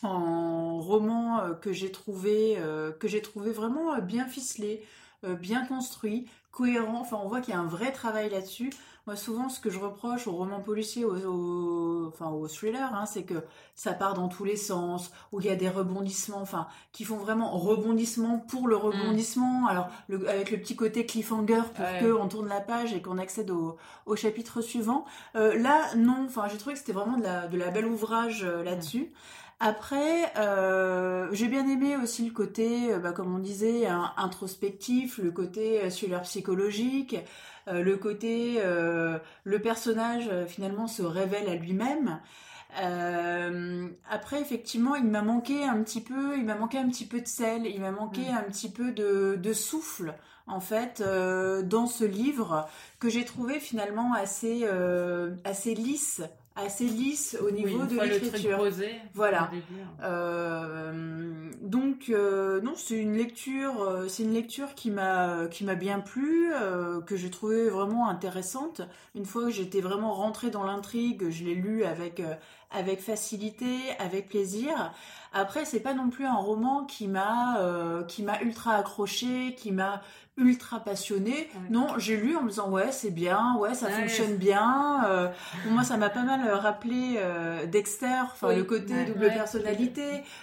roman 0.03 1.41
euh, 1.41 1.55
que 1.55 1.73
j'ai 1.73 1.91
trouvé 1.91 2.57
euh, 2.59 2.93
que 2.93 3.09
j'ai 3.09 3.21
trouvé 3.21 3.51
vraiment 3.51 3.99
bien 3.99 4.27
ficelé, 4.27 4.85
bien 5.25 5.67
construit, 5.67 6.27
cohérent. 6.53 7.01
Enfin, 7.01 7.19
on 7.21 7.27
voit 7.27 7.41
qu'il 7.41 7.53
y 7.53 7.57
a 7.57 7.61
un 7.61 7.67
vrai 7.67 7.91
travail 7.91 8.31
là-dessus. 8.31 8.71
Moi, 9.07 9.15
souvent, 9.15 9.49
ce 9.49 9.61
que 9.61 9.71
je 9.71 9.79
reproche 9.79 10.27
aux 10.27 10.33
romans 10.33 10.59
policiers, 10.61 11.05
aux, 11.05 11.15
aux- 11.27 12.09
enfin 12.09 12.29
aux 12.31 12.49
thrillers, 12.49 12.93
hein, 12.93 13.07
c'est 13.07 13.23
que 13.23 13.35
ça 13.77 13.93
part 13.93 14.15
dans 14.15 14.27
tous 14.27 14.43
les 14.43 14.57
sens, 14.57 15.13
où 15.31 15.41
il 15.41 15.47
y 15.47 15.49
a 15.49 15.55
des 15.55 15.69
rebondissements, 15.69 16.41
enfin, 16.41 16.67
qui 16.91 17.05
font 17.05 17.17
vraiment 17.17 17.57
rebondissement 17.57 18.41
pour 18.41 18.67
le 18.67 18.75
rebondissement. 18.75 19.69
Alors, 19.69 19.87
le- 20.09 20.29
avec 20.29 20.51
le 20.51 20.59
petit 20.59 20.75
côté 20.75 21.07
cliffhanger 21.07 21.63
pour 21.77 21.85
Ouais. 21.85 22.01
que 22.01 22.13
on 22.13 22.27
tourne 22.27 22.49
la 22.49 22.61
page 22.61 22.95
et 22.95 23.01
qu'on 23.01 23.19
accède 23.19 23.53
au, 23.53 23.77
au 24.07 24.17
chapitre 24.17 24.61
suivant. 24.61 25.05
Euh, 25.37 25.57
là, 25.57 25.95
non. 25.97 26.25
Enfin, 26.27 26.49
j'ai 26.51 26.59
trouvé 26.59 26.73
que 26.75 26.81
c'était 26.81 26.93
vraiment 26.93 27.17
de 27.17 27.23
la, 27.23 27.47
de 27.47 27.57
la 27.57 27.71
belle 27.71 27.87
ouvrage 27.87 28.43
euh, 28.43 28.65
là-dessus. 28.65 29.13
Après, 29.61 30.33
euh, 30.37 31.29
j'ai 31.33 31.47
bien 31.49 31.67
aimé 31.69 31.97
aussi 31.97 32.27
le 32.27 32.33
côté, 32.33 32.95
bah, 32.99 33.13
comme 33.13 33.35
on 33.35 33.39
disait, 33.39 33.87
hein, 33.87 34.13
introspectif, 34.19 35.17
le 35.19 35.31
côté 35.31 35.89
thriller 35.91 36.21
psychologique, 36.23 37.17
le 37.83 37.97
côté, 37.97 38.57
euh, 38.59 39.19
le 39.45 39.59
personnage 39.61 40.29
euh, 40.31 40.47
finalement 40.47 40.87
se 40.87 41.03
révèle 41.03 41.49
à 41.49 41.55
lui-même. 41.55 42.21
Euh, 42.83 43.89
après, 44.11 44.41
effectivement, 44.41 44.95
il 44.97 45.05
m'a 45.05 45.23
manqué 45.23 45.65
un 45.65 45.83
petit 45.83 46.01
peu, 46.01 46.37
il 46.37 46.45
m'a 46.45 46.57
manqué 46.57 46.79
un 46.79 46.89
petit 46.89 47.07
peu 47.07 47.21
de 47.21 47.27
sel, 47.27 47.67
il 47.67 47.81
m'a 47.81 47.91
manqué 47.91 48.23
Mm. 48.23 48.35
un 48.39 48.43
petit 48.43 48.71
peu 48.71 48.93
de, 48.93 49.37
de 49.41 49.53
souffle, 49.53 50.15
en 50.47 50.61
fait, 50.61 51.01
euh, 51.01 51.63
dans 51.63 51.87
ce 51.87 52.05
livre 52.05 52.69
que 52.99 53.09
j'ai 53.09 53.25
trouvé 53.25 53.61
finalement 53.61 54.13
assez, 54.15 54.61
euh, 54.65 55.35
assez 55.45 55.75
lisse, 55.75 56.23
assez 56.57 56.87
lisse 56.87 57.37
au 57.41 57.51
niveau 57.51 57.81
Oui, 57.83 57.97
de 57.97 58.01
l'écriture. 58.01 58.59
Voilà. 59.15 59.51
hein. 59.53 60.03
Euh, 60.03 61.51
donc 61.61 62.07
euh, 62.09 62.61
non, 62.63 62.73
c'est 62.77 62.97
une 62.97 63.15
lecture, 63.17 63.83
euh, 63.83 64.09
c'est 64.09 64.23
une 64.23 64.33
lecture 64.33 64.75
qui 64.75 64.91
m'a 64.91 65.47
qui 65.51 65.65
m'a 65.65 65.75
bien 65.75 66.01
plu, 66.01 66.51
que 67.07 67.17
j'ai 67.17 67.31
trouvé 67.31 67.69
vraiment 67.69 68.09
intéressante. 68.09 68.81
Une 69.15 69.27
fois 69.27 69.45
que 69.45 69.51
j'étais 69.51 69.81
vraiment 69.81 70.15
rentrée 70.15 70.51
dans 70.51 70.65
l'intrigue, 70.65 71.31
je 71.31 71.45
l'ai 71.45 71.55
lu 71.55 71.85
avec 71.85 72.23
avec 72.71 73.01
facilité, 73.01 73.77
avec 73.99 74.29
plaisir. 74.29 74.93
Après, 75.33 75.65
c'est 75.65 75.81
pas 75.81 75.93
non 75.95 76.09
plus 76.09 76.25
un 76.25 76.37
roman 76.37 76.85
qui 76.85 77.09
m'a 77.09 77.59
qui 78.09 78.23
m'a 78.23 78.41
ultra 78.43 78.75
accroché, 78.75 79.55
qui 79.57 79.73
m'a 79.73 80.01
ultra 80.39 80.81
passionné. 80.81 81.33
Ouais. 81.33 81.47
Non, 81.71 81.87
j'ai 81.99 82.17
lu 82.17 82.37
en 82.37 82.43
me 82.43 82.51
disant 82.51 82.71
ouais, 82.71 82.93
c'est 82.93 83.11
bien, 83.11 83.57
ouais, 83.59 83.75
ça 83.75 83.87
Ouais. 83.87 83.93
fonctionne 83.93 84.37
bien. 84.37 85.05
Euh, 85.09 85.29
moi, 85.71 85.83
ça 85.83 85.97
m'a 85.97 86.11
pas 86.11 86.23
mal 86.25 86.47
euh, 86.47 86.57
rappelé 86.57 87.15
euh, 87.19 87.65
Dexter, 87.67 88.07
enfin 88.23 88.49
Oui. 88.49 88.57
le 88.57 88.65
côté 88.65 88.93
Ouais. 88.93 89.05
double 89.07 89.25
Ouais. 89.25 89.35
personnalité, 89.35 90.03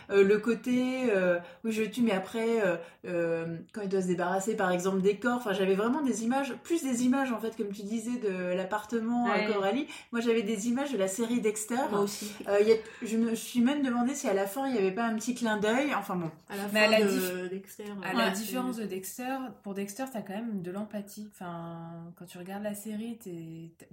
euh, 0.09 0.23
le 0.23 0.39
côté 0.39 1.11
euh, 1.11 1.37
oui 1.63 1.71
je 1.71 1.83
tue, 1.83 2.01
mais 2.01 2.11
après 2.11 2.61
euh, 2.61 2.75
euh, 3.05 3.57
quand 3.71 3.81
il 3.81 3.89
doit 3.89 4.01
se 4.01 4.07
débarrasser 4.07 4.55
par 4.55 4.71
exemple 4.71 5.01
des 5.01 5.17
corps, 5.17 5.37
enfin 5.37 5.53
j'avais 5.53 5.75
vraiment 5.75 6.01
des 6.01 6.23
images, 6.23 6.53
plus 6.63 6.81
des 6.83 7.03
images 7.05 7.31
en 7.31 7.39
fait 7.39 7.55
comme 7.55 7.69
tu 7.71 7.83
disais 7.83 8.17
de 8.17 8.55
l'appartement 8.55 9.31
à. 9.31 9.39
Coralie. 9.53 9.87
Moi 10.11 10.21
j'avais 10.21 10.41
des 10.41 10.67
images 10.69 10.91
de 10.91 10.97
la 10.97 11.07
série 11.07 11.39
Dexter. 11.41 11.75
Moi 11.91 11.99
aussi. 11.99 12.31
Euh, 12.47 12.57
il 12.61 12.67
y 12.67 12.71
a- 12.71 12.77
je 13.03 13.17
me 13.17 13.35
suis 13.35 13.61
même 13.61 13.83
demandé 13.83 14.15
si 14.15 14.27
à 14.27 14.33
la 14.33 14.47
fin 14.47 14.67
il 14.67 14.75
y 14.75 14.77
avait 14.79 14.91
pas 14.91 15.03
un 15.03 15.13
petit 15.15 15.35
clin 15.35 15.57
d'œil. 15.57 15.93
Enfin 15.95 16.15
bon. 16.15 16.31
À 16.49 16.55
la 16.57 16.63
Mais 16.73 16.87
fin 16.87 16.93
à 16.93 16.99
la 16.99 17.05
de 17.05 17.47
Dexter. 17.49 17.83
À 18.03 18.13
la 18.13 18.29
différence 18.31 18.77
de 18.77 18.85
Dexter, 18.85 19.35
pour 19.63 19.73
Dexter, 19.73 19.82
t'as 19.91 20.21
quand 20.21 20.33
même 20.33 20.61
de 20.61 20.71
l'empathie. 20.71 21.27
Enfin, 21.33 22.11
quand 22.17 22.25
tu 22.25 22.37
regardes 22.37 22.63
la 22.63 22.73
série, 22.73 23.17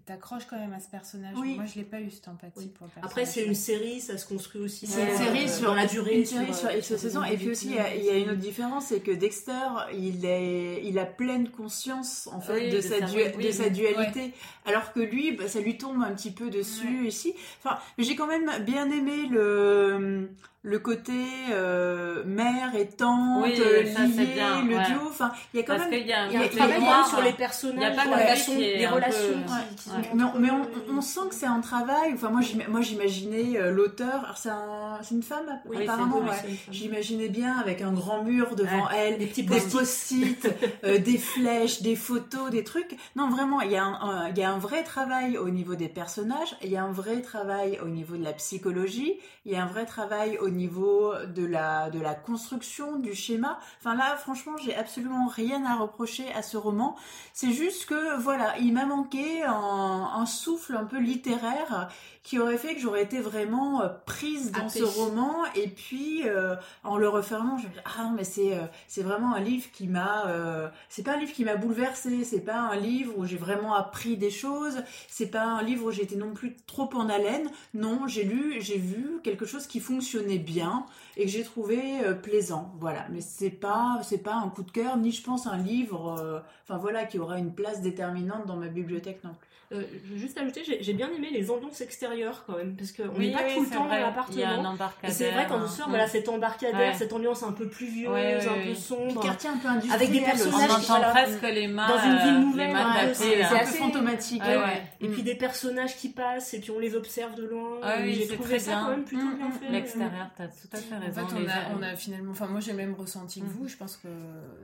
t'accroches 0.06 0.44
quand 0.48 0.58
même 0.58 0.72
à 0.72 0.80
ce 0.80 0.88
personnage. 0.88 1.34
Oui. 1.36 1.56
Moi, 1.56 1.64
je 1.66 1.74
l'ai 1.78 1.84
pas 1.84 2.00
eu 2.00 2.10
cette 2.10 2.28
empathie 2.28 2.52
Oui. 2.58 2.66
pour 2.68 2.86
le 2.86 2.92
personnage. 2.92 3.10
Après, 3.10 3.26
c'est 3.26 3.44
une 3.44 3.54
série, 3.54 4.00
ça 4.00 4.16
se 4.18 4.26
construit 4.26 4.60
aussi. 4.60 4.86
C'est 4.86 5.02
une 5.02 5.08
euh, 5.08 5.16
série 5.16 5.48
sur 5.48 5.68
dans 5.68 5.74
la 5.74 5.86
durée. 5.86 6.18
une 6.20 6.26
série 6.26 6.54
sur 6.54 6.68
euh, 6.68 6.76
X 6.76 6.96
saisons. 6.96 7.24
Et 7.24 7.36
puis 7.36 7.50
aussi, 7.50 7.66
il 7.66 7.74
y 7.74 7.78
a, 7.78 7.94
il 7.94 8.04
y 8.04 8.10
a 8.10 8.16
une 8.16 8.30
autre 8.30 8.38
différence, 8.40 8.86
c'est 8.86 9.00
que 9.00 9.10
Dexter, 9.10 9.52
il, 9.94 10.24
est, 10.24 10.82
il 10.84 10.98
a 10.98 11.06
pleine 11.06 11.48
conscience 11.50 12.28
en 12.32 12.40
fait 12.40 12.54
Oui, 12.66 12.70
de, 12.70 12.76
de 12.76 12.80
sa, 12.80 12.98
sa- 13.00 13.06
du- 13.06 13.16
oui, 13.16 13.32
de 13.32 13.36
oui. 13.36 13.52
sa 13.52 13.68
dualité, 13.70 14.32
alors 14.66 14.92
que 14.92 15.00
lui, 15.00 15.32
bah, 15.32 15.48
ça 15.48 15.60
lui 15.60 15.76
tombe 15.78 16.02
un 16.02 16.12
petit 16.14 16.30
peu 16.30 16.50
dessus 16.50 17.00
Ouais. 17.02 17.08
ici. 17.08 17.34
Enfin, 17.62 17.78
mais 17.98 18.04
j'ai 18.04 18.16
quand 18.16 18.26
même 18.26 18.50
bien 18.64 18.90
aimé 18.90 19.26
le 19.28 20.30
le 20.62 20.78
côté 20.78 21.12
euh, 21.52 22.22
mère 22.26 22.74
et 22.74 22.86
tante, 22.86 23.44
Oui, 23.44 23.54
euh, 23.58 23.86
ça, 23.86 24.00
c'est 24.14 24.24
lié, 24.26 24.34
bien, 24.34 24.62
le 24.62 24.76
ouais. 24.76 24.84
duo. 24.86 25.00
Enfin, 25.08 25.32
il 25.54 25.60
y 25.60 25.62
a 25.62 25.66
quand 25.66 25.76
Parce 25.78 25.88
même. 25.88 26.06
y 26.06 26.12
a 26.12 26.26
Il 26.26 26.32
y 26.34 26.36
a 26.36 26.40
un 26.42 26.48
travail 26.48 27.08
sur 27.08 27.20
les 27.22 27.28
y 27.28 27.32
a 27.32 27.32
personnages, 27.32 27.96
pas 27.96 28.18
façon, 28.18 28.52
est 28.52 28.76
les 28.76 28.86
relations 28.86 29.18
peu- 29.46 29.52
Ouais. 29.52 29.96
Ouais. 29.96 30.10
Mais, 30.14 30.22
on, 30.22 30.38
mais 30.38 30.50
on, 30.50 30.60
entretenues. 30.60 30.98
on 30.98 31.00
sent 31.00 31.20
que 31.30 31.34
c'est 31.34 31.46
un 31.46 31.60
travail. 31.60 32.12
Enfin, 32.12 32.28
moi, 32.28 32.42
j'ima- 32.42 32.68
moi 32.68 32.82
j'imaginais 32.82 33.56
euh, 33.58 33.70
l'auteur. 33.70 34.34
C'est 34.36 34.50
un, 34.50 34.98
c'est 35.02 35.14
une 35.14 35.22
femme, 35.22 35.60
Oui, 35.64 35.82
apparemment. 35.82 36.18
ouais. 36.18 36.58
J'imaginais 36.70 37.28
bien 37.30 37.56
avec 37.56 37.80
un 37.80 37.92
grand 37.92 38.22
mur 38.22 38.54
devant 38.54 38.84
Ouais. 38.88 38.96
elle, 38.96 39.18
Des 39.18 39.26
petits 39.26 39.44
des 39.44 39.60
post-it. 39.60 40.46
euh, 40.84 40.98
des 40.98 41.16
flèches, 41.16 41.80
des 41.80 41.96
photos, 41.96 42.50
des 42.50 42.64
trucs. 42.64 42.96
Non, 43.16 43.30
vraiment, 43.30 43.62
il 43.62 43.70
y, 43.70 43.76
a 43.76 43.84
un, 43.84 43.94
un- 43.94 44.28
il 44.28 44.36
y 44.36 44.42
a 44.42 44.50
un 44.50 44.58
vrai 44.58 44.82
travail 44.84 45.38
au 45.38 45.48
niveau 45.48 45.74
des 45.74 45.88
personnages, 45.88 46.54
il 46.62 46.68
y 46.70 46.76
a 46.76 46.82
un 46.84 46.92
vrai 46.92 47.22
travail 47.22 47.78
au 47.82 47.88
niveau 47.88 48.16
de 48.18 48.24
la 48.24 48.34
psychologie, 48.34 49.14
il 49.46 49.52
y 49.52 49.56
a 49.56 49.62
un 49.62 49.66
vrai 49.66 49.86
travail 49.86 50.36
au 50.50 50.52
niveau 50.52 51.14
de 51.26 51.46
la, 51.46 51.90
de 51.90 52.00
la 52.00 52.14
construction, 52.14 52.96
du 52.96 53.14
schéma. 53.14 53.58
Enfin 53.78 53.94
là, 53.94 54.16
franchement, 54.16 54.56
j'ai 54.62 54.74
absolument 54.74 55.28
rien 55.28 55.64
à 55.64 55.76
reprocher 55.76 56.32
à 56.34 56.42
ce 56.42 56.56
roman. 56.56 56.96
C'est 57.32 57.52
juste 57.52 57.86
que, 57.86 58.20
voilà, 58.20 58.58
il 58.58 58.72
m'a 58.72 58.84
manqué 58.84 59.42
un, 59.44 60.10
un 60.14 60.26
souffle 60.26 60.76
un 60.76 60.84
peu 60.84 60.98
littéraire 60.98 61.88
qui 62.22 62.38
aurait 62.38 62.58
fait 62.58 62.74
que 62.74 62.80
j'aurais 62.80 63.02
été 63.02 63.20
vraiment 63.20 63.82
euh, 63.82 63.88
prise 64.04 64.52
dans 64.52 64.68
ce 64.68 64.82
roman 64.82 65.44
et 65.54 65.68
puis 65.68 66.28
euh, 66.28 66.54
en 66.84 66.98
le 66.98 67.08
refermant 67.08 67.56
je 67.56 67.66
me 67.66 67.72
dis 67.72 67.78
ah 67.84 68.04
non 68.04 68.10
mais 68.10 68.24
c'est 68.24 68.54
euh, 68.54 68.66
c'est 68.88 69.02
vraiment 69.02 69.34
un 69.34 69.40
livre 69.40 69.70
qui 69.72 69.86
m'a 69.86 70.26
euh, 70.26 70.68
c'est 70.90 71.02
pas 71.02 71.14
un 71.14 71.16
livre 71.16 71.32
qui 71.32 71.44
m'a 71.44 71.56
bouleversé 71.56 72.24
c'est 72.24 72.40
pas 72.40 72.58
un 72.58 72.76
livre 72.76 73.14
où 73.16 73.24
j'ai 73.24 73.38
vraiment 73.38 73.74
appris 73.74 74.18
des 74.18 74.30
choses 74.30 74.82
c'est 75.08 75.30
pas 75.30 75.44
un 75.44 75.62
livre 75.62 75.86
où 75.86 75.90
j'étais 75.90 76.16
non 76.16 76.34
plus 76.34 76.56
trop 76.66 76.90
en 76.92 77.08
haleine 77.08 77.50
non 77.72 78.06
j'ai 78.06 78.24
lu 78.24 78.60
j'ai 78.60 78.78
vu 78.78 79.20
quelque 79.24 79.46
chose 79.46 79.66
qui 79.66 79.80
fonctionnait 79.80 80.38
bien 80.40 80.86
et 81.16 81.24
que 81.24 81.30
j'ai 81.30 81.44
trouvé 81.44 82.04
euh, 82.04 82.14
plaisant. 82.14 82.72
Voilà. 82.80 83.06
Mais 83.10 83.20
c'est 83.20 83.50
pas 83.50 84.00
pas 84.24 84.34
un 84.34 84.48
coup 84.48 84.62
de 84.62 84.70
cœur 84.70 84.96
ni 84.96 85.12
je 85.12 85.22
pense 85.22 85.46
un 85.46 85.56
livre 85.56 86.16
euh, 86.18 86.40
enfin 86.64 86.78
voilà 86.78 87.04
qui 87.04 87.18
aura 87.18 87.38
une 87.38 87.54
place 87.54 87.80
déterminante 87.80 88.46
dans 88.46 88.56
ma 88.56 88.68
bibliothèque 88.68 89.22
non 89.24 89.34
plus 89.34 89.49
Euh, 89.72 89.82
je 90.04 90.12
veux 90.14 90.18
juste 90.18 90.36
ajouter, 90.36 90.62
j'ai 90.80 90.92
bien 90.94 91.08
aimé 91.16 91.28
les 91.32 91.48
ambiances 91.48 91.80
extérieures 91.80 92.42
quand 92.44 92.56
même, 92.56 92.74
parce 92.74 92.90
qu'on 92.90 93.04
Oui, 93.16 93.28
n'est 93.28 93.32
pas 93.34 93.44
oui, 93.46 93.54
tout 93.54 93.62
le 93.62 93.70
temps 93.70 93.86
vrai. 93.86 94.00
dans 94.00 94.26
Il 94.32 94.38
y 94.38 94.42
a 94.42 94.48
un 94.48 94.50
l'appartement. 94.56 94.70
embarcadère. 94.70 95.14
C'est 95.14 95.30
vrai 95.30 95.46
quand 95.48 95.62
on 95.62 95.68
sort, 95.68 95.86
Mm. 95.86 95.90
voilà, 95.90 96.08
cet 96.08 96.28
embarcadère, 96.28 96.92
Ouais. 96.92 96.98
cette 96.98 97.12
ambiance 97.12 97.42
un 97.44 97.52
peu 97.52 97.68
pluvieuse, 97.68 98.10
Ouais, 98.10 98.36
ouais, 98.38 98.46
un 98.48 98.54
peu 98.54 98.60
Puis 98.62 98.76
sombre. 98.76 99.22
quartier 99.22 99.48
un 99.50 99.58
peu 99.58 99.68
industriel 99.68 99.94
Avec 99.96 100.10
des 100.10 100.18
aussi. 100.18 100.24
On 100.24 100.30
personnages 100.32 100.70
entend 100.70 100.80
qui- 100.80 100.86
voilà, 100.88 101.08
presque 101.10 101.42
les 101.42 101.66
mains. 101.68 101.88
dans 101.88 102.02
une 102.04 102.18
ville 102.18 102.34
euh, 102.34 102.38
nouvelle, 102.46 102.68
ouais, 102.70 102.82
tapées, 102.82 103.14
c'est- 103.14 103.42
assez- 103.42 103.78
fantomatique 103.78 104.42
Ouais, 104.42 104.56
ouais. 104.56 104.62
ouais. 104.64 104.82
Et 105.02 105.08
Mm. 105.08 105.12
puis 105.12 105.22
des 105.22 105.34
personnages 105.36 105.96
qui 105.96 106.08
passent, 106.08 106.52
et 106.52 106.58
puis 106.58 106.72
on 106.72 106.80
les 106.80 106.96
observe 106.96 107.36
de 107.36 107.44
loin. 107.44 107.78
Ah 107.84 107.98
oui, 108.02 108.14
j'ai 108.14 108.26
trouvé 108.36 108.58
ça 108.58 108.72
quand 108.82 108.90
même 108.90 109.04
plutôt 109.04 109.22
Mm, 109.24 109.36
bien 109.36 109.48
mm, 109.48 109.52
fait. 109.52 109.68
L'extérieur, 109.70 110.30
t'as 110.36 110.48
tout 110.48 110.68
à 110.72 110.76
fait 110.78 110.94
En 110.96 111.00
raison. 111.00 111.26
fait, 111.28 111.36
on 111.78 111.82
a, 111.82 111.94
finalement, 111.94 112.32
enfin 112.32 112.46
moi 112.48 112.58
j'ai 112.58 112.72
même 112.72 112.94
ressenti 112.94 113.40
que 113.40 113.46
vous. 113.46 113.68
Je 113.68 113.76
pense 113.76 113.96
que 113.96 114.08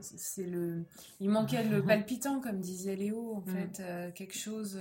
c'est 0.01 0.43
le, 0.43 0.83
il 1.21 1.29
manquait 1.29 1.63
le 1.63 1.81
palpitant 1.81 2.41
comme 2.41 2.59
disait 2.59 2.97
Léo 2.97 3.35
en 3.37 3.41
fait, 3.49 3.81
euh, 3.81 4.11
quelque 4.11 4.37
chose, 4.37 4.77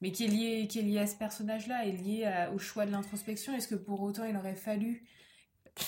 mais 0.00 0.12
qui 0.12 0.24
est 0.24 0.28
lié, 0.28 0.66
qui 0.68 0.78
est 0.80 0.82
lié 0.82 0.98
à 1.00 1.06
ce 1.06 1.16
personnage-là, 1.16 1.84
et 1.86 1.92
lié 1.92 2.24
à- 2.24 2.50
au 2.52 2.58
choix 2.58 2.84
de 2.86 2.90
l'introspection. 2.92 3.54
Est-ce 3.54 3.68
que 3.68 3.74
pour 3.74 4.00
autant 4.02 4.24
il 4.24 4.36
aurait 4.36 4.54
fallu 4.56 5.04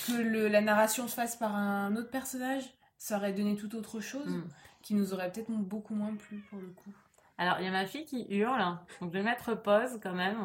que 0.07 0.13
le- 0.13 0.49
la 0.49 0.61
narration 0.61 1.07
se 1.09 1.15
fasse 1.15 1.37
par 1.37 1.55
un 1.55 1.95
autre 1.97 2.11
personnage? 2.11 2.65
Ça 2.99 3.17
aurait 3.19 3.33
donné 3.33 3.57
tout 3.57 3.75
autre 3.77 4.01
chose, 4.01 4.27
Mm. 4.29 4.45
qui 4.83 4.95
nous 4.95 5.13
aurait 5.13 5.31
peut-être 5.31 5.51
beaucoup 5.51 5.95
moins 5.95 6.15
plu 6.17 6.39
pour 6.51 6.59
le 6.61 6.69
coup. 6.69 6.93
Alors, 7.39 7.57
il 7.61 7.65
y 7.65 7.69
a 7.69 7.71
ma 7.71 7.85
fille 7.87 8.07
qui 8.07 8.25
hurle, 8.31 8.79
donc 9.01 9.13
je 9.13 9.19
vais 9.19 9.23
mettre 9.23 9.55
pause 9.55 10.01
quand 10.03 10.15
même, 10.15 10.39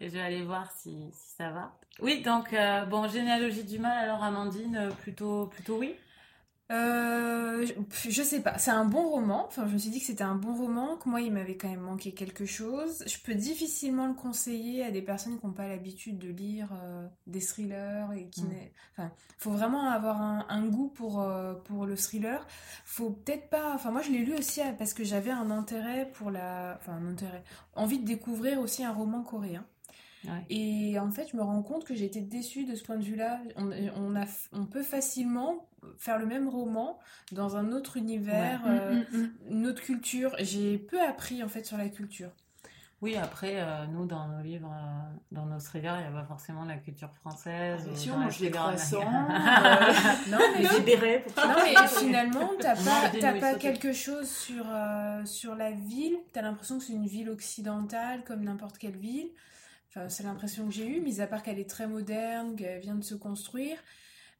et 0.00 0.08
je 0.08 0.14
vais 0.14 0.20
aller 0.22 0.42
voir 0.42 0.70
si, 0.72 1.10
si 1.12 1.34
ça 1.36 1.50
va. 1.50 1.78
Oui, 2.00 2.22
donc, 2.22 2.52
euh, 2.54 2.86
bon, 2.86 3.06
généalogie 3.08 3.64
du 3.64 3.78
mal, 3.78 3.98
alors 4.08 4.24
Amandine, 4.24 4.76
euh, 4.76 4.90
plutôt, 4.90 5.46
plutôt 5.48 5.76
oui 5.78 5.94
Euh, 6.72 7.66
je, 7.66 8.10
je 8.10 8.22
sais 8.22 8.40
pas, 8.40 8.56
c'est 8.58 8.70
un 8.70 8.86
bon 8.86 9.10
roman. 9.10 9.44
Enfin, 9.46 9.66
je 9.66 9.74
me 9.74 9.78
suis 9.78 9.90
dit 9.90 10.00
que 10.00 10.06
c'était 10.06 10.24
un 10.24 10.34
bon 10.34 10.54
roman, 10.54 10.96
que 10.96 11.08
moi 11.08 11.20
il 11.20 11.30
m'avait 11.32 11.56
quand 11.56 11.68
même 11.68 11.80
manqué 11.80 12.12
quelque 12.12 12.46
chose. 12.46 13.04
Je 13.06 13.18
peux 13.18 13.34
difficilement 13.34 14.06
le 14.06 14.14
conseiller 14.14 14.82
à 14.84 14.90
des 14.90 15.02
personnes 15.02 15.38
qui 15.38 15.46
n'ont 15.46 15.52
pas 15.52 15.68
l'habitude 15.68 16.18
de 16.18 16.28
lire 16.28 16.70
euh, 16.72 17.06
des 17.26 17.40
thrillers 17.40 18.06
et 18.16 18.28
qui 18.28 18.44
Mm. 18.44 18.52
Enfin, 18.92 19.12
faut 19.38 19.50
vraiment 19.50 19.90
avoir 19.90 20.20
un, 20.20 20.46
un 20.48 20.66
goût 20.66 20.88
pour 20.88 21.20
euh, 21.20 21.54
pour 21.54 21.86
le 21.86 21.96
thriller. 21.96 22.46
Faut 22.84 23.10
peut-être 23.10 23.48
pas. 23.50 23.74
Enfin, 23.74 23.90
moi 23.90 24.02
je 24.02 24.10
l'ai 24.10 24.24
lu 24.24 24.34
aussi 24.34 24.60
euh, 24.60 24.72
parce 24.78 24.94
que 24.94 25.04
j'avais 25.04 25.30
un 25.30 25.50
intérêt 25.50 26.10
pour 26.14 26.30
la. 26.30 26.78
Enfin, 26.80 26.92
un 26.92 27.06
intérêt. 27.10 27.42
Envie 27.74 27.98
de 27.98 28.04
découvrir 28.04 28.60
aussi 28.60 28.84
un 28.84 28.92
roman 28.92 29.22
coréen. 29.22 29.64
Ouais. 30.24 30.44
Et 30.50 30.98
en 30.98 31.10
fait, 31.10 31.28
je 31.30 31.36
me 31.36 31.42
rends 31.42 31.62
compte 31.62 31.84
que 31.84 31.94
j'ai 31.94 32.04
été 32.04 32.20
déçue 32.20 32.64
de 32.64 32.74
ce 32.74 32.82
point 32.82 32.96
de 32.96 33.04
vue-là. 33.04 33.40
On, 33.56 33.70
on, 33.96 34.16
a, 34.16 34.24
on 34.52 34.66
peut 34.66 34.82
facilement 34.82 35.66
faire 35.98 36.18
le 36.18 36.26
même 36.26 36.48
roman 36.48 36.98
dans 37.32 37.56
un 37.56 37.72
autre 37.72 37.96
univers, 37.96 38.60
Mm, 38.60 38.68
euh, 38.68 38.94
mm, 38.94 39.18
mm. 39.18 39.30
une 39.50 39.66
autre 39.66 39.82
culture. 39.82 40.34
J'ai 40.38 40.78
peu 40.78 41.00
appris 41.00 41.42
en 41.42 41.48
fait 41.48 41.64
sur 41.64 41.76
la 41.76 41.88
culture. 41.88 42.30
Oui, 43.04 43.16
après, 43.16 43.60
euh, 43.60 43.86
nous, 43.86 44.06
dans 44.06 44.28
nos 44.28 44.42
livres, 44.42 44.72
euh, 44.72 45.16
dans 45.30 45.44
nos 45.44 45.58
thrillers, 45.58 45.96
il 45.98 46.10
n'y 46.10 46.16
a 46.16 46.22
pas 46.22 46.26
forcément 46.26 46.64
la 46.64 46.78
culture 46.78 47.12
française. 47.12 47.86
Ah, 47.86 47.94
si 47.94 48.10
on 48.10 48.18
les 48.18 48.24
mange 48.24 48.40
des 48.40 48.50
croissants, 48.50 49.02
américains. 49.02 50.14
Non, 50.30 50.38
mais, 50.56 51.18
pour 51.18 51.46
non, 51.46 51.54
mais 51.64 51.86
finalement, 51.86 52.50
t'as 52.58 52.74
On 53.36 53.40
pas, 53.40 53.54
quelque 53.56 53.92
chose 53.92 54.26
sur, 54.30 54.64
euh, 54.70 55.22
sur 55.26 55.54
la 55.54 55.72
ville. 55.72 56.16
T'as 56.32 56.40
l'impression 56.40 56.78
que 56.78 56.84
c'est 56.84 56.94
une 56.94 57.06
ville 57.06 57.28
occidentale 57.28 58.24
comme 58.24 58.42
n'importe 58.42 58.78
quelle 58.78 58.96
ville. 58.96 59.28
Enfin, 59.96 60.08
c'est 60.08 60.22
l'impression 60.24 60.66
que 60.66 60.72
j'ai 60.72 60.86
eue, 60.86 61.00
mis 61.00 61.20
à 61.20 61.26
part 61.26 61.42
qu'elle 61.42 61.58
est 61.58 61.68
très 61.70 61.86
moderne, 61.86 62.56
qu'elle 62.56 62.80
vient 62.80 62.96
de 62.96 63.04
se 63.04 63.14
construire. 63.14 63.76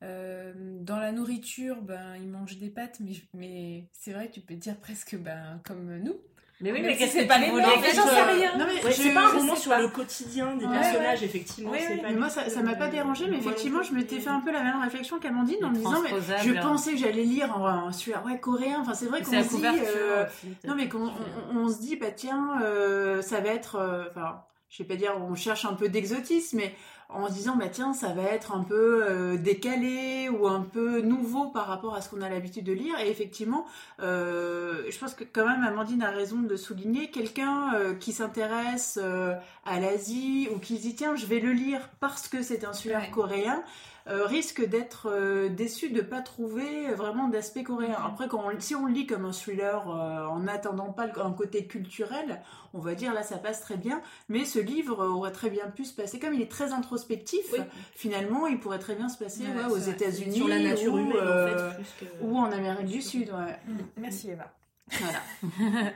Euh, 0.03 0.53
dans 0.81 0.99
la 0.99 1.13
nourriture, 1.13 1.81
ben, 1.81 2.17
ils 2.21 2.29
mangent 2.29 2.59
des 2.59 2.69
pâtes, 2.71 2.99
mais, 3.01 3.13
mais 3.33 3.85
c'est 3.93 4.13
vrai, 4.13 4.29
tu 4.33 4.41
peux 4.41 4.55
dire 4.55 4.77
presque 4.77 5.17
ben, 5.17 5.61
comme 5.65 5.99
nous. 5.99 6.17
Mais 6.61 6.71
oui, 6.73 6.79
Même 6.81 6.87
mais 6.87 6.93
si 6.95 6.99
qu'est-ce 7.01 7.13
c'est 7.13 7.23
que 7.25 7.29
pas 7.29 7.39
les 7.39 7.47
que 7.47 7.97
j'en 7.97 8.05
je- 8.05 8.09
sais 8.09 8.23
rien. 8.23 8.57
Non, 8.59 8.65
mais 8.67 8.85
Ouais, 8.85 8.91
je- 8.93 9.03
c'est 9.03 9.13
pas 9.15 9.27
un 9.27 9.39
roman 9.39 9.57
sur 9.57 9.71
pas. 9.73 9.81
le 9.81 9.89
quotidien 9.89 10.57
des 10.57 10.65
Ouais, 10.65 10.73
personnages, 10.73 11.23
effectivement. 11.23 11.73
Oui, 11.73 11.79
c'est 11.81 11.97
pas 11.99 12.11
Mais 12.11 12.15
moi, 12.17 12.29
ça, 12.29 12.49
ça 12.49 12.63
m'a 12.63 12.75
pas 12.77 12.87
euh, 12.87 12.91
dérangé, 12.91 13.27
mais 13.29 13.39
effectivement, 13.39 13.83
je 13.83 13.93
m'étais 13.93 14.21
fait 14.21 14.31
un 14.31 14.41
peu 14.41 14.53
la 14.53 14.63
même 14.63 14.81
réflexion 14.81 15.19
qu'Amandine 15.19 15.65
en 15.65 15.71
me 15.71 15.77
disant, 15.77 16.01
mais 16.03 16.11
je 16.11 16.15
transposables. 16.17 16.61
pensais 16.61 16.93
que 16.93 16.99
j'allais 16.99 17.25
lire 17.25 17.57
en, 17.57 17.87
en 17.87 17.93
celui-là, 17.93 18.23
ouais, 18.25 18.39
coréen. 18.39 18.81
Enfin, 18.81 18.95
c'est 18.95 19.07
vrai 19.07 19.23
qu'on 19.23 19.43
se 19.43 19.57
dit, 19.57 19.65
euh, 19.67 20.25
peut-être. 20.25 20.65
non, 20.67 20.75
mais 20.77 20.89
qu'on 20.89 21.09
on, 21.09 21.57
on 21.57 21.69
se 21.69 21.81
dit, 21.81 21.97
bah 21.97 22.13
tiens, 22.15 22.61
euh, 22.63 23.21
ça 23.21 23.41
va 23.41 23.49
être, 23.51 23.75
euh, 23.77 24.05
enfin, 24.11 24.43
je 24.77 24.83
vais 24.83 24.89
pas 24.89 24.97
dire, 24.97 25.13
on 25.21 25.37
cherche 25.37 25.65
un 25.65 25.75
peu 25.75 25.89
d'exotisme, 25.89 26.57
mais 26.57 26.75
en 27.09 27.29
se 27.29 27.33
disant, 27.35 27.55
bah 27.57 27.69
tiens, 27.71 27.93
ça 27.93 28.09
va 28.09 28.23
être 28.25 28.53
un 28.53 28.65
peu 28.65 29.05
euh, 29.09 29.37
décalé 29.37 30.29
ou 30.29 30.49
un 30.49 30.63
peu 30.63 31.01
nouveau 31.01 31.47
par 31.47 31.69
rapport 31.69 31.95
à 31.95 32.01
ce 32.01 32.09
qu'on 32.09 32.23
a 32.23 32.29
l'habitude 32.29 32.65
de 32.65 32.73
lire. 32.73 32.99
Et 32.99 33.09
effectivement, 33.09 33.67
euh, 34.01 34.83
je 34.91 34.99
pense 34.99 35.15
que 35.15 35.23
quand 35.23 35.47
même 35.47 35.63
Amandine 35.63 36.03
a 36.03 36.11
raison 36.11 36.41
de 36.41 36.57
souligner 36.57 37.09
quelqu'un 37.13 37.73
euh, 37.75 37.95
qui 37.95 38.13
s'intéresse 38.13 38.99
à 39.65 39.79
l'Asie 39.79 40.49
ou 40.53 40.59
qui 40.59 40.79
se 40.79 40.83
dit, 40.83 40.97
tiens, 40.97 41.15
je 41.15 41.27
vais 41.27 41.39
le 41.39 41.53
lire 41.53 41.89
parce 42.01 42.27
que 42.27 42.43
c'est 42.43 42.65
un 42.65 42.73
Ouais. 42.73 43.11
coréen. 43.13 43.63
Euh, 44.07 44.27
risque 44.27 44.63
d'être 44.67 45.09
euh, 45.11 45.49
déçu 45.49 45.89
de 45.91 46.01
pas 46.03 46.21
trouver 46.21 46.89
vraiment 46.95 47.29
d'aspect 47.29 47.63
coréen. 47.63 47.97
Après, 48.05 48.29
quand 48.29 48.43
on- 48.45 48.61
si 48.61 48.75
on 48.75 48.85
le 48.87 48.93
lit 48.93 49.07
comme 49.07 49.25
un 49.25 49.33
thriller 49.33 49.89
euh, 49.89 50.27
en 50.27 50.41
n'attendant 50.41 50.93
pas 50.93 51.07
le- 51.07 51.19
un 51.23 51.33
côté 51.33 51.67
culturel, 51.67 52.43
on 52.75 52.81
va 52.81 52.95
dire 52.95 53.15
là 53.15 53.23
ça 53.23 53.39
passe 53.39 53.61
très 53.63 53.77
bien. 53.79 54.03
Mais 54.29 54.45
ce 54.45 54.59
livre 54.59 55.07
aurait 55.07 55.33
très 55.33 55.49
bien 55.49 55.69
pu 55.71 55.85
se 55.87 55.95
passer, 55.95 56.19
comme 56.19 56.35
il 56.35 56.43
est 56.43 56.51
très 56.51 56.73
introspectif, 56.73 57.47
Oui. 57.53 57.61
finalement 57.95 58.47
il 58.47 58.61
pourrait 58.61 58.79
très 58.79 58.95
bien 58.95 59.09
se 59.09 59.17
passer 59.17 59.45
Ouais, 59.45 59.49
ouais, 59.73 59.81
c'est 59.81 59.91
aux. 59.91 59.93
États-Unis 59.95 60.37
Sur 60.37 60.49
la 60.49 60.59
nature 60.59 60.93
ou, 60.95 60.99
en 60.99 61.11
fait. 61.11 61.85
que- 62.01 62.25
ou 62.25 62.37
en 62.37 62.53
Amérique 62.53 62.87
du 62.87 63.01
Sud. 63.01 63.31
Ouais. 63.31 63.59
Merci 63.97 64.31
Eva. 64.33 64.53
Voilà. 65.01 65.21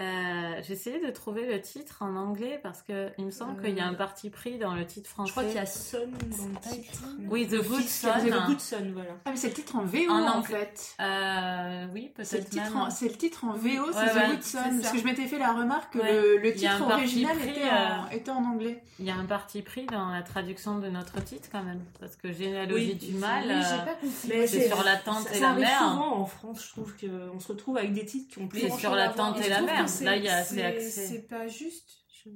Euh, 0.00 0.62
J'ai 0.62 0.74
essayé 0.74 1.04
de 1.04 1.10
trouver 1.10 1.46
le 1.46 1.60
titre 1.60 1.96
en 2.02 2.14
anglais 2.14 2.60
parce 2.62 2.82
que 2.82 3.08
il 3.18 3.24
me 3.26 3.30
semble 3.32 3.60
qu'il 3.62 3.74
y 3.76 3.80
a 3.80 3.86
un 3.86 3.94
parti 3.94 4.30
pris 4.30 4.56
dans 4.58 4.74
le 4.74 4.86
titre 4.86 5.10
français. 5.10 5.28
Je 5.28 5.32
crois 5.32 5.44
qu'il 5.44 5.54
y 5.56 5.58
a 5.58 5.66
Sun 5.66 6.10
dans 6.12 6.46
le 6.46 6.72
titre. 6.76 7.02
Oui, 7.28 7.48
The 7.48 7.56
Good 7.66 7.82
C'est 7.82 8.06
Son. 8.12 8.26
The 8.26 8.46
Good 8.46 8.60
Son, 8.60 8.76
voilà. 8.92 9.10
Ah 9.24 9.30
mais 9.30 9.36
c'est 9.36 9.48
le 9.48 9.54
titre 9.54 9.74
en 9.76 9.84
VO 9.84 10.08
En 10.10 10.42
fait. 10.42 10.94
Euh, 11.00 11.86
oui, 11.92 12.12
C'est 12.22 12.38
le, 12.38 12.44
peut-être 12.44 12.92
c'est 12.92 13.08
le 13.08 13.14
titre 13.16 13.44
en 13.44 13.52
VO, 13.54 13.58
c'est 13.92 13.98
Ouais, 13.98 14.10
The 14.10 14.14
ouais, 14.14 14.28
Good 14.30 14.42
Son. 14.42 14.58
Parce 14.80 14.92
que 14.92 14.98
je 14.98 15.04
m'étais 15.04 15.26
fait 15.26 15.38
la 15.38 15.52
remarque 15.52 15.92
que 15.94 15.98
Ouais. 15.98 16.38
le, 16.42 16.52
titre 16.54 16.82
original 16.82 17.36
pris, 17.36 17.50
était, 17.50 17.62
en, 17.64 18.04
euh, 18.04 18.10
était 18.12 18.30
en 18.30 18.44
anglais. 18.44 18.82
Il 19.00 19.04
y 19.06 19.10
a 19.10 19.16
un 19.16 19.24
parti 19.26 19.62
pris 19.62 19.86
dans 19.86 20.10
la 20.10 20.22
traduction 20.22 20.78
de 20.78 20.88
notre 20.88 21.22
titre 21.24 21.48
quand 21.50 21.62
même. 21.64 21.80
Parce 21.98 22.14
que 22.14 22.32
généalogie 22.32 22.96
Oui, 23.00 23.08
du 23.08 23.14
mal, 23.14 23.44
Oui, 23.48 24.32
euh, 24.32 24.44
c'est 24.46 24.68
sur 24.68 24.84
la 24.84 24.96
tante 24.96 25.26
ça, 25.26 25.30
et 25.30 25.34
ça 25.34 25.40
la 25.40 25.48
arrive 25.50 25.60
mère. 25.64 25.78
souvent 25.80 26.16
en 26.20 26.24
France, 26.26 26.64
je 26.64 26.70
trouve 26.70 26.94
qu'on 26.96 27.40
se 27.40 27.48
retrouve 27.48 27.76
avec 27.78 27.92
des 27.94 28.04
titres 28.06 28.32
qui 28.34 28.40
ont 28.40 28.46
plus 28.46 28.60
C'est 28.60 28.70
sur 28.78 28.94
la 28.94 29.08
tante 29.08 29.40
Et 29.40 29.48
la 29.48 29.60
mère. 29.62 29.87
C'est- 29.88 30.04
Là, 30.04 30.16
il 30.16 30.24
y 30.24 30.28
a- 30.28 30.42
c'est 30.44 30.54
c'est- 30.56 30.64
accès. 30.64 31.06
C'est 31.06 31.22
pas 31.28 31.48
juste. 31.48 31.90
Je- 32.24 32.30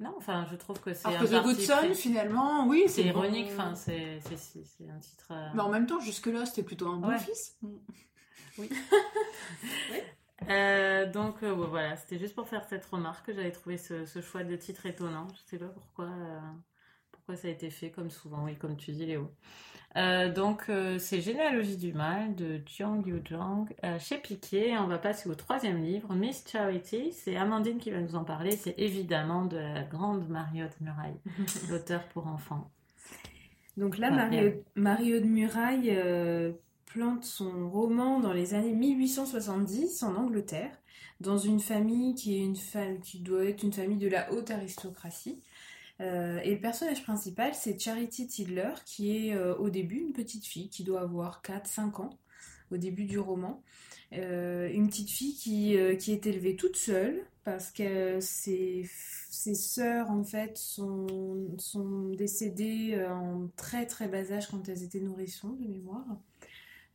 Non, 0.00 0.14
enfin, 0.16 0.46
je 0.50 0.56
trouve 0.56 0.80
que 0.80 0.92
c'est 0.92 1.06
Alors 1.08 1.22
que 1.22 1.26
The 1.26 1.42
Good 1.42 1.60
Son, 1.60 1.94
finalement, 1.94 2.66
oui, 2.66 2.84
C'est 2.88 3.02
bon. 3.04 3.08
ironique, 3.24 3.48
enfin, 3.52 3.74
c'est 3.74 4.18
un 4.18 4.98
titre. 4.98 5.28
euh, 5.30 5.48
Mais 5.54 5.60
en 5.62 5.68
même 5.70 5.86
temps, 5.86 6.00
jusque-là, 6.00 6.46
c'était 6.46 6.62
plutôt 6.64 6.88
un 6.88 6.96
bon 6.96 7.08
Ouais. 7.08 7.18
fils. 7.18 7.56
Euh, 10.50 11.10
donc 11.10 11.42
euh, 11.42 11.52
voilà, 11.52 11.96
c'était 11.96 12.18
juste 12.18 12.34
pour 12.34 12.48
faire 12.48 12.64
cette 12.68 12.84
remarque 12.86 13.26
que 13.26 13.32
j'avais 13.32 13.52
trouvé 13.52 13.78
ce, 13.78 14.04
ce 14.04 14.20
choix 14.20 14.42
de 14.42 14.56
titre 14.56 14.84
étonnant. 14.84 15.26
Je 15.32 15.50
sais 15.50 15.58
pas 15.58 15.68
pourquoi, 15.68 16.10
pourquoi 17.12 17.36
ça 17.36 17.48
a 17.48 17.50
été 17.52 17.70
fait, 17.70 17.90
comme 17.90 18.10
souvent, 18.10 18.44
oui, 18.44 18.56
comme 18.56 18.76
tu 18.76 18.90
dis, 18.92 19.06
Léo. 19.06 19.30
Euh, 19.96 20.32
donc, 20.32 20.64
euh, 20.68 20.98
c'est 20.98 21.20
Généalogie 21.20 21.76
du 21.76 21.92
mal 21.92 22.34
de 22.34 22.60
Jiang 22.66 23.02
Yu-Zhang 23.06 23.66
chez 23.98 24.18
Piquet. 24.18 24.76
On 24.78 24.86
va 24.86 24.98
passer 24.98 25.28
au 25.28 25.34
troisième 25.34 25.82
livre, 25.82 26.14
Miss 26.14 26.44
Charity. 26.46 27.12
C'est 27.12 27.36
Amandine 27.36 27.78
qui 27.78 27.90
va 27.90 28.00
nous 28.00 28.16
en 28.16 28.24
parler. 28.24 28.52
C'est 28.52 28.74
évidemment 28.78 29.44
de 29.44 29.56
la 29.56 29.82
grande 29.82 30.28
Mariotte 30.28 30.80
Muraille, 30.80 31.20
l'auteur 31.70 32.04
pour 32.08 32.26
enfants. 32.26 32.70
Donc 33.76 33.98
là, 33.98 34.10
Mario, 34.76 35.20
de 35.20 35.26
Muraille 35.26 35.90
euh, 35.90 36.52
plante 36.86 37.24
son 37.24 37.68
roman 37.70 38.20
dans 38.20 38.32
les 38.32 38.54
années 38.54 38.72
1870 38.72 40.02
en 40.04 40.14
Angleterre, 40.14 40.70
dans 41.20 41.38
une 41.38 41.58
famille 41.58 42.14
qui, 42.14 42.36
est 42.36 42.44
une 42.44 43.00
qui 43.00 43.18
doit 43.18 43.44
être 43.44 43.62
une 43.62 43.72
famille 43.72 43.98
de 43.98 44.08
la 44.08 44.32
haute 44.32 44.50
aristocratie. 44.50 45.40
Euh, 46.00 46.40
et 46.40 46.54
le 46.54 46.60
personnage 46.60 47.02
principal, 47.04 47.54
c'est 47.54 47.78
Charity 47.78 48.26
Tidler, 48.26 48.74
qui 48.84 49.28
est 49.28 49.34
euh, 49.34 49.54
au 49.56 49.70
début 49.70 49.98
une 50.00 50.12
petite 50.12 50.46
fille 50.46 50.68
qui 50.68 50.82
doit 50.84 51.02
avoir 51.02 51.42
4-5 51.42 52.02
ans 52.02 52.18
au 52.70 52.76
début 52.76 53.04
du 53.04 53.18
roman. 53.18 53.62
une 54.10 54.88
petite 54.88 55.10
fille 55.10 55.34
qui, 55.34 55.76
qui 55.98 56.12
est 56.12 56.26
élevée 56.26 56.56
toute 56.56 56.76
seule 56.76 57.24
parce 57.44 57.70
que 57.70 58.18
ses 58.20 58.88
ses 59.34 59.54
sœurs 59.54 60.10
en 60.10 60.24
fait 60.24 60.56
sont, 60.56 61.48
sont 61.58 62.10
décédées 62.10 62.94
euh, 62.94 63.12
en 63.12 63.48
très 63.56 63.84
très 63.84 64.08
bas 64.08 64.32
âge 64.32 64.48
quand 64.48 64.68
elles 64.68 64.82
étaient 64.82 65.00
nourrissons 65.00 65.50
de 65.50 65.66
mémoire. 65.66 66.06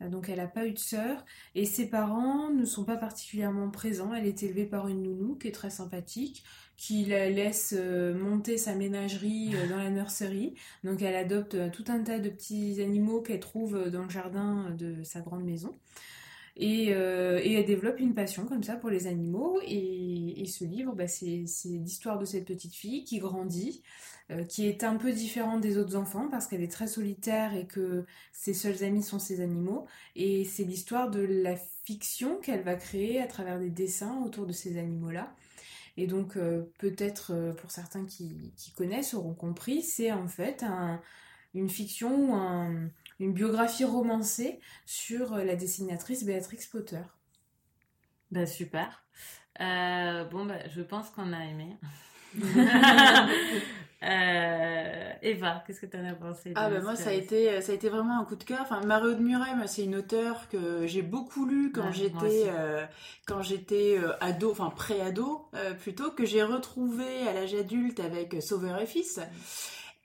Euh, 0.01 0.09
donc 0.09 0.29
elle 0.29 0.37
n'a 0.37 0.47
pas 0.47 0.65
eu 0.65 0.71
de 0.71 0.79
sœur 0.79 1.25
et 1.55 1.65
ses 1.65 1.89
parents 1.89 2.49
ne 2.49 2.65
sont 2.65 2.83
pas 2.83 2.97
particulièrement 2.97 3.69
présents. 3.69 4.13
Elle 4.13 4.25
est 4.25 4.43
élevée 4.43 4.65
par 4.65 4.87
une 4.87 5.03
nounou 5.03 5.35
qui 5.35 5.47
est 5.47 5.53
très 5.53 5.69
sympathique, 5.69 6.43
qui 6.77 7.05
la 7.05 7.29
laisse 7.29 7.73
euh, 7.77 8.13
monter 8.13 8.57
sa 8.57 8.75
ménagerie 8.75 9.53
dans 9.69 9.77
la 9.77 9.89
nurserie. 9.89 10.55
Donc 10.83 11.01
elle 11.01 11.15
adopte 11.15 11.71
tout 11.71 11.85
un 11.87 12.03
tas 12.03 12.19
de 12.19 12.29
petits 12.29 12.81
animaux 12.81 13.21
qu'elle 13.21 13.39
trouve 13.39 13.89
dans 13.89 14.03
le 14.03 14.09
jardin 14.09 14.69
de 14.77 15.03
sa 15.03 15.21
grande 15.21 15.43
maison. 15.43 15.75
Euh, 16.61 17.39
et, 17.41 17.53
elle 17.53 17.65
développe 17.65 17.99
une 17.99 18.13
passion 18.13 18.45
comme 18.45 18.63
ça 18.63 18.75
pour 18.75 18.89
les 18.89 19.07
animaux. 19.07 19.59
Et, 19.65 20.45
ce 20.45 20.65
livre, 20.65 20.93
bah, 20.95 21.07
c'est 21.07 21.45
l'histoire 21.65 22.17
de 22.17 22.25
cette 22.25 22.45
petite 22.45 22.73
fille 22.73 23.03
qui 23.03 23.19
grandit, 23.19 23.83
euh, 24.31 24.43
qui 24.43 24.67
est 24.67 24.83
un 24.83 24.95
peu 24.95 25.11
différente 25.11 25.61
des 25.61 25.77
autres 25.77 25.95
enfants 25.95 26.27
parce 26.29 26.47
qu'elle 26.47 26.61
est 26.61 26.71
très 26.71 26.87
solitaire 26.87 27.55
et 27.55 27.65
que 27.65 28.05
ses 28.31 28.53
seuls 28.53 28.83
amis 28.83 29.03
sont 29.03 29.19
ses 29.19 29.41
animaux. 29.41 29.85
Et 30.15 30.45
c'est 30.45 30.63
l'histoire 30.63 31.09
de 31.09 31.21
la 31.21 31.55
fiction 31.83 32.37
qu'elle 32.37 32.63
va 32.63 32.75
créer 32.75 33.21
à 33.21 33.27
travers 33.27 33.59
des 33.59 33.69
dessins 33.69 34.21
autour 34.23 34.45
de 34.45 34.53
ces 34.53 34.77
animaux-là. 34.77 35.33
Et 35.97 36.07
donc, 36.07 36.37
euh, 36.37 36.71
peut-être 36.77 37.53
pour 37.57 37.71
certains 37.71 38.05
qui, 38.05 38.53
connaissent 38.77 39.13
auront 39.13 39.33
compris, 39.33 39.81
c'est 39.81 40.11
en 40.11 40.27
fait 40.27 40.63
une 41.53 41.69
fiction 41.69 42.29
ou 42.29 42.33
un, 42.33 42.89
une 43.19 43.33
biographie 43.33 43.85
romancée 43.85 44.59
sur 44.85 45.33
euh, 45.33 45.43
la 45.43 45.55
dessinatrice 45.55 46.23
Béatrix 46.23 46.59
Potter. 46.71 47.01
Bah 48.31 48.45
super. 48.45 49.03
Euh, 49.59 50.23
bon, 50.25 50.45
bah, 50.45 50.67
je 50.69 50.81
pense 50.81 51.09
qu'on 51.09 51.33
a 51.33 51.45
aimé. 51.45 51.75
euh, 54.01 55.11
Eva, 55.21 55.63
qu'est-ce 55.65 55.81
que 55.81 55.85
tu 55.85 55.97
en 55.97 56.05
as 56.05 56.13
pensé 56.13 56.53
Ah 56.55 56.69
bah 56.69 56.79
moi 56.81 56.95
ça 56.95 57.09
a 57.09 57.13
été 57.13 57.61
ça 57.61 57.71
a 57.71 57.75
été 57.75 57.89
vraiment 57.89 58.19
un 58.19 58.25
coup 58.25 58.35
de 58.35 58.43
cœur. 58.43 58.59
Enfin 58.61 58.81
Marie 58.81 59.15
de 59.15 59.21
Muret, 59.21 59.51
c'est 59.67 59.83
une 59.83 59.95
auteure 59.95 60.47
que 60.49 60.87
j'ai 60.87 61.01
beaucoup 61.01 61.45
lu 61.45 61.71
quand 61.71 61.91
j'étais 61.91 62.45
euh, 62.47 62.85
quand 63.27 63.41
j'étais 63.41 63.99
ado, 64.21 64.51
enfin 64.51 64.69
pré-ado 64.69 65.49
plutôt 65.81 66.11
que 66.11 66.25
j'ai 66.25 66.43
retrouvé 66.43 67.27
à 67.27 67.33
l'âge 67.33 67.55
adulte 67.55 67.99
avec 67.99 68.41
Sauveur 68.41 68.79
et 68.81 68.85
Fils. 68.85 69.19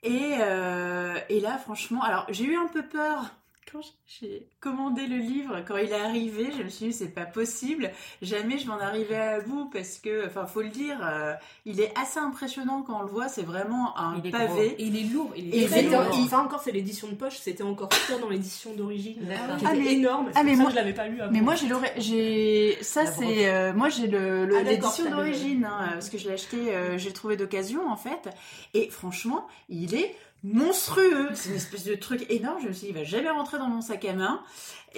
Et, 0.05 0.35
euh, 0.39 1.17
et 1.29 1.39
là, 1.39 1.57
franchement, 1.57 2.03
alors 2.03 2.27
j'ai 2.29 2.45
eu 2.45 2.55
un 2.55 2.67
peu 2.67 2.83
peur 2.83 3.35
quand 3.71 3.81
j'ai 4.05 4.47
commandé 4.59 5.07
le 5.07 5.17
livre, 5.17 5.63
quand 5.67 5.77
il 5.77 5.89
est 5.89 5.93
arrivé, 5.93 6.49
je 6.57 6.63
me 6.63 6.69
suis 6.69 6.87
dit 6.87 6.93
c'est 6.93 7.07
pas 7.07 7.25
possible, 7.25 7.91
jamais 8.21 8.57
je 8.57 8.67
m'en 8.67 8.79
arrivais 8.79 9.17
à 9.17 9.39
bout 9.41 9.69
parce 9.71 9.97
que, 9.97 10.27
enfin 10.27 10.45
faut 10.45 10.61
le 10.61 10.69
dire, 10.69 10.97
euh, 11.03 11.33
il 11.65 11.81
est 11.81 11.91
assez 11.97 12.19
impressionnant 12.19 12.83
quand 12.83 12.99
on 12.99 13.01
le 13.01 13.09
voit, 13.09 13.27
c'est 13.27 13.43
vraiment 13.43 13.97
un 13.97 14.19
pavé. 14.19 14.75
il 14.79 14.95
est 14.97 15.11
lourd, 15.11 15.33
il 15.35 15.53
est, 15.53 15.77
et 15.77 15.81
lourd. 15.89 16.05
Enfin 16.23 16.43
encore 16.43 16.61
c'est 16.61 16.71
l'édition 16.71 17.07
de 17.07 17.15
poche, 17.15 17.37
c'était 17.37 17.63
encore 17.63 17.89
pire 17.89 18.19
dans 18.19 18.29
l'édition 18.29 18.73
d'origine, 18.75 19.17
ah, 19.31 19.73
était 19.73 19.93
énorme. 19.93 20.29
Ah 20.35 20.43
mais 20.43 20.55
moi 20.55 20.69
je 20.69 20.75
l'avais 20.75 20.93
pas 20.93 21.07
lu. 21.07 21.19
Avant. 21.21 21.31
Mais 21.31 21.41
moi 21.41 21.55
j'ai 21.55 21.67
j'ai 21.97 22.77
ça 22.81 23.05
c'est 23.05 23.49
euh, 23.49 23.73
moi 23.73 23.89
j'ai 23.89 24.07
le 24.07 24.47
ah, 24.55 24.63
l'édition 24.63 25.09
d'origine 25.09 25.65
hein, 25.65 25.89
parce 25.93 26.09
que 26.09 26.17
je 26.17 26.27
l'ai 26.27 26.33
acheté, 26.33 26.75
euh, 26.75 26.97
j'ai 26.97 27.13
trouvé 27.13 27.35
d'occasion 27.35 27.89
en 27.89 27.97
fait, 27.97 28.29
et 28.73 28.89
franchement 28.89 29.47
il 29.69 29.95
est 29.95 30.15
monstrueux. 30.53 31.29
C'est 31.33 31.49
une 31.49 31.55
espèce 31.55 31.85
de 31.85 31.95
truc 31.95 32.25
énorme. 32.29 32.61
Je 32.61 32.67
me 32.67 32.73
suis 32.73 32.87
dit, 32.87 32.93
il 32.93 32.97
va 32.97 33.03
jamais 33.03 33.29
rentrer 33.29 33.57
dans 33.57 33.67
mon 33.67 33.81
sac 33.81 34.05
à 34.05 34.13
main. 34.13 34.41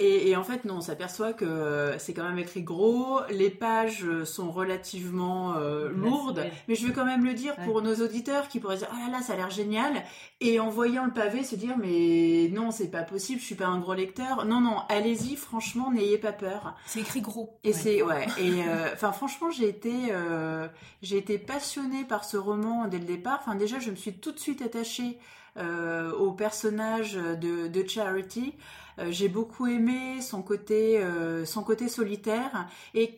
Et, 0.00 0.36
en 0.36 0.44
fait, 0.44 0.64
non, 0.64 0.76
on 0.76 0.80
s'aperçoit 0.80 1.32
que 1.32 1.96
c'est 1.98 2.14
quand 2.14 2.22
même 2.22 2.38
écrit 2.38 2.62
gros. 2.62 3.18
Les 3.30 3.50
pages 3.50 4.06
sont 4.22 4.52
relativement 4.52 5.54
euh, 5.56 5.88
lourdes. 5.88 6.46
Mais 6.68 6.76
je 6.76 6.86
veux 6.86 6.92
quand 6.92 7.04
même 7.04 7.24
le 7.24 7.34
dire 7.34 7.56
pour 7.64 7.82
nos 7.82 7.96
auditeurs 7.96 8.46
qui 8.46 8.60
pourraient 8.60 8.76
dire, 8.76 8.88
oh 8.92 8.96
là 8.96 9.10
là, 9.10 9.22
ça 9.22 9.32
a 9.32 9.36
l'air 9.36 9.50
génial. 9.50 10.04
Et 10.40 10.60
en 10.60 10.70
voyant 10.70 11.04
le 11.04 11.12
pavé, 11.12 11.42
se 11.42 11.56
dire, 11.56 11.76
mais 11.76 12.48
non, 12.52 12.70
c'est 12.70 12.92
pas 12.92 13.02
possible, 13.02 13.40
je 13.40 13.46
suis 13.46 13.54
pas 13.56 13.66
un 13.66 13.80
gros 13.80 13.94
lecteur. 13.94 14.44
Non, 14.44 14.60
non, 14.60 14.82
allez-y, 14.88 15.34
franchement, 15.34 15.90
n'ayez 15.90 16.18
pas 16.18 16.32
peur. 16.32 16.76
C'est 16.86 17.00
écrit 17.00 17.20
gros. 17.20 17.58
Et 17.64 17.72
c'est, 17.72 18.00
ouais. 18.02 18.26
Et 18.38 18.62
euh, 18.68 18.92
enfin, 18.92 19.10
franchement, 19.10 19.50
j'ai 19.50 19.68
été, 19.68 20.12
euh, 20.12 20.68
j'ai 21.02 21.16
été 21.16 21.38
passionnée 21.38 22.04
par 22.04 22.24
ce 22.24 22.36
roman 22.36 22.86
dès 22.86 22.98
le 22.98 23.04
départ. 23.04 23.40
Enfin, 23.42 23.56
déjà, 23.56 23.80
je 23.80 23.90
me 23.90 23.96
suis 23.96 24.12
tout 24.12 24.30
de 24.30 24.38
suite 24.38 24.62
attachée 24.62 25.18
euh, 25.58 26.12
au 26.12 26.32
personnage 26.32 27.14
de, 27.14 27.88
Charity. 27.88 28.54
Euh, 28.98 29.08
j'ai 29.10 29.28
beaucoup 29.28 29.66
aimé 29.66 30.20
son 30.20 30.42
côté, 30.42 30.98
euh, 30.98 31.44
son 31.44 31.62
côté 31.62 31.88
solitaire 31.88 32.68
et 32.94 33.16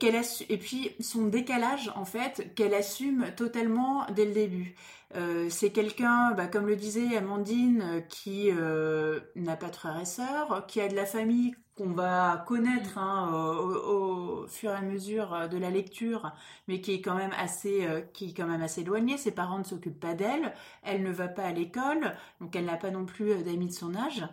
et 0.49 0.57
puis 0.57 0.91
son 1.01 1.26
décalage 1.26 1.91
en 1.97 2.05
fait 2.05 2.55
qu'elle 2.55 2.74
assume 2.74 3.26
totalement 3.36 4.07
dès 4.14 4.24
le 4.24 4.32
début. 4.32 4.74
c'est 5.49 5.70
quelqu'un, 5.70 6.32
bah, 6.32 6.47
comme 6.47 6.66
le 6.66 6.76
disait 6.76 7.16
Amandine, 7.16 8.05
qui 8.09 8.51
n'a 9.36 9.57
pas 9.57 9.68
de 9.68 9.76
frères 9.76 10.01
et 10.01 10.05
sœurs, 10.05 10.66
qui 10.66 10.80
a 10.80 10.88
de 10.88 10.95
la 10.95 11.07
famille 11.07 11.55
qu'on 11.81 11.93
va 11.93 12.45
connaître 12.47 12.99
hein, 12.99 13.31
au, 13.33 14.47
fur 14.49 14.70
et 14.70 14.74
à 14.74 14.83
mesure 14.83 15.49
de 15.51 15.57
la 15.57 15.70
lecture, 15.70 16.31
mais 16.68 16.83
qui 16.83 16.93
est 16.93 17.01
quand 17.01 17.14
même 17.14 17.33
assez, 17.39 17.87
euh, 17.87 18.03
qui 18.12 18.31
est 18.31 18.35
quand 18.35 18.47
même 18.47 18.61
assez 18.61 18.83
éloignée. 18.83 19.16
Ses 19.16 19.31
parents 19.31 19.59
ne 19.59 19.64
s'occupent 19.64 19.99
pas 19.99 20.14
d'elle. 20.14 20.53
Elle 20.83 21.03
ne 21.03 21.11
va 21.11 21.28
pas 21.28 21.45
à 21.45 21.53
l'école, 21.53 22.14
donc 22.41 22.55
elle 22.55 22.66
n'a 22.66 22.76
pas 22.76 22.91
non 22.91 23.07
plus 23.07 23.33
euh, 23.33 23.43
d'amis 23.43 23.68
de 23.68 23.72
son 23.72 23.95
âge. 23.95 24.26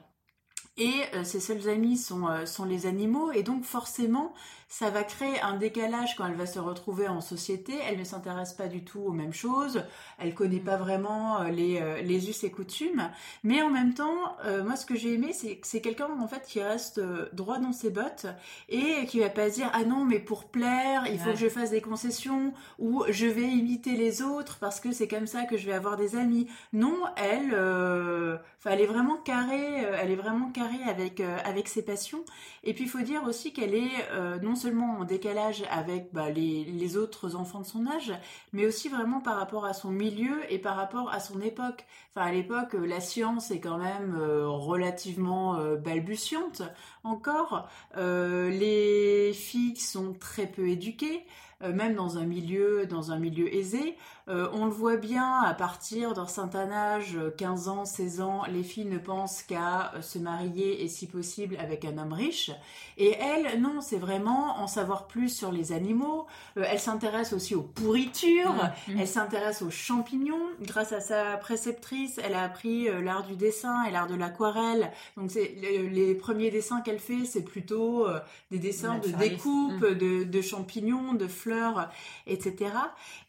Et 0.76 0.94
euh, 1.14 1.24
ses 1.24 1.40
seuls 1.40 1.70
amis 1.70 1.96
sont, 1.96 2.28
sont 2.46 2.66
les 2.66 2.86
animaux, 2.86 3.32
et 3.32 3.44
donc 3.44 3.64
forcément, 3.64 4.34
ça 4.70 4.90
va 4.90 5.04
créer 5.04 5.40
un 5.42 5.56
décalage 5.56 6.16
quand 6.18 6.26
elle 6.26 6.36
va 6.36 6.46
se 6.46 6.60
retrouver 6.60 7.08
en 7.08 7.22
société. 7.22 7.74
Elle 7.88 8.00
ne 8.00 8.04
s'intéresse 8.04 8.54
pas 8.54 8.68
du 8.68 8.84
tout 8.84 9.00
aux 9.00 9.14
mêmes 9.14 9.34
choses. 9.34 9.84
Elle 10.20 10.34
connaît 10.34 10.60
pas 10.60 10.76
vraiment 10.76 11.42
euh, 11.42 11.50
les, 11.50 11.80
euh, 11.80 12.02
les 12.02 12.30
us 12.30 12.44
et 12.44 12.52
coutumes. 12.52 13.10
Mais 13.44 13.62
en 13.62 13.70
même 13.70 13.94
temps, 13.94 14.36
euh, 14.46 14.64
moi, 14.64 14.76
ce 14.76 14.86
que 14.86 14.96
j'ai 14.96 15.14
aimé, 15.14 15.32
c'est 15.32 15.58
que 15.58 15.68
c'est 15.68 15.80
quelqu'un, 15.80 16.10
en 16.20 16.28
fait, 16.28 16.44
qui 16.46 16.62
reste 16.62 17.00
droit 17.32 17.60
dans 17.60 17.72
ses 17.72 17.90
bottes 17.90 18.26
et 18.68 19.06
qui 19.06 19.22
va 19.22 19.30
pas 19.30 19.50
se 19.50 19.56
dire, 19.56 19.72
ah 19.74 19.86
non, 19.86 20.04
mais 20.04 20.20
pour 20.20 20.46
plaire, 20.46 21.06
il 21.10 21.18
faut 21.18 21.32
que 21.32 21.38
je 21.38 21.50
fasse 21.50 21.70
des 21.70 21.82
concessions 21.82 22.54
ou 22.78 23.06
je 23.10 23.26
vais 23.26 23.48
imiter 23.48 23.96
les 23.96 24.22
autres 24.22 24.58
parce 24.60 24.82
que 24.82 24.92
c'est 24.92 25.08
comme 25.08 25.28
ça 25.28 25.44
que 25.46 25.56
je 25.56 25.66
vais 25.66 25.74
avoir 25.74 25.96
des 25.96 26.18
amis. 26.18 26.48
Non, 26.74 27.04
elle, 27.16 27.54
enfin, 27.54 28.72
elle 28.72 28.82
est 28.82 28.86
vraiment 28.86 29.16
carrée, 29.16 29.86
elle 30.02 30.12
est 30.12 30.16
vraiment 30.16 30.52
carrée 30.52 30.84
avec, 30.88 31.22
avec 31.22 31.70
ses 31.70 31.84
passions. 31.84 32.24
Et 32.66 32.74
puis, 32.74 32.84
il 32.84 32.90
faut 32.90 33.00
dire 33.00 33.24
aussi 33.24 33.54
qu'elle 33.54 33.74
est 33.74 34.12
non 34.42 34.57
seulement 34.58 35.00
en 35.00 35.06
décalage 35.06 35.64
avec 35.70 36.12
bah, 36.12 36.30
les, 36.30 36.98
autres 36.98 37.36
enfants 37.36 37.62
de 37.62 37.66
son 37.66 37.88
âge, 37.88 38.14
mais 38.52 38.66
aussi 38.66 38.90
vraiment 38.90 39.22
par 39.22 39.38
rapport 39.38 39.66
à 39.66 39.74
son 39.74 39.90
milieu 39.90 40.42
et 40.52 40.60
par 40.60 40.76
rapport 40.76 41.10
à 41.12 41.20
son 41.20 41.40
époque. 41.42 41.86
Enfin, 42.14 42.28
à 42.28 42.32
l'époque, 42.32 42.76
euh, 42.76 42.86
la 42.86 43.00
science 43.00 43.52
est 43.52 43.60
quand 43.60 43.78
même 43.78 44.18
euh, 44.20 44.48
relativement 44.48 45.56
euh, 45.56 45.76
balbutiante 45.76 46.64
encore. 47.04 47.70
les 47.96 49.32
filles 49.34 49.78
sont 49.78 50.14
très 50.14 50.48
peu 50.48 50.68
éduquées. 50.68 51.26
Même 51.62 51.96
dans 51.96 52.20
un 52.20 52.26
milieu, 52.26 52.86
dans 52.86 53.12
un 53.12 53.18
milieu 53.18 53.52
aisé. 53.52 53.96
Euh, 54.30 54.48
on 54.54 54.66
le 54.66 54.72
voit 54.72 54.98
bien 54.98 55.40
à 55.42 55.54
partir 55.54 56.14
d'un 56.14 56.28
certain 56.28 56.72
âge, 56.72 57.18
15 57.38 57.68
ans, 57.70 57.86
16 57.86 58.22
ans, 58.22 58.44
les 58.50 58.64
filles 58.64 58.86
ne 58.86 58.98
pensent 58.98 59.42
qu'à 59.42 59.94
euh, 59.94 60.02
se 60.02 60.20
marier 60.20 60.84
et 60.84 60.88
si 60.88 61.08
possible 61.08 61.58
avec 61.60 61.86
un 61.86 61.98
homme 61.98 62.14
riche. 62.14 62.52
Et 62.98 63.16
elle, 63.20 63.62
non, 63.62 63.80
c'est 63.82 63.98
vraiment 63.98 64.60
en 64.60 64.68
savoir 64.68 65.08
plus 65.08 65.30
sur 65.30 65.52
les 65.52 65.72
animaux. 65.72 66.28
elle 66.56 66.80
s'intéresse 66.80 67.32
aussi 67.32 67.56
aux 67.56 67.62
pourritures, 67.62 68.54
mmh. 68.88 69.00
elle 69.00 69.08
s'intéresse 69.08 69.62
aux 69.62 69.70
champignons. 69.70 70.48
Grâce 70.62 70.92
à 70.92 71.00
sa 71.00 71.38
préceptrice, 71.38 72.20
elle 72.24 72.34
a 72.34 72.44
appris 72.44 72.88
l'art 73.02 73.26
du 73.26 73.36
dessin 73.36 73.84
et 73.86 73.92
l'art 73.92 74.08
de 74.08 74.16
l'aquarelle. 74.16 74.92
Donc 75.16 75.32
c'est 75.32 75.56
les, 75.60 76.16
premiers 76.16 76.50
dessins 76.50 76.82
qu'elle 76.82 77.00
fait, 77.00 77.26
c'est 77.26 77.44
plutôt 77.44 78.08
des 78.52 78.60
dessins 78.60 78.98
de 78.98 79.10
découpe, 79.10 79.82
mmh. 79.82 79.94
de, 79.94 80.24
de 80.24 80.42
champignons, 80.42 81.14
de 81.14 81.28
fleurs 81.28 81.90
etc. 82.26 82.72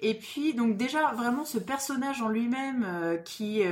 Et 0.01 0.14
puis, 0.14 0.55
donc, 0.55 0.76
dès 0.76 0.88
déjà 0.89 1.12
vraiment 1.12 1.45
ce 1.45 1.59
personnage 1.59 2.22
en 2.22 2.28
lui-même 2.28 2.86
qui 3.24 3.62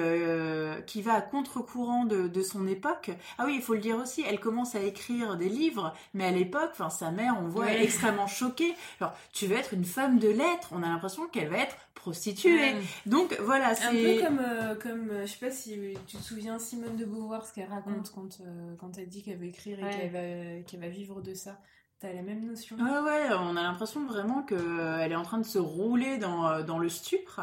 qui 0.87 1.03
va 1.03 1.15
à 1.15 1.21
contre-courant 1.21 2.05
de, 2.05 2.29
de, 2.29 2.43
son 2.43 2.67
époque. 2.67 3.11
Ah 3.39 3.45
oui, 3.47 3.55
il 3.57 3.63
faut 3.63 3.75
le 3.75 3.81
dire 3.81 3.97
aussi, 3.97 4.23
elle 4.29 4.39
commence 4.39 4.75
à 4.75 4.83
écrire 4.83 5.37
des 5.37 5.49
livres, 5.49 5.95
mais 6.15 6.27
à 6.27 6.31
l'époque, 6.31 6.71
enfin 6.73 6.91
sa 6.91 7.11
mère, 7.11 7.37
on 7.41 7.49
voit, 7.49 7.73
extrêmement 7.73 8.27
choquée. 8.27 8.75
Alors, 9.01 9.15
tu 9.33 9.47
veux 9.47 9.57
être 9.57 9.75
une 9.75 9.85
femme 9.85 10.19
de 10.19 10.29
lettres, 10.29 10.69
on 10.73 10.83
a 10.83 10.89
l'impression 10.89 11.27
qu'elle 11.27 11.49
va 11.49 11.59
être 11.59 11.77
prostituée. 11.95 12.75
Donc 13.07 13.37
voilà, 13.41 13.75
c'est 13.75 13.87
un 13.87 13.91
peu 13.91 14.23
comme 14.23 14.41
comme 14.83 15.11
je 15.23 15.27
sais 15.27 15.47
pas 15.47 15.51
si 15.51 15.79
tu 16.07 16.17
te 16.17 16.23
souviens 16.23 16.59
Simone 16.59 16.97
de 16.97 17.05
Beauvoir 17.05 17.47
ce 17.47 17.53
qu'elle 17.55 17.69
raconte 17.69 18.11
mm. 18.11 18.15
quand 18.15 18.39
quand 18.79 18.99
elle 18.99 19.09
dit 19.09 19.23
qu'elle 19.23 19.39
veut 19.39 19.47
écrire 19.47 19.79
et 19.79 19.91
qu'elle 19.91 20.11
va 20.11 20.63
qu'elle 20.67 20.81
va 20.81 20.89
vivre 20.89 21.21
de 21.23 21.35
ça. 21.35 21.59
T'as 21.99 22.13
la 22.13 22.21
même 22.21 22.45
notion. 22.45 22.77
Ouais, 22.77 22.99
ouais, 22.99 23.29
on 23.41 23.57
a 23.57 23.63
l'impression 23.63 24.05
vraiment 24.05 24.43
qu'elle 24.43 24.59
euh, 24.61 24.99
est 24.99 25.15
en 25.15 25.23
train 25.23 25.39
de 25.39 25.47
se 25.47 25.59
rouler 25.59 26.19
dans, 26.19 26.47
euh, 26.47 26.63
dans 26.63 26.79
le 26.79 26.91
stupre. 26.91 27.41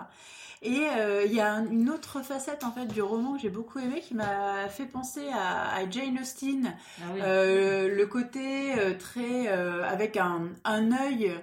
Et 0.61 0.87
euh, 0.95 1.23
il 1.25 1.33
y 1.33 1.41
a 1.41 1.55
une 1.55 1.89
autre 1.89 2.21
facette 2.21 2.63
en 2.63 2.71
fait 2.71 2.85
du 2.85 3.01
roman 3.01 3.33
que 3.33 3.39
j'ai 3.39 3.49
beaucoup 3.49 3.79
aimé 3.79 3.99
qui 3.99 4.13
m'a 4.13 4.69
fait 4.69 4.85
penser 4.85 5.27
à, 5.33 5.89
Jane 5.89 6.19
Austen. 6.19 6.73
Ah 7.01 7.15
le 7.15 8.05
côté 8.05 8.75
très 8.97 9.47
avec 9.47 10.15
un, 10.15 10.49
un 10.63 10.91
œil 10.93 11.33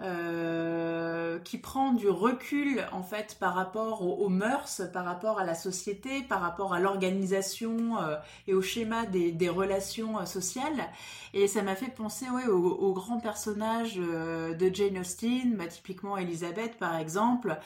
euh, 0.00 1.40
qui 1.40 1.58
prend 1.58 1.92
du 1.92 2.08
recul 2.08 2.86
en 2.92 3.02
fait 3.02 3.36
par 3.40 3.56
rapport 3.56 4.02
aux, 4.02 4.28
mœurs, 4.28 4.82
par 4.92 5.04
rapport 5.04 5.40
à 5.40 5.44
la 5.44 5.56
société, 5.56 6.22
par 6.22 6.40
rapport 6.40 6.72
à 6.72 6.78
l'organisation 6.78 7.98
euh, 8.00 8.14
et 8.46 8.54
au 8.54 8.62
schéma 8.62 9.06
des, 9.06 9.48
relations 9.48 10.20
euh, 10.20 10.24
sociales. 10.24 10.88
Et 11.34 11.48
ça 11.48 11.62
m'a 11.62 11.74
fait 11.74 11.92
penser 11.92 12.26
ouais, 12.30 12.46
aux, 12.46 12.68
aux 12.68 12.92
grands 12.92 13.18
personnages 13.18 13.96
de 13.96 14.70
Jane 14.72 14.98
Austen, 14.98 15.56
bah, 15.56 15.66
typiquement 15.66 16.16
Elisabeth 16.16 16.78
par 16.78 16.96
exemple, 16.96 17.58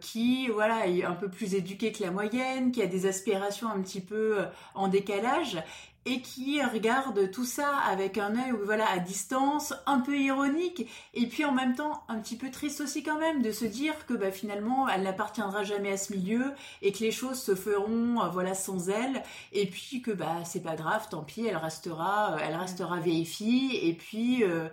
qui 0.00 0.48
voilà 0.48 0.86
est 0.86 1.04
un 1.04 1.14
peu 1.14 1.28
plus 1.28 1.54
éduquée 1.54 1.92
que 1.92 2.02
la 2.02 2.10
moyenne, 2.10 2.72
qui 2.72 2.82
a 2.82 2.86
des 2.86 3.06
aspirations 3.06 3.68
un 3.68 3.80
petit 3.82 4.00
peu 4.00 4.38
en 4.74 4.88
décalage 4.88 5.62
et 6.06 6.20
qui 6.20 6.62
regarde 6.62 7.30
tout 7.32 7.44
ça 7.44 7.76
avec 7.78 8.16
un 8.16 8.36
œil 8.36 8.54
voilà 8.64 8.88
à 8.90 9.00
distance, 9.00 9.74
un 9.86 9.98
peu 9.98 10.16
ironique 10.16 10.88
et 11.14 11.26
puis 11.26 11.44
en 11.44 11.52
même 11.52 11.74
temps 11.74 12.04
un 12.08 12.20
petit 12.20 12.36
peu 12.36 12.50
triste 12.50 12.80
aussi 12.80 13.02
quand 13.02 13.18
même 13.18 13.42
de 13.42 13.50
se 13.50 13.64
dire 13.64 14.06
que 14.06 14.14
bah, 14.14 14.30
finalement 14.30 14.88
elle 14.88 15.02
n'appartiendra 15.02 15.64
jamais 15.64 15.92
à 15.92 15.96
ce 15.96 16.12
milieu 16.12 16.52
et 16.80 16.92
que 16.92 17.00
les 17.00 17.10
choses 17.10 17.42
se 17.42 17.56
feront 17.56 18.22
euh, 18.22 18.28
voilà 18.28 18.54
sans 18.54 18.88
elle 18.88 19.22
et 19.52 19.66
puis 19.66 20.00
que 20.00 20.12
bah 20.12 20.44
c'est 20.44 20.62
pas 20.62 20.76
grave, 20.76 21.08
tant 21.10 21.24
pis, 21.24 21.44
elle 21.46 21.56
restera 21.56 22.34
euh, 22.34 22.38
elle 22.40 22.54
restera 22.54 23.00
vieille 23.00 23.26
fille 23.26 23.76
et 23.76 23.94
puis 23.94 24.44
euh, 24.44 24.68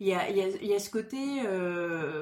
il 0.00 0.08
y, 0.08 0.14
a, 0.14 0.28
y, 0.30 0.42
a, 0.42 0.48
y, 0.48 0.74
a, 0.74 0.78
ce 0.78 0.90
côté 0.90 1.16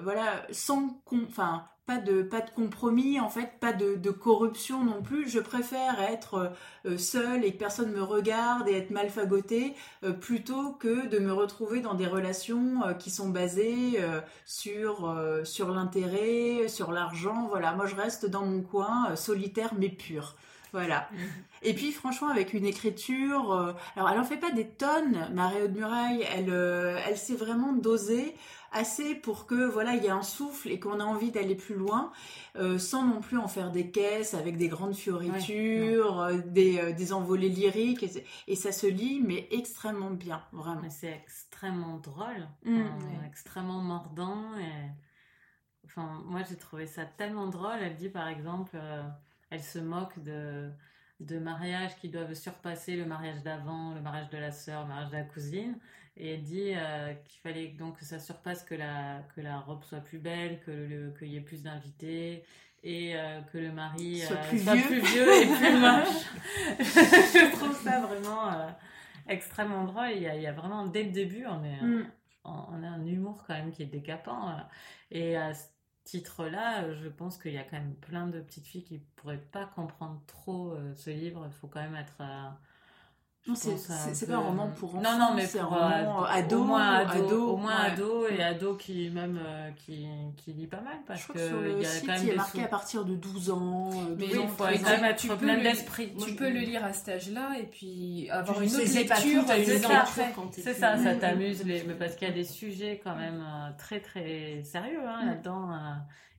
voilà 0.02 0.46
sans 0.52 1.00
enfin 1.10 1.64
pas 1.86 1.98
de 1.98 2.22
pas 2.22 2.40
de 2.40 2.50
compromis 2.50 3.20
en 3.20 3.28
fait 3.28 3.58
pas 3.60 3.72
de, 3.72 3.96
de 3.96 4.10
corruption 4.10 4.84
non 4.84 5.02
plus. 5.02 5.28
Je 5.28 5.38
préfère 5.38 6.00
être 6.00 6.52
euh, 6.86 6.96
seule 6.96 7.44
et 7.44 7.52
que 7.52 7.58
personne 7.58 7.92
me 7.92 8.02
regarde 8.02 8.68
et 8.68 8.72
être 8.72 8.90
mal 8.90 9.10
fagotée 9.10 9.74
euh, 10.02 10.12
plutôt 10.12 10.72
que 10.72 11.06
de 11.06 11.18
me 11.18 11.32
retrouver 11.32 11.80
dans 11.80 11.94
des 11.94 12.06
relations 12.06 12.82
euh, 12.86 12.94
qui 12.94 13.10
sont 13.10 13.28
basées 13.28 14.00
sur 14.46 15.14
sur 15.44 15.70
l'intérêt 15.70 16.68
sur 16.68 16.92
l'argent. 16.92 17.48
Voilà. 17.48 17.72
Moi 17.72 17.86
je 17.86 17.94
reste 17.94 18.26
dans 18.26 18.44
mon 18.46 18.62
coin 18.62 19.14
solitaire 19.16 19.72
mais 19.76 19.88
pur. 19.90 20.36
Voilà. 20.72 21.08
Et 21.62 21.74
puis 21.74 21.92
franchement 21.92 22.28
avec 22.28 22.52
une 22.52 22.66
écriture, 22.66 23.74
alors 23.96 24.10
elle 24.10 24.18
en 24.18 24.24
fait 24.24 24.36
pas 24.36 24.50
des 24.50 24.66
tonnes, 24.66 25.28
Marie 25.32 25.68
de 25.68 25.78
Muraille, 25.78 26.26
elle, 26.34 26.50
elle 27.06 27.16
sait 27.16 27.36
vraiment 27.36 27.72
doser 27.72 28.34
assez 28.74 29.14
pour 29.14 29.46
que 29.46 29.64
voilà 29.64 29.94
il 29.94 30.02
y 30.02 30.06
ait 30.06 30.10
un 30.10 30.22
souffle 30.22 30.70
et 30.70 30.78
qu'on 30.78 31.00
a 31.00 31.04
envie 31.04 31.30
d'aller 31.30 31.54
plus 31.54 31.76
loin 31.76 32.12
euh, 32.56 32.78
sans 32.78 33.06
non 33.06 33.20
plus 33.20 33.38
en 33.38 33.48
faire 33.48 33.70
des 33.70 33.90
caisses 33.90 34.34
avec 34.34 34.56
des 34.56 34.68
grandes 34.68 34.94
fioritures 34.94 36.20
euh, 36.20 36.38
des, 36.44 36.78
euh, 36.78 36.92
des, 36.92 37.12
envolées 37.12 37.48
lyriques 37.48 38.04
et, 38.46 38.56
ça 38.56 38.72
se 38.72 38.86
lit 38.86 39.22
mais 39.24 39.48
extrêmement 39.50 40.10
bien 40.10 40.42
vraiment. 40.52 40.90
C'est 40.90 41.12
extrêmement 41.12 41.98
drôle 41.98 42.48
mmh, 42.64 42.84
extrêmement 43.26 43.80
mordant 43.80 44.56
et 44.58 44.90
enfin 45.86 46.22
moi 46.26 46.42
j'ai 46.48 46.56
trouvé 46.56 46.86
ça 46.86 47.04
tellement 47.04 47.46
drôle. 47.46 47.78
Elle 47.80 47.96
dit 47.96 48.08
par 48.08 48.28
exemple 48.28 48.76
elle 49.50 49.62
se 49.62 49.78
moque 49.78 50.18
de 50.22 50.70
de 51.20 51.38
mariages 51.38 51.96
qui 52.00 52.08
doivent 52.08 52.34
surpasser 52.34 52.96
le 52.96 53.06
mariage 53.06 53.42
d'avant, 53.44 53.94
le 53.94 54.00
mariage 54.00 54.28
de 54.30 54.36
la 54.36 54.50
sœur, 54.50 54.82
le 54.82 54.88
mariage 54.88 55.10
de 55.10 55.16
la 55.16 55.22
cousine 55.22 55.78
et 56.16 56.34
elle 56.34 56.42
dit 56.42 56.72
euh, 56.74 57.12
qu'il 57.24 57.40
fallait 57.40 57.68
donc 57.68 57.98
que 57.98 58.04
ça 58.04 58.18
surpasse 58.18 58.62
que 58.62 58.74
la 58.74 59.22
que 59.34 59.40
la 59.40 59.58
robe 59.58 59.82
soit 59.84 60.00
plus 60.00 60.18
belle, 60.18 60.60
que 60.60 60.70
le 60.70 61.14
qu'il 61.18 61.28
y 61.28 61.36
ait 61.36 61.40
plus 61.40 61.62
d'invités 61.62 62.44
et 62.84 63.16
euh, 63.16 63.40
que 63.52 63.58
le 63.58 63.72
mari 63.72 64.20
soit, 64.20 64.36
euh, 64.36 64.48
plus, 64.48 64.58
vieux. 64.58 65.42
et 65.42 65.46
plus 65.46 65.78
moche. 65.80 66.24
je 66.78 67.56
trouve 67.56 67.74
ça 67.82 68.00
vraiment 68.00 68.74
extrêmement 69.26 69.84
drôle. 69.84 70.10
Il 70.14 70.22
y, 70.22 70.28
a, 70.28 70.36
il 70.36 70.42
y 70.42 70.46
a 70.46 70.52
vraiment 70.52 70.86
dès 70.86 71.02
le 71.02 71.10
début 71.10 71.46
on 71.46 71.64
est 71.64 71.82
mm. 71.82 72.06
on, 72.44 72.82
a 72.84 72.88
un 72.88 73.04
humour 73.06 73.42
quand 73.46 73.54
même 73.54 73.72
qui 73.72 73.82
est 73.82 73.86
décapant 73.86 74.56
et 75.10 75.36
à 75.36 75.52
ce 75.52 75.64
titre-là, 76.04 76.92
je 76.92 77.08
pense 77.08 77.38
qu'il 77.38 77.54
y 77.54 77.58
a 77.58 77.64
quand 77.64 77.78
même 77.78 77.94
plein 77.94 78.26
de 78.26 78.38
petites 78.40 78.66
filles 78.66 78.84
qui 78.84 78.98
pourraient 79.16 79.38
pas 79.38 79.64
comprendre 79.74 80.20
trop 80.26 80.76
ce 80.96 81.08
livre. 81.08 81.44
Il 81.46 81.54
faut 81.54 81.66
quand 81.66 81.80
même 81.80 81.96
être 81.96 82.22
non, 83.46 83.54
c'est 83.56 84.26
pas 84.26 84.36
un 84.36 84.38
roman 84.38 84.68
pour 84.68 84.94
enfants. 84.94 85.02
Non, 85.02 85.18
non, 85.18 85.34
mais 85.34 85.44
c'est 85.44 85.58
un 85.58 85.66
roman 85.66 86.24
ado, 86.24 86.60
au 86.60 86.64
moins 86.64 87.06
ado, 87.06 87.50
au 87.50 87.56
moins 87.58 87.76
ado 87.76 88.26
et 88.26 88.42
ado 88.42 88.74
qui 88.74 89.10
même 89.10 89.38
euh, 89.44 89.70
qui, 89.76 90.06
qui 90.38 90.54
lit 90.54 90.66
pas 90.66 90.80
mal 90.80 90.96
parce 91.06 91.20
Je 91.20 91.28
crois 91.28 91.40
que, 91.42 91.48
sur 91.48 91.60
le 91.60 91.82
y 91.82 91.84
a 91.84 91.88
site, 91.88 92.06
quand 92.06 92.12
même 92.12 92.22
il 92.22 92.30
est 92.30 92.36
marqué 92.36 92.62
à 92.62 92.68
partir 92.68 93.04
de 93.04 93.14
12 93.14 93.50
ans. 93.50 93.90
Euh, 93.92 94.14
mais 94.18 94.26
il 94.28 94.48
faut 94.48 94.64
quand 94.64 94.90
même 94.90 95.04
être 95.04 95.36
plein 95.36 95.58
d'esprit. 95.58 96.14
Tu 96.16 96.34
peux 96.34 96.48
le 96.48 96.60
lire 96.60 96.86
à 96.86 96.94
cet 96.94 97.10
âge-là 97.10 97.58
et 97.60 97.64
puis 97.64 98.30
avoir 98.30 98.62
une 98.62 98.74
autre 98.74 98.78
lecture 98.78 99.44
c'est 99.46 99.78
ça, 99.78 100.04
c'est 100.52 100.74
ça, 100.74 100.96
ça 100.96 101.14
t'amuse 101.16 101.64
mais 101.66 101.80
parce 101.98 102.14
qu'il 102.14 102.26
y 102.26 102.30
a 102.30 102.34
des 102.34 102.44
sujets 102.44 103.00
quand 103.04 103.14
même 103.14 103.44
euh, 103.46 103.70
très 103.76 104.00
très 104.00 104.62
sérieux 104.62 105.06
hein, 105.06 105.22
mm. 105.22 105.26
là-dedans 105.26 105.68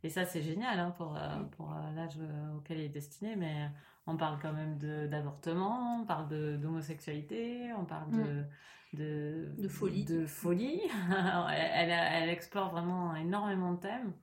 et 0.03 0.09
ça 0.09 0.25
c'est 0.25 0.41
génial 0.41 0.79
hein, 0.79 0.93
pour 0.97 1.17
pour 1.55 1.71
l'âge 1.95 2.17
auquel 2.57 2.79
il 2.79 2.85
est 2.85 2.89
destiné 2.89 3.35
mais 3.35 3.69
on 4.07 4.17
parle 4.17 4.37
quand 4.41 4.53
même 4.53 4.77
d'avortement, 5.09 6.01
on 6.01 6.05
parle 6.05 6.29
d'homosexualité, 6.59 7.71
on 7.77 7.85
parle 7.85 8.11
de, 8.11 8.17
mm. 8.17 8.47
de, 8.93 9.53
de, 9.57 9.67
folie. 9.67 10.05
De 10.05 10.25
folie. 10.25 10.81
elle, 11.51 11.89
elle, 11.89 12.29
explore 12.29 12.71
vraiment 12.71 13.15
énormément 13.15 13.73
de 13.73 13.79
thèmes. 13.79 14.13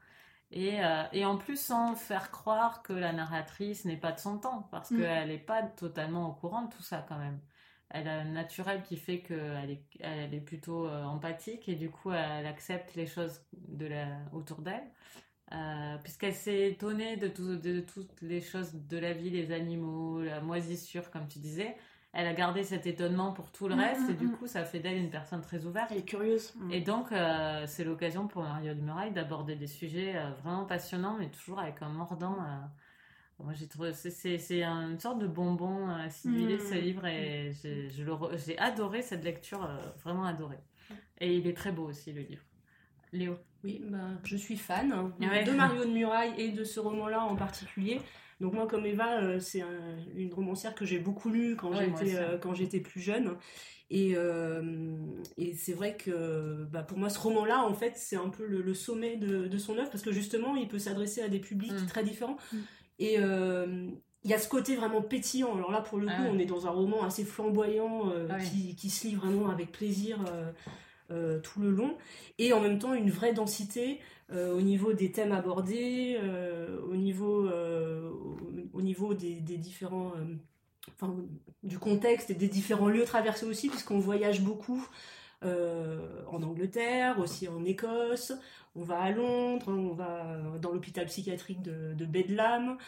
Et, 0.53 0.85
euh, 0.85 1.03
et, 1.13 1.25
en 1.25 1.39
plus 1.39 1.59
sans 1.59 1.95
faire 1.95 2.31
croire 2.31 2.83
que 2.83 2.93
la 2.93 3.13
narratrice 3.13 3.87
n'est 3.87 3.97
pas 3.97 4.13
de 4.13 4.21
son 4.21 4.39
temps, 4.39 4.69
parce 4.71 4.91
mm. 4.91 4.99
qu'elle 4.99 5.29
n'est 5.29 5.39
pas 5.39 5.63
totalement 5.63 6.29
au 6.29 6.33
courant 6.33 6.63
de 6.63 6.71
tout 6.71 6.83
ça 6.83 7.05
quand 7.09 7.19
même. 7.19 7.41
Elle 7.89 8.09
a 8.09 8.21
un 8.21 8.25
naturel 8.25 8.83
qui 8.83 8.97
fait 8.97 9.21
qu'elle 9.21 9.71
est, 9.71 9.85
elle 10.01 10.33
est 10.33 10.41
plutôt 10.41 10.87
euh, 10.87 11.05
empathique 11.05 11.69
et 11.69 11.75
du 11.75 11.91
coup 11.91 12.11
elle 12.11 12.47
accepte 12.47 12.95
les 12.95 13.07
choses 13.07 13.43
de 13.53 13.87
la, 13.87 14.07
autour 14.33 14.63
d'elle. 14.63 14.91
Euh, 15.55 15.97
puisqu'elle 16.03 16.35
s'est 16.35 16.71
étonnée 16.71 17.17
de, 17.17 17.29
de, 17.57 17.81
toutes 17.81 18.23
les 18.23 18.41
choses 18.41 18.73
de 18.75 18.97
la 18.97 19.13
vie, 19.13 19.29
les 19.29 19.53
animaux, 19.53 20.23
la 20.23 20.41
moisissure, 20.41 21.11
comme 21.11 21.29
tu 21.29 21.41
disais. 21.41 21.77
Elle 22.15 22.27
a 22.27 22.33
gardé 22.33 22.63
cet 22.63 22.87
étonnement 22.87 23.33
pour 23.33 23.51
tout 23.51 23.69
le 23.69 23.75
mm, 23.75 23.81
reste, 23.81 24.09
et 24.09 24.13
mm, 24.15 24.17
du 24.17 24.27
mm. 24.27 24.33
coup, 24.33 24.47
ça 24.47 24.65
fait 24.65 24.81
d'elle 24.81 24.97
une 24.97 25.11
personne 25.11 25.43
très 25.43 25.65
ouverte. 25.67 25.93
et 25.93 26.05
curieuse. 26.05 26.55
Et 26.71 26.81
donc, 26.81 27.13
euh, 27.13 27.65
c'est 27.67 27.85
l'occasion 27.85 28.29
pour 28.29 28.43
Mario 28.43 28.73
Dumurail 28.73 29.13
d'aborder 29.13 29.57
des 29.57 29.67
sujets 29.67 30.17
euh, 30.17 30.31
vraiment 30.43 30.65
passionnants, 30.65 31.17
mais 31.19 31.29
toujours 31.31 31.59
avec 31.59 31.83
un 31.83 31.89
mordant. 31.89 32.37
Moi, 33.39 33.55
j'ai 33.55 33.67
trouvé, 33.67 33.93
c'est 33.93 34.63
une 34.63 35.01
sorte 35.01 35.19
de 35.19 35.27
bonbon 35.27 35.89
acidulé 35.89 36.59
ce 36.61 36.75
livre, 36.75 37.05
et 37.07 37.53
j'ai 38.37 38.59
adoré 38.59 39.03
cette 39.03 39.25
lecture, 39.25 39.69
vraiment 40.03 40.25
adoré. 40.25 40.59
Et 41.19 41.37
il 41.37 41.47
est 41.47 41.57
très 41.57 41.73
beau 41.73 41.89
aussi, 41.89 42.13
le 42.13 42.23
livre. 42.23 42.45
Léo 43.13 43.37
oui, 43.65 43.81
bah, 43.89 43.99
je 44.25 44.37
suis 44.37 44.57
fan 44.57 45.13
de 45.19 45.53
Mario 45.53 45.85
de 45.85 45.91
Muraille 45.91 46.35
et 46.37 46.51
de 46.51 46.65
ce 46.65 46.81
roman-là 46.81 47.23
en 47.23 47.37
particulier. 47.37 48.01
Donc 48.43 48.55
moi, 48.55 48.67
comme 48.67 48.85
Eva, 48.85 49.21
euh, 49.21 49.39
c'est 49.39 49.63
une 50.17 50.35
romancière 50.35 50.75
que 50.75 50.85
j'ai 50.85 50.99
beaucoup 50.99 51.31
lue 51.31 51.55
quand 51.55 51.73
j'étais 51.73 52.17
euh, 52.17 52.39
quand 52.39 52.55
j'étais 52.55 52.81
plus 52.81 53.01
jeune. 53.01 53.37
Et, 53.89 54.15
euh, 54.17 54.97
et 55.37 55.55
c'est 55.55 55.75
vrai 55.75 55.97
que 55.97 56.67
bah, 56.73 56.83
pour 56.83 56.99
moi, 56.99 57.09
ce 57.09 57.21
roman-là, 57.21 57.63
en 57.63 57.75
fait, 57.75 57.93
c'est 57.95 58.17
un 58.17 58.31
peu 58.31 58.45
le, 58.47 58.75
sommet 58.75 59.17
de, 59.17 59.47
de, 59.47 59.59
son 59.59 59.77
œuvre 59.79 59.91
parce 59.91 60.03
que 60.03 60.13
justement, 60.13 60.57
il 60.57 60.67
peut 60.67 60.79
s'adresser 60.79 61.23
à 61.23 61.29
des 61.29 61.39
publics 61.39 61.73
mm. 61.73 61.87
très 61.87 62.03
différents. 62.03 62.37
Mm. 62.53 62.57
Et 62.99 63.15
il 63.15 64.31
y 64.31 64.35
a 64.35 64.39
ce 64.39 64.49
côté 64.49 64.75
vraiment 64.77 65.03
pétillant. 65.03 65.55
Alors 65.55 65.71
là, 65.71 65.81
pour 65.81 65.99
le 65.99 66.07
coup, 66.07 66.13
ah 66.17 66.31
on 66.31 66.39
est 66.39 66.47
dans 66.47 66.67
un 66.67 66.71
roman 66.71 67.05
assez 67.05 67.25
flamboyant 67.25 68.13
ah 68.29 68.39
qui, 68.39 68.75
qui, 68.75 68.91
se 68.91 69.07
lit 69.07 69.15
vraiment 69.15 69.51
avec 69.51 69.71
plaisir 69.71 70.19
euh, 71.13 71.41
tout 71.41 71.61
le 71.61 71.71
long, 71.71 71.97
et 72.39 72.53
en 72.53 72.61
même 72.61 72.79
temps 72.79 72.95
une 72.95 73.11
vraie 73.11 73.35
densité 73.35 74.01
euh, 74.33 74.57
au 74.57 74.63
niveau 74.63 74.93
des 74.95 75.13
thèmes 75.13 75.33
abordés, 75.33 76.17
euh, 76.23 76.81
au 76.91 76.97
niveau, 76.97 77.49
au, 78.73 78.83
niveau 78.83 79.15
des, 79.15 79.41
différents... 79.41 80.13
Enfin, 80.95 81.15
du 81.63 81.79
contexte 81.79 82.31
et 82.31 82.35
des 82.35 82.49
différents 82.49 82.89
lieux 82.89 83.05
traversés 83.05 83.47
aussi, 83.47 83.69
puisqu'on 83.69 83.99
voyage 83.99 84.41
beaucoup 84.43 84.85
en 85.43 86.43
Angleterre, 86.43 87.19
aussi 87.19 87.49
en 87.49 87.65
Écosse. 87.65 88.33
On 88.75 88.83
va 88.83 89.01
à 89.01 89.11
Londres, 89.11 89.67
on 89.69 89.93
va 89.93 90.39
dans 90.61 90.73
l'hôpital 90.73 91.07
psychiatrique 91.07 91.63
de, 91.63 91.95
de 91.95 92.05
Bedlam. 92.05 92.79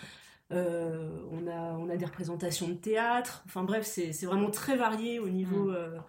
on, 0.50 1.46
a, 1.46 1.76
on 1.78 1.88
a 1.88 1.96
des 1.96 2.04
représentations 2.04 2.68
de 2.68 2.74
théâtre. 2.74 3.42
Enfin 3.46 3.64
bref, 3.64 3.84
c'est 3.84 4.26
vraiment 4.26 4.50
très 4.50 4.76
varié 4.76 5.18
au 5.18 5.28
niveau, 5.28 5.70
mm. 5.70 6.02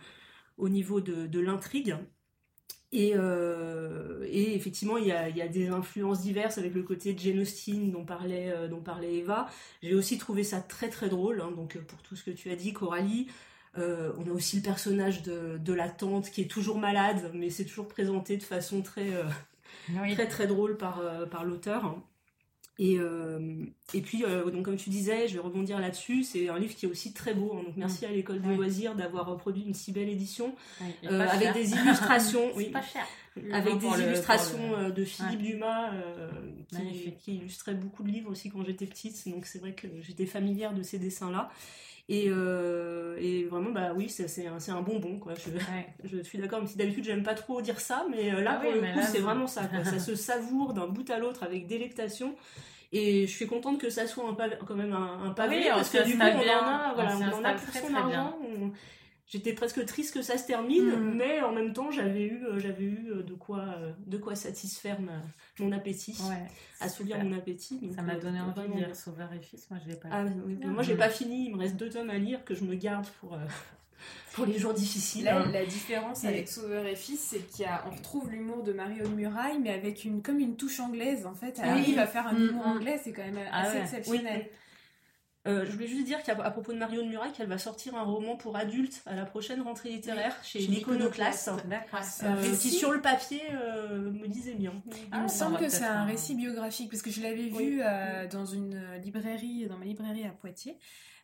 Au 0.58 0.70
niveau 0.70 1.02
de, 1.02 1.28
de 1.28 1.40
l'intrigue. 1.40 1.96
Euh, 2.94 4.26
et, 4.30 4.56
effectivement, 4.56 4.98
il 4.98 5.08
y, 5.08 5.12
a, 5.12 5.48
des 5.48 5.68
influences 5.70 6.22
diverses 6.22 6.58
avec 6.58 6.74
le 6.74 6.84
côté 6.84 7.16
Jane 7.18 7.40
Austen 7.40 7.92
dont 7.92 8.06
parlait, 8.06 8.52
euh, 8.52 8.68
dont 8.68 8.82
parlait 8.82 9.16
Eva. 9.16 9.48
J'ai 9.84 9.96
aussi 9.96 10.18
trouvé 10.18 10.44
ça 10.44 10.62
très 10.62 10.90
très 10.90 11.10
drôle, 11.10 11.42
hein, 11.42 11.52
donc 11.52 11.76
euh, 11.76 11.82
pour 11.82 12.02
tout 12.02 12.16
ce 12.16 12.24
que 12.24 12.32
tu 12.32 12.52
as 12.52 12.56
dit, 12.56 12.74
Coralie. 12.74 13.28
on 13.78 14.30
a 14.30 14.32
aussi 14.32 14.58
le 14.58 14.62
personnage 14.62 15.24
de, 15.24 15.74
la 15.74 15.90
tante 15.90 16.30
qui 16.30 16.42
est 16.42 16.50
toujours 16.50 16.78
malade, 16.78 17.32
mais 17.34 17.50
c'est 17.50 17.66
toujours 17.66 17.88
présenté 17.88 18.38
de 18.38 18.44
façon 18.44 18.82
très, 18.82 19.10
très 20.14 20.28
très 20.28 20.48
drôle 20.48 20.78
par, 20.78 21.02
par 21.30 21.44
l'auteur. 21.44 21.98
Et, 22.78 22.98
et 23.94 24.02
puis, 24.02 24.24
donc 24.52 24.66
comme 24.66 24.76
tu 24.76 24.90
disais, 24.90 25.28
je 25.28 25.36
vais 25.36 25.40
rebondir 25.40 25.80
là-dessus, 25.80 26.24
c'est 26.24 26.50
un 26.50 26.60
livre 26.60 26.76
qui 26.76 26.86
est 26.86 26.90
aussi 26.90 27.14
très 27.14 27.34
beau. 27.34 27.54
Hein. 27.54 27.64
donc 27.64 27.78
merci 27.78 28.06
mm. 28.06 28.10
à 28.10 28.12
l'école 28.12 28.42
de 28.42 28.54
loisirs 28.54 28.96
d'avoir 28.96 29.38
produit 29.38 29.64
une 29.64 29.74
si 29.74 29.94
belle 29.94 30.10
édition 30.10 30.54
avec 31.04 31.54
des 31.54 31.72
illustrations. 31.74 32.52
oui, 32.56 32.70
pas 32.70 32.82
cher. 32.82 33.08
Avec 33.52 33.78
des 33.78 33.88
illustrations 33.88 34.90
de 34.90 35.06
Philippe 35.06 35.42
Dumas 35.42 35.92
qui, 36.70 37.14
qui, 37.20 37.36
illustrait 37.38 37.76
beaucoup 37.76 38.04
de 38.04 38.10
livres 38.10 38.30
aussi 38.30 38.50
quand 38.50 38.64
j'étais 38.66 38.86
petite. 38.86 39.28
Donc 39.30 39.46
c'est 39.46 39.60
vrai 39.60 39.74
que 39.74 39.88
j'étais 40.02 40.26
familière 40.26 40.74
de 40.74 40.84
ces 40.84 41.00
dessins-là. 41.00 41.52
Et, 42.08 42.26
et, 42.26 43.44
vraiment, 43.46 43.72
bah 43.72 43.94
oui, 43.96 44.10
c'est 44.10 44.48
un, 44.48 44.76
un, 44.76 44.82
bonbon, 44.82 45.18
quoi. 45.18 45.34
Je, 45.34 45.50
je 46.04 46.22
suis 46.22 46.38
d'accord, 46.38 46.60
même 46.60 46.68
si 46.68 46.78
d'habitude 46.78 47.04
j'aime 47.04 47.24
pas 47.24 47.34
trop 47.34 47.62
dire 47.62 47.80
ça, 47.80 48.06
mais 48.12 48.32
là, 48.42 48.60
ah 48.60 48.62
pour 48.62 48.72
le 48.72 48.80
coup, 48.80 49.00
c'est 49.12 49.20
vraiment 49.20 49.48
ça, 49.48 49.64
ça 49.84 50.00
se 50.00 50.16
savoure 50.16 50.74
d'un 50.74 50.88
bout 50.88 51.10
à 51.10 51.18
l'autre 51.18 51.44
avec 51.44 51.68
délectation. 51.68 52.36
Et 52.92 53.28
je 53.28 53.32
suis 53.32 53.48
contente 53.48 53.80
que 53.80 53.90
ça 53.90 54.08
soit 54.08 54.24
un 54.30 54.36
quand 54.66 54.76
même 54.76 54.94
un, 54.94 55.26
un 55.26 55.32
pavé, 55.32 55.58
oui, 55.58 55.66
parce 55.70 55.90
que 55.90 56.06
du 56.06 56.14
coup, 56.14 56.22
on 56.22 56.26
en 56.26 56.68
a, 56.68 56.94
voilà, 56.94 57.18
on, 57.18 57.40
en 57.40 57.44
a 57.44 57.54
pour 57.54 57.74
son 57.74 57.94
argent. 57.94 58.38
J'étais 59.28 59.54
presque 59.54 59.84
triste 59.86 60.14
que 60.14 60.22
ça 60.22 60.38
se 60.38 60.46
termine, 60.46 60.86
mm. 60.86 61.16
mais 61.16 61.42
en 61.42 61.52
même 61.52 61.74
temps, 61.74 61.90
j'avais 61.90 62.26
eu, 62.26 62.46
euh, 62.46 62.60
j'avais 62.60 62.84
eu 62.84 63.10
euh, 63.10 63.24
de 63.24 63.34
quoi, 63.34 63.60
euh, 63.60 63.92
de 64.06 64.18
quoi 64.18 64.36
satisfaire 64.36 65.00
mon 65.60 65.72
appétit, 65.72 66.16
ouais, 66.30 66.46
assouvir 66.80 67.24
mon 67.24 67.36
appétit. 67.36 67.80
ça 67.96 68.04
m'a 68.04 68.16
donné 68.16 68.40
envie 68.40 68.68
de 68.68 68.76
lire 68.76 68.96
Sauveur 68.96 69.34
et 69.34 69.40
Fils. 69.40 69.68
Moi, 69.72 69.80
je 69.84 69.90
l'ai 69.90 69.98
pas. 69.98 70.10
Ah, 70.12 70.26
oui, 70.46 70.58
moi, 70.64 70.84
j'ai 70.84 70.96
pas 70.96 71.10
fini. 71.10 71.48
Il 71.48 71.56
me 71.56 71.60
reste 71.60 71.76
deux 71.76 71.90
tomes 71.90 72.12
à 72.12 72.18
lire 72.18 72.46
que 72.46 72.54
je 72.54 72.64
me 72.64 72.76
garde 72.76 73.08
pour 73.20 73.38
pour 74.34 74.46
les 74.46 74.60
jours 74.60 74.74
difficiles. 74.74 75.24
La, 75.24 75.66
différence 75.66 76.24
avec 76.24 76.48
Sauveur 76.48 76.86
et 76.86 76.96
Fils, 76.96 77.20
c'est 77.20 77.64
qu'on 77.64 77.96
retrouve 77.96 78.30
l'humour 78.30 78.64
de 78.64 78.74
Marion 78.74 79.10
Muraille, 79.10 79.60
mais 79.60 79.72
avec 79.72 80.04
une, 80.04 80.22
comme 80.22 80.40
une 80.40 80.56
touche 80.56 80.80
anglaise, 80.80 81.26
en 81.26 81.34
fait. 81.34 81.60
Elle 81.64 81.70
arrive 81.70 82.00
à 82.00 82.06
faire 82.06 82.28
un 82.28 82.34
mm, 82.34 82.50
humour 82.50 82.68
mm. 82.68 82.72
anglais, 82.72 83.02
c'est 83.04 83.12
quand 83.12 83.24
même 83.24 83.40
ah 83.52 83.62
assez 83.62 83.78
exceptionnel. 83.78 84.50
Euh, 85.48 85.64
je 85.66 85.72
voulais 85.72 85.88
juste 85.88 86.06
dire 86.06 86.24
qu'à 86.24 86.36
propos 86.36 86.74
de 86.74 86.78
Marion 86.78 87.06
Muraille, 87.06 87.32
qu'elle 87.32 87.48
va 87.48 87.58
sortir 87.58 87.96
un 87.96 88.04
roman 88.04 88.36
pour 88.36 88.56
adultes 88.56 89.04
à 89.06 89.16
la 89.16 89.26
prochaine 89.26 89.62
rentrée 89.62 89.90
littéraire 89.90 90.36
chez, 90.44 90.60
chez 90.60 90.68
l'Iconoclaste, 90.68 91.52
euh, 92.24 92.56
qui 92.60 92.72
sur 92.72 92.92
le 92.92 93.00
papier 93.00 93.42
euh, 93.54 94.12
me 94.12 94.28
disait 94.28 94.56
bien. 94.56 94.74
Il 95.14 95.22
me 95.22 95.28
semble 95.28 95.58
que 95.58 95.70
c'est 95.70 95.84
un 95.84 96.06
récit 96.06 96.36
biographique 96.36 96.90
parce 96.90 97.02
que 97.02 97.12
je 97.12 97.22
l'avais 97.22 97.50
vu 97.50 97.82
dans 98.32 98.46
une 98.46 98.80
librairie, 99.04 99.68
dans 99.68 99.78
ma 99.78 99.86
librairie 99.86 100.26
à 100.26 100.30
Poitiers. 100.30 100.78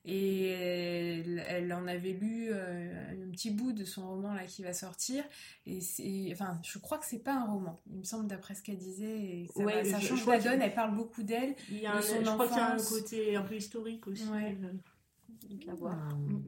Et 0.03 1.21
elle, 1.47 1.71
en 1.73 1.85
avait 1.85 2.13
lu 2.13 2.47
euh, 2.49 3.27
un 3.27 3.29
petit 3.31 3.51
bout 3.51 3.71
de 3.71 3.85
son 3.85 4.07
roman 4.07 4.33
là 4.33 4.45
qui 4.45 4.63
va 4.63 4.73
sortir. 4.73 5.23
Et 5.67 5.79
c'est, 5.79 6.29
enfin, 6.31 6.59
je 6.63 6.79
crois 6.79 6.97
que 6.97 7.05
c'est 7.05 7.23
pas 7.23 7.35
un 7.35 7.45
roman. 7.45 7.79
Il 7.91 7.99
me 7.99 8.03
semble 8.03 8.27
d'après 8.27 8.55
ce 8.55 8.63
qu'elle 8.63 8.77
disait. 8.77 9.45
ça, 9.55 9.63
ouais, 9.63 9.83
ça 9.83 9.99
change 9.99 10.25
la 10.25 10.39
donne. 10.39 10.61
Elle 10.61 10.73
parle 10.73 10.95
beaucoup 10.95 11.21
d'elle. 11.21 11.55
Il 11.69 11.77
y 11.77 11.85
a 11.85 11.95
un, 11.95 12.01
je 12.01 12.19
crois 12.23 12.47
qu'il 12.47 12.57
y 12.57 12.59
a 12.59 12.73
un 12.73 12.77
côté 12.77 13.35
un 13.35 13.43
peu 13.43 13.55
historique 13.55 14.07
aussi. 14.07 14.27
Ouais. 14.27 14.57
Euh, 14.63 15.71
hmm. 15.71 16.43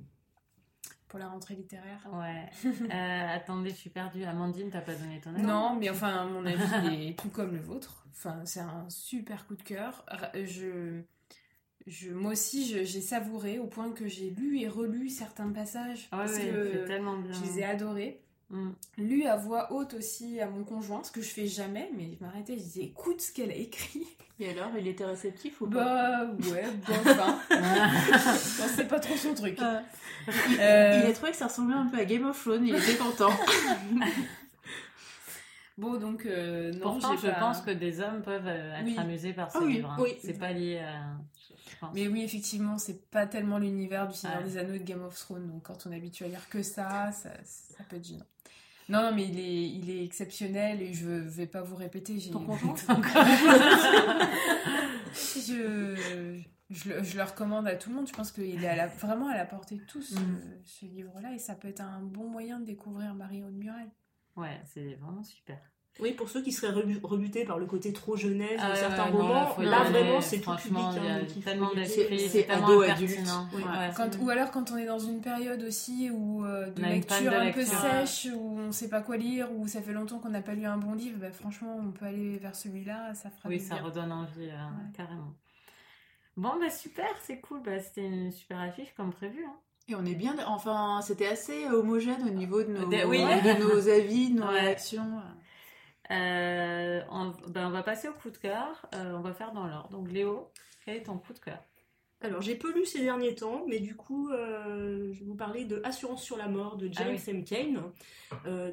Pour 1.08 1.20
la 1.20 1.28
rentrée 1.28 1.54
littéraire. 1.54 2.10
Ouais. 2.12 2.50
euh, 2.66 3.36
attendez, 3.36 3.70
je 3.70 3.76
suis 3.76 3.92
perdue. 3.92 4.24
Amandine, 4.24 4.72
t'as 4.72 4.82
pas 4.82 4.96
donné 4.96 5.20
ton 5.20 5.36
avis? 5.36 5.44
Non, 5.44 5.76
mais 5.76 5.92
enfin, 5.92 6.26
mon 6.26 6.44
avis 6.44 7.10
est 7.10 7.20
tout 7.20 7.30
comme 7.30 7.54
le 7.54 7.62
vôtre. 7.62 8.08
Enfin, 8.10 8.42
c'est 8.46 8.62
un 8.62 8.90
super 8.90 9.46
coup 9.46 9.56
de 9.56 9.62
cœur. 9.62 10.04
Je 10.34 11.04
je, 11.88 12.12
moi 12.12 12.32
aussi, 12.32 12.86
j'ai 12.86 13.02
savouré 13.02 13.60
au 13.60 13.68
point 13.68 13.92
que 13.92 14.08
j'ai 14.08 14.30
lu 14.30 14.60
et 14.60 14.68
relu 14.68 15.10
certains 15.10 15.50
passages. 15.50 16.08
Ah 16.12 16.20
parce 16.20 16.38
que 16.38 16.86
tellement 16.86 17.18
bien. 17.18 17.34
Je 17.34 17.52
les 17.52 17.60
ai 17.60 17.64
adorés. 17.64 18.20
Mm. 18.50 18.70
Lu 19.00 19.26
à 19.26 19.36
voix 19.36 19.74
haute 19.74 19.96
aussi 19.96 20.40
à 20.40 20.48
mon 20.48 20.64
conjoint, 20.64 21.04
ce 21.04 21.12
que 21.12 21.22
je 21.22 21.30
fais 21.30 21.48
jamais, 21.48 21.90
mais 21.98 22.12
je 22.18 22.24
m'arrêtais, 22.24 22.54
je 22.54 22.64
disais 22.64 22.82
écoute 22.84 23.20
ce 23.22 23.34
qu'elle 23.34 23.52
a 23.52 23.56
écrit. 23.56 24.06
Et 24.40 24.50
alors, 24.50 24.70
il 24.78 24.88
était 24.88 25.06
réceptif 25.06 25.62
ou 25.62 25.68
pas? 25.68 26.26
Bah 26.26 26.32
ouais, 26.52 26.66
bon, 26.88 26.94
enfin. 27.12 27.40
c'est 28.76 28.88
pas 28.88 29.00
trop 29.00 29.16
son 29.16 29.34
truc. 29.34 29.60
Euh, 29.62 31.02
il 31.04 31.10
a 31.10 31.14
trouvé 31.14 31.32
que 31.32 31.38
ça 31.38 31.48
ressemblait 31.48 31.76
un 31.76 31.86
peu 31.86 31.98
à 32.00 32.06
Game 32.06 32.26
of 32.26 32.42
Thrones, 32.42 32.66
il 32.66 32.76
était 32.76 32.96
content. 32.96 33.32
Bon, 35.76 35.98
donc, 35.98 36.28
euh, 36.28 36.72
non, 36.74 36.82
Pourtant, 36.82 37.18
je 37.18 37.28
pense 37.40 37.62
que 37.62 37.72
des 37.72 38.00
hommes 38.00 38.22
peuvent 38.22 38.46
euh, 38.46 38.80
être 38.80 39.00
amusés 39.00 39.34
par 39.34 39.52
ce 39.52 39.58
ah 39.60 39.66
livre. 39.66 39.90
Hein. 39.90 39.98
Oui. 40.00 40.16
C'est 40.24 40.38
pas 40.38 40.52
lié 40.52 40.78
à. 40.78 41.18
Mais 41.94 42.08
oui, 42.08 42.24
effectivement, 42.24 42.78
c'est 42.78 43.10
pas 43.10 43.28
tellement 43.28 43.58
l'univers 43.58 44.08
du 44.08 44.16
Seigneur 44.16 44.44
des 44.44 44.58
Anneaux 44.58 44.74
et 44.74 44.80
de 44.80 44.84
Game 44.84 45.04
of 45.04 45.18
Thrones. 45.18 45.48
Donc, 45.48 45.64
quand 45.64 45.86
on 45.86 45.92
est 45.92 45.98
habitué 45.98 46.26
à 46.26 46.28
lire 46.30 46.50
que 46.50 46.64
ça, 46.64 47.12
ça, 47.12 47.30
ça 47.44 47.84
peut 47.90 47.98
être 47.98 48.08
gênant. 48.08 48.26
Non, 48.90 49.02
non, 49.02 49.16
mais 49.16 49.26
il 49.26 49.40
est, 49.40 49.70
il 49.70 49.90
est 49.90 50.04
exceptionnel 50.04 50.82
et 50.82 50.94
je 50.94 51.08
vais 51.08 51.48
pas 51.48 51.62
vous 51.62 51.76
répéter. 51.76 52.20
J'ai... 52.20 52.32
Ton 52.32 52.46
je, 55.14 55.96
je, 56.70 56.90
le, 56.90 57.04
je, 57.04 57.18
le, 57.18 57.24
recommande 57.24 57.68
à 57.68 57.76
tout 57.76 57.90
le 57.90 57.96
monde. 57.96 58.08
Je 58.08 58.14
pense 58.14 58.32
qu'il 58.32 58.64
est 58.64 58.68
à 58.68 58.76
la, 58.76 58.88
vraiment 58.88 59.30
à 59.30 59.38
la 59.38 59.46
portée 59.46 59.76
de 59.76 59.86
tous, 59.86 60.12
mm. 60.12 60.42
ce, 60.66 60.86
livre-là. 60.86 61.34
Et 61.34 61.40
ça 61.40 61.56
peut 61.56 61.70
être 61.70 61.82
un 61.82 62.02
bon 62.02 62.30
moyen 62.30 62.60
de 62.60 62.66
découvrir 62.66 63.14
Marie-Aude 63.14 63.56
Murel. 63.56 63.90
Ouais, 64.36 64.60
c'est 64.66 64.96
vraiment 64.96 65.24
super. 65.24 65.60
Oui, 66.00 66.12
pour 66.14 66.28
ceux 66.28 66.42
qui 66.42 66.52
seraient 66.52 66.74
rebutés 67.04 67.46
par 67.46 67.60
le 67.60 67.68
côté 67.68 67.94
trop 67.94 68.16
jeunesse 68.16 68.60
de 68.60 68.66
ah 68.66 68.76
certains 68.76 69.04
romans, 69.04 69.56
là 69.60 69.84
vraiment 69.84 70.22
c'est 70.22 70.40
tout 70.40 70.56
public. 70.56 70.82
Hein, 70.82 71.22
tellement 71.44 71.70
c'est 71.86 72.50
ado 72.50 72.82
adulte. 72.82 73.20
ou 74.20 74.30
alors 74.30 74.50
quand 74.50 74.72
on 74.72 74.78
est 74.78 74.88
dans 74.88 75.00
une 75.00 75.22
période 75.22 75.62
aussi 75.64 76.10
où 76.12 76.44
euh, 76.46 76.72
de 76.72 76.82
lecture 76.82 77.32
un 77.32 77.52
peu 77.52 77.64
sèche, 77.64 78.28
où 78.34 78.58
on 78.58 78.72
sait 78.72 78.90
pas 78.90 79.02
quoi 79.02 79.18
lire, 79.18 79.50
où 79.56 79.68
ça 79.68 79.82
fait 79.84 79.94
longtemps 79.94 80.18
qu'on 80.18 80.30
n'a 80.30 80.42
pas 80.42 80.56
lu 80.56 80.66
un 80.66 80.78
bon 80.78 80.94
livre, 80.94 81.20
bah, 81.20 81.32
franchement 81.32 81.80
on 81.80 81.92
peut 81.92 82.06
aller 82.06 82.38
vers 82.40 82.56
celui-là, 82.56 83.14
ça 83.14 83.30
fera 83.30 83.50
Oui, 83.50 83.60
ça 83.60 83.76
redonne 83.76 84.12
envie, 84.12 84.50
euh, 84.50 84.98
carrément. 84.98 85.36
Bon, 86.36 86.54
bah 86.60 86.72
super, 86.72 87.06
c'est 87.22 87.40
cool, 87.40 87.62
bah, 87.64 87.80
c'était 87.80 88.06
une 88.06 88.32
super 88.32 88.60
affiche 88.60 88.94
comme 88.98 89.14
prévu. 89.14 89.46
Hein. 89.46 89.54
Et 89.88 89.96
on 89.96 90.06
est 90.06 90.16
bien, 90.16 90.36
enfin, 90.48 91.02
c'était 91.04 91.28
assez 91.28 91.68
homogène 91.68 92.24
au 92.28 92.32
niveau 92.32 92.64
de 92.64 92.70
nos, 92.70 92.86
de 92.88 93.60
nos 93.60 93.90
avis, 93.90 94.32
de 94.32 94.40
nos 94.40 94.48
réactions. 94.48 95.22
Euh, 96.12 97.02
on, 97.10 97.32
ben 97.50 97.68
on, 97.68 97.70
va 97.70 97.84
passer 97.84 98.08
au 98.08 98.14
coup 98.14 98.30
de 98.30 98.38
cœur. 98.38 98.86
Euh, 98.94 99.14
on 99.14 99.22
va 99.22 99.34
faire 99.34 99.54
dans 99.54 99.68
l'ordre. 99.68 99.90
Donc, 99.90 100.12
Léo, 100.12 100.50
quel 100.86 100.98
est 100.98 101.04
ton 101.04 101.18
coup 101.18 101.34
de 101.34 101.40
cœur? 101.40 101.60
Alors, 102.22 102.42
j'ai 102.42 102.56
peu 102.56 102.74
lu 102.74 102.86
ces 102.86 103.02
derniers 103.02 103.36
temps, 103.36 103.66
mais 103.68 103.80
du 103.80 103.98
coup, 103.98 104.30
euh, 104.30 105.12
je 105.12 105.20
vais 105.20 105.26
vous 105.26 105.36
parler 105.36 105.66
de 105.66 105.82
Assurance 105.84 106.24
sur 106.24 106.38
la 106.38 106.48
mort 106.48 106.78
de 106.78 106.88
James 106.90 107.18
ah 107.20 107.30
M. 107.30 107.44
Kane. 107.44 107.82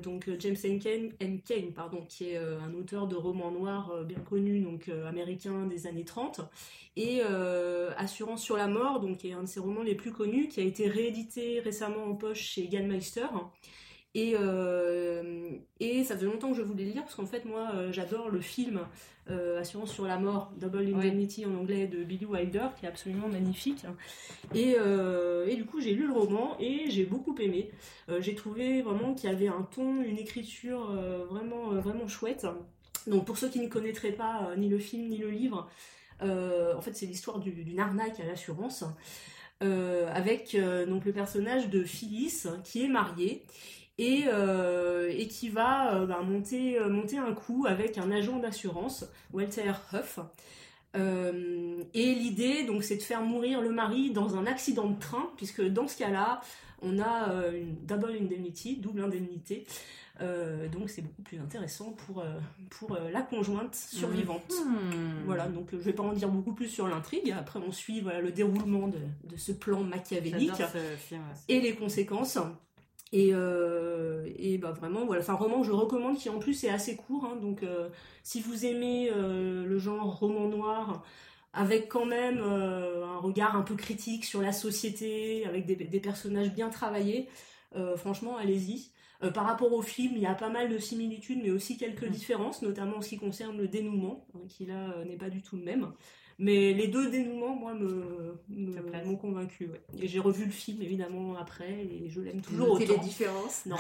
donc, 0.03 0.31
James 0.39 0.57
M. 0.63 0.79
Kane, 0.79 1.11
M. 1.19 1.41
Kane 1.43 1.73
pardon, 1.73 2.05
qui 2.09 2.31
est 2.31 2.37
un 2.37 2.73
auteur 2.75 3.09
de 3.09 3.17
romans 3.17 3.51
noirs 3.51 4.05
bien 4.05 4.21
connu, 4.21 4.61
donc 4.61 4.89
américain 4.89 5.67
des 5.67 5.89
années 5.89 6.05
30. 6.05 6.43
Et 6.95 7.23
Assurance 7.97 8.41
sur 8.41 8.57
la 8.57 8.69
mort, 8.69 9.01
donc, 9.01 9.19
qui 9.19 9.31
est 9.31 9.33
un 9.33 9.43
de 9.43 9.49
ses 9.49 9.59
romans 9.59 9.83
les 9.83 9.97
plus 9.97 10.13
connus, 10.13 10.47
qui 10.47 10.61
a 10.61 10.65
été 10.65 10.87
réédité 10.87 11.59
récemment 11.59 12.05
en 12.05 12.15
poche 12.15 12.43
chez 12.43 12.69
Meister. 12.69 13.27
Et, 14.15 14.35
euh, 14.37 15.53
et 15.79 16.03
ça 16.03 16.17
faisait 16.17 16.27
longtemps 16.27 16.51
que 16.51 16.57
je 16.57 16.63
voulais 16.63 16.85
le 16.85 16.91
lire 16.91 17.03
parce 17.03 17.15
qu'en 17.15 17.27
fait, 17.27 17.45
moi, 17.45 17.71
euh, 17.75 17.93
j'adore 17.93 18.29
le 18.29 18.41
film 18.41 18.81
euh, 19.31 19.61
Assurance 19.61 19.93
sur 19.93 20.05
la 20.05 20.19
mort, 20.19 20.53
Double 20.57 20.93
Indemnity 20.93 21.47
en 21.47 21.55
anglais 21.55 21.87
de 21.87 22.03
Billy 22.03 22.25
Wilder, 22.25 22.67
qui 22.79 22.87
est 22.87 22.89
absolument 22.89 23.29
magnifique. 23.29 23.85
Et, 24.55 24.71
et 24.73 25.57
du 25.57 25.65
coup, 25.65 25.81
j'ai 25.81 25.95
lu 25.95 26.09
le 26.09 26.13
roman 26.13 26.57
et 26.59 26.91
j'ai 26.91 27.05
beaucoup 27.05 27.37
aimé. 27.39 27.71
j'ai 28.19 28.35
trouvé 28.35 28.83
vraiment 28.83 29.15
qu'il 29.15 29.31
y 29.31 29.33
avait 29.33 29.47
un 29.47 29.63
ton, 29.63 30.03
une 30.03 30.19
écriture 30.19 30.91
vraiment, 31.31 31.69
vraiment 31.75 32.09
chouette. 32.09 32.47
Donc, 33.07 33.25
pour 33.25 33.39
ceux 33.39 33.49
qui 33.49 33.61
ne 33.61 33.69
connaîtraient 33.69 34.13
pas 34.13 34.51
ni 34.57 34.69
le 34.69 34.79
film 34.79 35.07
ni 35.07 35.19
le 35.19 35.31
livre, 35.31 35.69
en 36.21 36.81
fait, 36.81 36.97
c'est 36.97 37.07
l'histoire 37.07 37.39
d'une 37.39 37.79
arnaque 37.79 38.19
à 38.19 38.25
l'assurance. 38.25 38.83
avec 39.61 40.57
donc 40.89 41.05
le 41.05 41.13
personnage 41.13 41.69
de 41.69 41.85
Phyllis 41.85 42.47
qui 42.65 42.85
est 42.85 42.89
mariée 42.89 43.45
et, 44.01 44.25
euh, 44.29 45.13
et 45.15 45.29
qui 45.29 45.51
va 45.51 45.95
euh, 45.95 46.07
bah, 46.07 46.23
monter, 46.23 46.79
euh, 46.79 46.89
monter 46.89 47.19
un 47.19 47.35
coup 47.35 47.67
avec 47.69 47.99
un 47.99 48.11
agent 48.11 48.39
d'assurance, 48.39 49.05
Walter 49.31 49.73
Huff. 49.93 50.19
et 50.95 52.15
l'idée, 52.15 52.65
donc, 52.65 52.83
c'est 52.83 52.97
de 52.97 53.03
faire 53.03 53.21
mourir 53.21 53.61
le 53.61 53.71
mari 53.71 54.11
dans 54.11 54.37
un 54.37 54.47
accident 54.47 54.89
de 54.89 54.99
train, 54.99 55.31
puisque 55.37 55.63
dans 55.63 55.87
ce 55.87 55.99
cas-là, 55.99 56.41
on 56.81 56.99
a 56.99 57.31
une 57.53 57.77
double 57.85 58.17
indemnity, 58.19 58.77
double 58.77 59.03
indemnité. 59.03 59.67
Euh, 60.23 60.69
donc 60.69 60.91
c'est 60.91 61.01
beaucoup 61.01 61.23
plus 61.23 61.39
intéressant 61.39 61.93
pour, 61.93 62.21
euh, 62.21 62.39
pour 62.69 62.99
la 63.11 63.23
conjointe 63.23 63.75
survivante. 63.75 64.53
Hmm. 64.67 65.25
Voilà, 65.25 65.47
donc 65.49 65.69
je 65.73 65.79
vais 65.79 65.95
pas 65.95 66.03
en 66.03 66.13
dire 66.13 66.29
beaucoup 66.29 66.53
plus 66.53 66.69
sur 66.69 66.89
l'intrigue. 66.89 67.35
Après, 67.39 67.59
on 67.59 67.73
suit 67.73 68.01
voilà, 68.01 68.21
le 68.21 68.31
déroulement 68.31 68.89
de, 68.89 68.99
de 69.25 69.37
ce 69.37 69.53
plan 69.53 69.83
machiavélique 69.83 70.57
ce 70.57 70.97
film 70.97 71.23
et 71.49 71.61
les 71.61 71.75
conséquences. 71.75 72.39
Et, 73.13 73.31
et 74.39 74.59
bah 74.59 74.71
vraiment, 74.73 75.05
voilà, 75.05 75.21
enfin, 75.23 75.35
roman 75.35 75.61
que 75.63 75.67
je 75.67 75.73
recommande 75.73 76.17
qui 76.17 76.29
en 76.31 76.39
plus 76.39 76.63
est 76.65 76.71
assez 76.71 76.97
court. 76.97 77.25
hein. 77.25 77.37
donc, 77.41 77.65
si 78.23 78.41
vous 78.41 78.65
aimez 78.67 79.11
le 79.11 79.79
genre 79.79 80.19
roman 80.19 80.49
noir, 80.49 81.03
avec 81.53 81.89
quand 81.89 82.07
même 82.07 82.39
euh, 82.41 83.05
un 83.05 83.19
regard 83.19 83.57
un 83.57 83.63
peu 83.63 83.75
critique 83.75 84.25
sur 84.25 84.41
la 84.41 84.53
société, 84.53 85.45
avec 85.47 85.67
des, 85.67 85.75
des 85.77 86.01
personnages 86.01 86.53
bien 86.55 86.69
travaillés. 86.71 87.29
Euh, 87.77 87.97
franchement, 87.97 88.37
allez-y. 88.37 88.91
Euh, 89.23 89.31
par 89.33 89.45
rapport 89.47 89.73
au 89.73 89.83
film, 89.83 90.13
il 90.17 90.23
y 90.23 90.27
a 90.27 90.35
pas 90.35 90.49
mal 90.49 90.69
de 90.71 90.79
similitudes, 90.79 91.41
mais 91.43 91.51
aussi 91.51 91.77
quelques 91.77 92.05
Mm. 92.07 92.11
différences, 92.11 92.63
notamment 92.63 92.99
en 92.99 93.03
ce 93.03 93.09
qui 93.11 93.19
concerne 93.19 93.57
le 93.59 93.69
dénouement, 93.69 94.27
hein, 94.35 94.41
qui 94.49 94.67
là 94.67 94.93
euh, 94.97 95.05
n'est 95.05 95.17
pas 95.17 95.31
du 95.31 95.43
tout 95.43 95.57
le 95.57 95.65
même. 95.65 95.93
Mais 96.43 96.73
les 96.73 96.89
deux 96.89 97.11
dénouements, 97.11 97.55
moi, 97.55 97.75
me, 97.75 98.35
me- 98.49 99.05
m'ont 99.05 99.17
convaincu. 99.17 99.67
ouais. 99.67 99.81
Et 100.03 100.09
j'ai 100.09 100.21
revu 100.21 100.47
le 100.47 100.51
film, 100.51 100.81
évidemment, 100.81 101.37
après, 101.37 101.71
et 101.85 102.09
je 102.09 102.21
l'aime 102.23 102.41
toujours 102.41 102.69
Notez 102.75 102.87
les 102.87 102.93
autant. 102.93 103.03
différences. 103.03 103.67
Non 103.67 103.77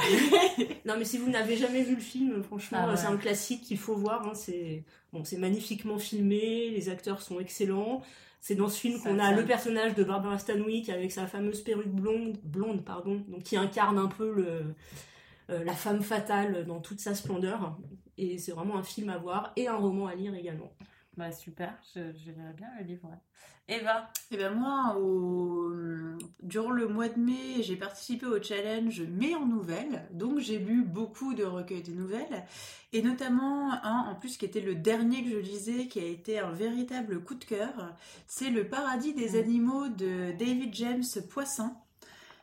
mais, 0.58 0.68
non, 0.84 0.94
mais 0.98 1.06
si 1.06 1.16
vous 1.16 1.30
n'avez 1.30 1.56
jamais 1.56 1.82
vu 1.82 1.94
le 1.94 2.00
film, 2.02 2.42
franchement, 2.42 2.78
Ah 2.82 2.90
ouais. 2.90 2.96
c'est 2.98 3.06
un 3.06 3.16
classique 3.16 3.62
qu'il 3.62 3.78
faut 3.78 3.96
voir. 3.96 4.26
hein. 4.28 4.34
C'est 4.34 4.84
bon, 5.12 5.24
c'est 5.24 5.38
magnifiquement 5.38 5.98
filmé, 5.98 6.68
les 6.68 6.88
acteurs 6.90 7.22
sont 7.22 7.40
excellents. 7.40 8.02
C'est 8.42 8.54
dans 8.56 8.68
ce 8.68 8.78
film 8.78 9.00
qu'on 9.00 9.18
a 9.18 9.32
le 9.32 9.44
personnage 9.46 9.94
de 9.94 10.04
Barbara 10.04 10.38
Stanwyck 10.38 10.88
avec 10.90 11.12
sa 11.12 11.26
fameuse 11.26 11.62
perruque 11.62 11.88
blonde, 11.88 12.38
blonde 12.44 12.84
pardon, 12.84 13.22
donc 13.28 13.42
qui 13.42 13.56
incarne 13.56 13.96
un 13.98 14.06
peu 14.08 14.32
le, 14.34 14.74
euh, 15.50 15.64
la 15.64 15.74
femme 15.74 16.02
fatale 16.02 16.64
dans 16.66 16.80
toute 16.80 17.00
sa 17.00 17.14
splendeur. 17.14 17.76
Et 18.18 18.36
c'est 18.38 18.52
vraiment 18.52 18.76
un 18.76 18.82
film 18.82 19.08
à 19.10 19.16
voir 19.18 19.52
et 19.56 19.66
un 19.68 19.76
roman 19.76 20.06
à 20.06 20.14
lire 20.14 20.34
également. 20.34 20.72
Bah 21.20 21.32
super, 21.32 21.74
je, 21.94 22.00
je 22.14 22.30
lirai 22.30 22.54
bien 22.56 22.68
le 22.78 22.84
livre. 22.84 23.06
ouais. 23.08 23.76
Eva, 23.76 24.10
Et 24.30 24.36
ben 24.38 24.54
moi, 24.54 24.96
au... 24.98 25.70
durant 26.42 26.70
le 26.70 26.88
mois 26.88 27.08
de 27.10 27.20
mai, 27.20 27.62
j'ai 27.62 27.76
participé 27.76 28.24
au 28.26 28.42
challenge 28.42 29.02
Mai 29.02 29.34
en 29.34 29.44
nouvelles. 29.46 30.08
Donc 30.12 30.38
j'ai 30.38 30.58
lu 30.58 30.82
beaucoup 30.82 31.34
de 31.34 31.44
recueils 31.44 31.82
de 31.82 31.92
nouvelles. 31.92 32.44
Et 32.94 33.02
notamment 33.02 33.72
un, 33.84 34.06
en 34.10 34.14
plus, 34.14 34.38
qui 34.38 34.46
était 34.46 34.60
le 34.62 34.74
dernier 34.74 35.22
que 35.22 35.30
je 35.30 35.36
lisais, 35.36 35.86
qui 35.88 36.00
a 36.00 36.06
été 36.06 36.38
un 36.38 36.50
véritable 36.52 37.22
coup 37.22 37.34
de 37.34 37.44
cœur. 37.44 37.94
C'est 38.26 38.50
Le 38.50 38.66
paradis 38.66 39.12
des 39.14 39.36
Mm. 39.36 39.36
animaux 39.38 39.88
de 39.88 40.32
David 40.38 40.74
James 40.74 41.04
Poisson. 41.28 41.70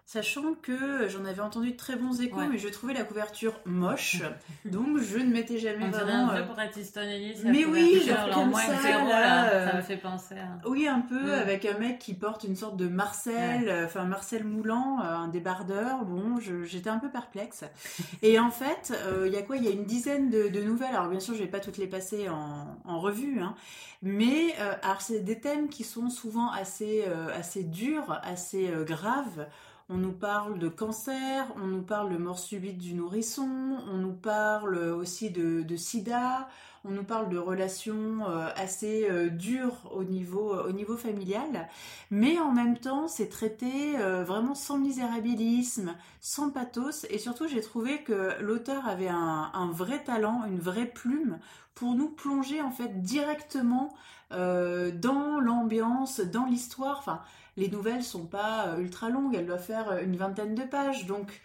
Sachant 0.10 0.54
que 0.62 1.10
j'en 1.10 1.26
avais 1.26 1.42
entendu 1.42 1.72
de 1.72 1.76
très 1.76 1.98
bons 1.98 2.22
échos, 2.22 2.38
Ouais. 2.38 2.48
mais 2.48 2.58
je 2.58 2.70
trouvais 2.70 2.94
la 2.94 3.04
couverture 3.04 3.60
moche. 3.66 4.22
donc 4.66 5.00
je 5.00 5.18
ne 5.18 5.34
m'étais 5.34 5.58
jamais 5.58 5.84
on 5.84 5.90
dirait 5.90 6.04
vraiment... 6.06 6.30
un 6.30 6.38
euh, 6.38 6.44
peu 6.44 6.54
Bret 6.54 6.72
Easton 6.78 7.02
Ellis. 7.02 7.42
Mais 7.44 7.66
oui, 7.66 8.02
genre 8.08 8.30
en 8.32 8.40
comme 8.40 8.50
moins 8.52 8.62
ça, 8.62 8.76
que 8.78 8.82
zéro, 8.84 9.06
là, 9.06 9.20
là, 9.20 9.50
euh, 9.50 9.70
ça 9.70 9.76
me 9.76 9.82
fait 9.82 9.98
penser 9.98 10.36
à... 10.36 10.66
Oui, 10.66 10.88
un 10.88 11.02
peu, 11.02 11.34
avec 11.34 11.66
un 11.66 11.78
mec 11.78 12.00
qui 12.00 12.14
porte 12.14 12.46
une 12.46 12.56
sorte 12.56 12.78
de 12.78 12.88
Marcel, 12.88 13.68
euh, 13.68 13.84
enfin 13.84 14.06
Marcel 14.06 14.46
Moulant, 14.46 15.02
euh, 15.02 15.04
un 15.04 15.28
débardeur. 15.28 16.06
Bon, 16.06 16.40
j'étais 16.64 16.90
un 16.90 17.00
peu 17.00 17.10
perplexe. 17.10 17.66
Et 18.22 18.40
en 18.40 18.50
fait, 18.50 18.94
euh, 19.08 19.26
il 19.28 19.34
y 19.34 19.38
a 19.38 19.42
quoi? 19.42 19.58
Il 19.58 19.66
y 19.66 19.68
a 19.68 19.72
une 19.72 19.84
dizaine 19.84 20.30
de, 20.30 20.48
de 20.48 20.62
nouvelles. 20.62 20.96
Alors 20.96 21.10
bien 21.10 21.20
sûr, 21.20 21.34
je 21.34 21.40
vais 21.40 21.48
pas 21.50 21.60
toutes 21.60 21.78
les 21.78 21.88
passer 21.88 22.30
en, 22.30 22.78
en 22.86 23.00
revue, 23.02 23.42
hein. 23.42 23.56
mais 24.02 24.56
euh, 24.62 24.72
alors 24.84 25.02
c'est 25.02 25.20
des 25.20 25.42
thèmes 25.42 25.68
qui 25.68 25.84
sont 25.84 26.10
souvent 26.10 26.50
assez, 26.50 27.04
euh, 27.08 27.28
assez 27.38 27.64
durs, 27.66 28.22
assez 28.24 28.70
euh, 28.70 28.86
graves. 28.86 29.48
On 29.90 29.96
nous 29.96 30.12
parle 30.12 30.60
de 30.60 30.68
cancer, 30.68 31.46
on 31.56 31.66
nous 31.66 31.82
parle 31.82 32.12
de 32.12 32.18
mort 32.18 32.40
subite 32.40 32.78
du 32.78 32.94
nourrisson, 32.94 33.78
on 33.90 33.96
nous 33.96 34.12
parle 34.12 34.78
aussi 34.78 35.30
de, 35.30 35.76
sida, 35.78 36.50
on 36.84 36.92
nous 36.92 37.06
parle 37.06 37.30
de 37.30 37.38
relations 37.38 38.28
euh, 38.28 38.50
assez 38.58 39.10
euh, 39.10 39.30
dures 39.30 39.90
au 39.96 40.04
niveau, 40.04 40.54
au 40.54 40.74
niveau 40.74 40.98
familial, 40.98 41.70
mais 42.12 42.38
en 42.38 42.52
même 42.52 42.78
temps 42.78 43.08
c'est 43.08 43.30
traité 43.30 43.98
euh, 43.98 44.26
vraiment 44.26 44.56
sans 44.56 44.78
misérabilisme, 44.78 45.96
sans 46.20 46.50
pathos, 46.50 47.06
et 47.10 47.18
surtout 47.18 47.48
j'ai 47.48 47.62
trouvé 47.62 48.04
que 48.04 48.34
l'auteur 48.42 48.90
avait 48.90 49.08
un, 49.08 49.72
vrai 49.72 50.04
talent, 50.04 50.44
une 50.48 50.60
vraie 50.60 50.88
plume 50.88 51.40
pour 51.76 51.94
nous 51.94 52.10
plonger 52.10 52.62
en 52.62 52.72
fait 52.72 53.02
directement 53.02 53.94
euh, 54.34 54.92
dans 54.92 55.40
l'ambiance, 55.40 56.20
dans 56.20 56.46
l'histoire. 56.46 57.24
Les 57.58 57.70
nouvelles 57.70 58.04
sont 58.04 58.26
pas 58.26 58.68
euh, 58.68 58.78
ultra 58.78 59.10
longues, 59.10 59.36
elles 59.36 59.48
doivent 59.48 59.64
faire 59.64 59.90
euh, 59.90 60.04
une 60.04 60.16
vingtaine 60.16 60.56
de 60.56 60.64
pages, 60.64 61.06
donc 61.08 61.42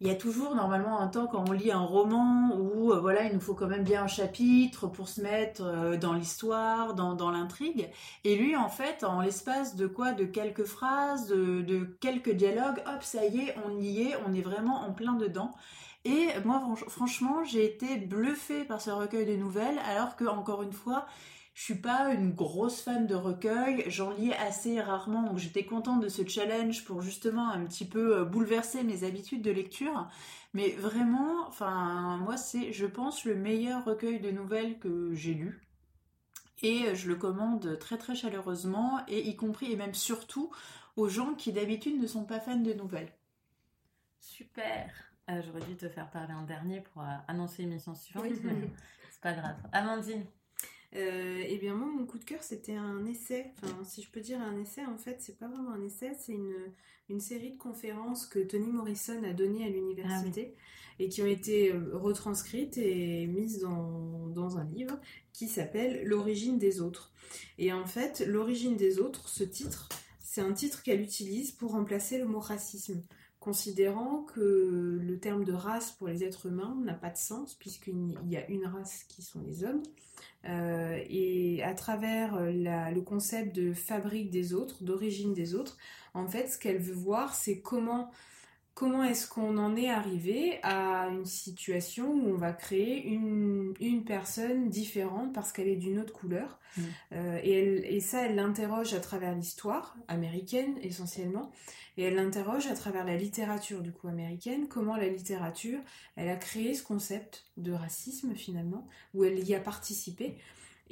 il 0.00 0.06
y 0.06 0.10
a 0.10 0.14
toujours 0.14 0.54
normalement 0.54 0.98
un 0.98 1.08
temps 1.08 1.26
quand 1.26 1.46
on 1.46 1.52
lit 1.52 1.72
un 1.72 1.84
roman 1.84 2.56
où 2.56 2.90
euh, 2.90 3.00
voilà 3.00 3.24
il 3.24 3.34
nous 3.34 3.40
faut 3.40 3.52
quand 3.52 3.66
même 3.66 3.84
bien 3.84 4.04
un 4.04 4.06
chapitre 4.06 4.86
pour 4.86 5.08
se 5.08 5.20
mettre 5.20 5.98
dans 5.98 6.14
l'histoire, 6.14 6.94
dans, 6.94 7.30
l'intrigue. 7.30 7.90
Et 8.24 8.36
lui 8.36 8.56
en 8.56 8.70
fait 8.70 9.04
en 9.04 9.20
l'espace 9.20 9.76
de 9.76 9.86
quoi? 9.86 10.12
De 10.12 10.24
quelques 10.24 10.64
phrases, 10.64 11.28
de, 11.28 11.84
quelques 12.00 12.30
dialogues, 12.30 12.82
hop 12.86 13.02
ça 13.02 13.26
y 13.26 13.40
est 13.40 13.54
on 13.66 13.78
y 13.78 14.04
est, 14.04 14.14
on 14.26 14.32
est 14.32 14.40
vraiment 14.40 14.86
en 14.86 14.92
plein 14.92 15.12
dedans. 15.12 15.50
Et 16.06 16.28
moi 16.46 16.62
franch- 16.66 16.88
franchement 16.88 17.44
j'ai 17.44 17.66
été 17.66 17.98
bluffée 17.98 18.64
par 18.64 18.80
ce 18.80 18.90
recueil 18.90 19.26
de 19.26 19.36
nouvelles 19.36 19.78
alors 19.86 20.16
que 20.16 20.24
encore 20.24 20.62
une 20.62 20.72
fois 20.72 21.04
je 21.60 21.66
suis 21.66 21.74
pas 21.74 22.14
une 22.14 22.32
grosse 22.32 22.80
fan 22.80 23.06
de 23.06 23.14
recueils, 23.14 23.84
j'en 23.88 24.12
lis 24.12 24.32
assez 24.32 24.80
rarement, 24.80 25.22
donc 25.24 25.36
j'étais 25.36 25.66
contente 25.66 26.00
de 26.00 26.08
ce 26.08 26.26
challenge 26.26 26.86
pour 26.86 27.02
justement 27.02 27.50
un 27.50 27.66
petit 27.66 27.84
peu 27.86 28.16
euh, 28.16 28.24
bouleverser 28.24 28.82
mes 28.82 29.04
habitudes 29.04 29.42
de 29.42 29.50
lecture. 29.50 30.08
Mais 30.54 30.70
vraiment, 30.70 31.46
enfin, 31.48 32.16
moi 32.16 32.38
c'est, 32.38 32.72
je 32.72 32.86
pense, 32.86 33.26
le 33.26 33.34
meilleur 33.34 33.84
recueil 33.84 34.20
de 34.20 34.30
nouvelles 34.30 34.78
que 34.78 35.12
j'ai 35.12 35.34
lu. 35.34 35.60
Et 36.62 36.86
euh, 36.86 36.94
je 36.94 37.08
le 37.08 37.16
commande 37.16 37.78
très 37.78 37.98
très 37.98 38.14
chaleureusement, 38.14 39.02
et 39.06 39.28
y 39.28 39.36
compris 39.36 39.70
et 39.70 39.76
même 39.76 39.92
surtout 39.92 40.50
aux 40.96 41.10
gens 41.10 41.34
qui 41.34 41.52
d'habitude 41.52 42.00
ne 42.00 42.06
sont 42.06 42.24
pas 42.24 42.40
fans 42.40 42.56
de 42.56 42.72
nouvelles. 42.72 43.12
Super. 44.18 44.90
Euh, 45.28 45.42
J'aurais 45.44 45.60
dû 45.66 45.76
te 45.76 45.90
faire 45.90 46.10
parler 46.10 46.32
en 46.32 46.44
dernier 46.44 46.80
pour 46.80 47.02
euh, 47.02 47.16
annoncer 47.28 47.64
l'émission 47.64 47.94
suivante, 47.94 48.24
Oui. 48.30 48.40
mais 48.44 48.70
c'est 49.10 49.20
pas 49.20 49.34
grave. 49.34 49.56
Amandine, 49.72 50.24
Euh, 50.96 51.44
eh 51.46 51.56
bien 51.58 51.74
moi 51.74 51.86
mon 51.86 52.04
coup 52.04 52.18
de 52.18 52.24
cœur 52.24 52.42
c'était 52.42 52.74
un 52.74 53.06
essai, 53.06 53.52
enfin 53.62 53.84
si 53.84 54.02
je 54.02 54.10
peux 54.10 54.20
dire 54.20 54.40
un 54.40 54.60
essai 54.60 54.84
en 54.84 54.98
fait 54.98 55.18
c'est 55.20 55.38
pas 55.38 55.46
vraiment 55.46 55.70
un 55.70 55.84
essai, 55.84 56.16
c'est 56.18 56.32
une, 56.32 56.52
une 57.08 57.20
série 57.20 57.52
de 57.52 57.56
conférences 57.56 58.26
que 58.26 58.40
Toni 58.40 58.72
Morrison 58.72 59.22
a 59.22 59.32
données 59.32 59.64
à 59.64 59.68
l'université 59.68 60.56
et 60.98 61.08
qui 61.08 61.22
ont 61.22 61.26
été 61.26 61.72
euh, 61.72 61.96
retranscrites 61.96 62.76
et 62.76 63.28
mises 63.28 63.60
dans, 63.60 64.26
dans 64.34 64.58
un 64.58 64.64
livre 64.64 64.98
qui 65.32 65.46
s'appelle 65.46 66.02
L'origine 66.04 66.58
des 66.58 66.80
autres. 66.80 67.12
Et 67.58 67.72
en 67.72 67.86
fait 67.86 68.24
l'origine 68.26 68.76
des 68.76 68.98
autres, 68.98 69.28
ce 69.28 69.44
titre, 69.44 69.88
c'est 70.18 70.40
un 70.40 70.52
titre 70.52 70.82
qu'elle 70.82 71.00
utilise 71.00 71.52
pour 71.52 71.70
remplacer 71.70 72.18
le 72.18 72.26
mot 72.26 72.40
racisme 72.40 73.00
considérant 73.40 74.22
que 74.22 75.00
le 75.02 75.18
terme 75.18 75.44
de 75.44 75.52
race 75.52 75.92
pour 75.92 76.08
les 76.08 76.22
êtres 76.22 76.46
humains 76.46 76.76
n'a 76.84 76.94
pas 76.94 77.10
de 77.10 77.16
sens 77.16 77.54
puisqu'il 77.54 78.18
y 78.28 78.36
a 78.36 78.46
une 78.48 78.66
race 78.66 79.04
qui 79.08 79.22
sont 79.22 79.40
les 79.40 79.64
hommes. 79.64 79.82
Euh, 80.46 80.98
et 81.08 81.62
à 81.62 81.74
travers 81.74 82.34
euh, 82.36 82.50
le 82.50 83.00
concept 83.00 83.54
de 83.54 83.72
fabrique 83.72 84.30
des 84.30 84.54
autres, 84.54 84.84
d'origine 84.84 85.34
des 85.34 85.54
autres, 85.54 85.76
en 86.14 86.26
fait, 86.26 86.48
ce 86.48 86.58
qu'elle 86.58 86.78
veut 86.78 86.94
voir, 86.94 87.34
c'est 87.34 87.60
comment, 87.60 88.10
comment 88.80 89.04
est-ce 89.04 89.28
qu'on 89.28 89.58
en 89.58 89.76
est 89.76 89.90
arrivé 89.90 90.58
à 90.62 91.08
une 91.10 91.26
situation 91.26 92.10
où 92.10 92.30
on 92.30 92.36
va 92.38 92.54
créer 92.54 93.06
une, 93.06 93.74
une 93.78 94.04
personne 94.04 94.70
différente 94.70 95.34
parce 95.34 95.52
qu'elle 95.52 95.68
est 95.68 95.76
d'une 95.76 95.98
autre 95.98 96.14
couleur. 96.14 96.58
Mm. 96.78 96.82
Euh, 97.12 97.40
et, 97.42 97.52
elle- 97.52 97.84
et 97.84 98.00
ça, 98.00 98.22
elle 98.24 98.36
l'interroge 98.36 98.94
à 98.94 99.00
travers 99.00 99.34
l'histoire 99.34 99.96
américaine 100.08 100.78
essentiellement, 100.82 101.52
et 101.98 102.04
elle 102.04 102.14
l'interroge 102.14 102.68
à 102.68 102.74
travers 102.74 103.04
la 103.04 103.18
littérature 103.18 103.82
du 103.82 103.92
coup 103.92 104.08
américaine, 104.08 104.66
comment 104.66 104.96
la 104.96 105.08
littérature, 105.08 105.80
elle 106.16 106.30
a 106.30 106.36
créé 106.36 106.72
ce 106.72 106.82
concept 106.82 107.44
de 107.58 107.72
racisme 107.72 108.34
finalement 108.34 108.88
où 109.12 109.24
elle 109.24 109.46
y 109.46 109.54
a 109.54 109.60
participé. 109.60 110.38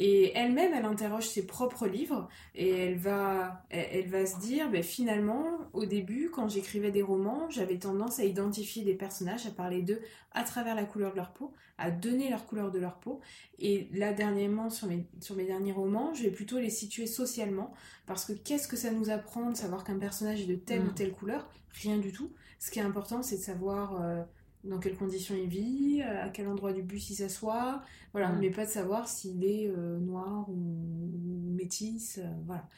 Et 0.00 0.32
elle-même, 0.36 0.72
elle 0.74 0.84
interroge 0.84 1.26
ses 1.26 1.44
propres 1.44 1.88
livres 1.88 2.28
et 2.54 2.70
elle 2.70 2.96
va, 2.96 3.64
elle, 3.68 4.08
va 4.08 4.26
se 4.26 4.38
dire, 4.38 4.70
ben, 4.70 4.82
finalement, 4.82 5.44
au 5.72 5.86
début, 5.86 6.30
quand 6.30 6.48
j'écrivais 6.48 6.92
des 6.92 7.02
romans, 7.02 7.50
j'avais 7.50 7.78
tendance 7.78 8.20
à 8.20 8.24
identifier 8.24 8.84
des 8.84 8.94
personnages, 8.94 9.44
à 9.46 9.50
parler 9.50 9.82
d'eux 9.82 10.00
à 10.32 10.44
travers 10.44 10.76
la 10.76 10.84
couleur 10.84 11.10
de 11.10 11.16
leur 11.16 11.32
peau, 11.32 11.52
à 11.78 11.90
donner 11.90 12.30
leur 12.30 12.46
couleur 12.46 12.70
de 12.70 12.78
leur 12.78 13.00
peau. 13.00 13.18
Et 13.58 13.88
là, 13.92 14.12
dernièrement, 14.12 14.70
sur 14.70 14.86
mes, 14.86 15.04
sur 15.20 15.34
mes 15.34 15.46
derniers 15.46 15.72
romans, 15.72 16.14
je 16.14 16.22
vais 16.22 16.30
plutôt 16.30 16.58
les 16.60 16.70
situer 16.70 17.08
socialement, 17.08 17.74
parce 18.06 18.24
que 18.24 18.32
qu'est-ce 18.34 18.68
que 18.68 18.76
ça 18.76 18.92
nous 18.92 19.10
apprend 19.10 19.50
de 19.50 19.56
savoir 19.56 19.82
qu'un 19.82 19.98
personnage 19.98 20.40
est 20.42 20.46
de 20.46 20.54
telle 20.54 20.84
Mm. 20.84 20.88
ou 20.88 20.90
telle 20.92 21.12
couleur? 21.12 21.48
Rien 21.82 21.98
du 21.98 22.12
tout. 22.12 22.30
Ce 22.60 22.70
qui 22.70 22.78
est 22.78 22.82
important, 22.82 23.22
c'est 23.22 23.38
de 23.38 23.42
savoir... 23.42 24.00
euh, 24.00 24.22
dans 24.64 24.78
quelles 24.78 24.96
conditions 24.96 25.34
il 25.36 25.48
vit, 25.48 26.02
euh, 26.02 26.24
à 26.24 26.28
quel 26.30 26.48
endroit 26.48 26.72
du 26.72 26.82
bus 26.82 27.10
il 27.10 27.16
s'assoit, 27.16 27.82
voilà, 28.12 28.32
Mm. 28.32 28.38
mais 28.40 28.50
pas 28.50 28.64
de 28.66 28.70
savoir 28.70 29.08
s'il 29.08 29.44
est 29.44 29.68
euh, 29.68 29.98
noir 29.98 30.48
ou, 30.48 30.54
ou 30.54 31.52
métis, 31.54 32.18
euh, 32.18 32.28
voilà. 32.46 32.68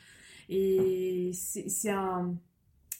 Et 0.48 1.30
c'est 1.34 1.68
c'est 1.68 1.90
un... 1.90 2.34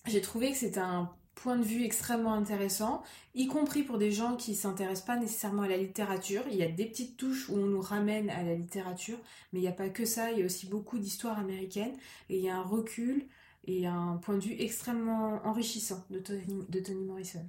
J'ai 0.07 0.21
trouvé 0.21 0.51
que 0.53 0.57
c'était 0.59 0.81
un 0.81 1.11
points 1.35 1.57
de 1.57 1.65
vue 1.65 1.85
extrêmement 1.85 2.35
intéressants, 2.35 3.03
y 3.35 3.47
compris 3.47 3.83
pour 3.83 3.99
des 3.99 4.11
gens 4.13 4.37
qui 4.37 4.55
s'intéressent 4.55 5.07
pas 5.07 5.17
nécessairement 5.17 5.63
à 5.63 5.69
la 5.69 5.77
littérature. 5.79 6.43
Il 6.51 6.57
y 6.57 6.63
a 6.63 6.69
des 6.69 6.87
petites 6.87 7.17
touches 7.17 7.49
où 7.49 7.55
on 7.57 7.67
nous 7.67 7.81
ramène 7.81 8.29
à 8.31 8.43
la 8.43 8.55
littérature, 8.55 9.19
mais 9.53 9.61
il 9.61 9.63
n'y 9.63 9.69
a 9.69 9.73
pas 9.73 9.89
que 9.89 10.05
ça, 10.05 10.33
il 10.33 10.39
y 10.41 10.43
a 10.43 10.47
aussi 10.47 10.67
beaucoup 10.67 10.99
d'histoires 10.99 11.39
américaines, 11.39 11.95
et 12.29 12.39
il 12.39 12.45
y 12.45 12.51
a 12.51 12.57
un 12.57 12.63
recul 12.63 13.27
et 13.67 13.87
un 13.87 14.19
point 14.23 14.37
de 14.37 14.43
vue 14.45 14.57
extrêmement 14.59 15.41
enrichissant 15.47 16.05
de 16.11 16.19
Toni 16.19 17.05
Morrison. 17.05 17.47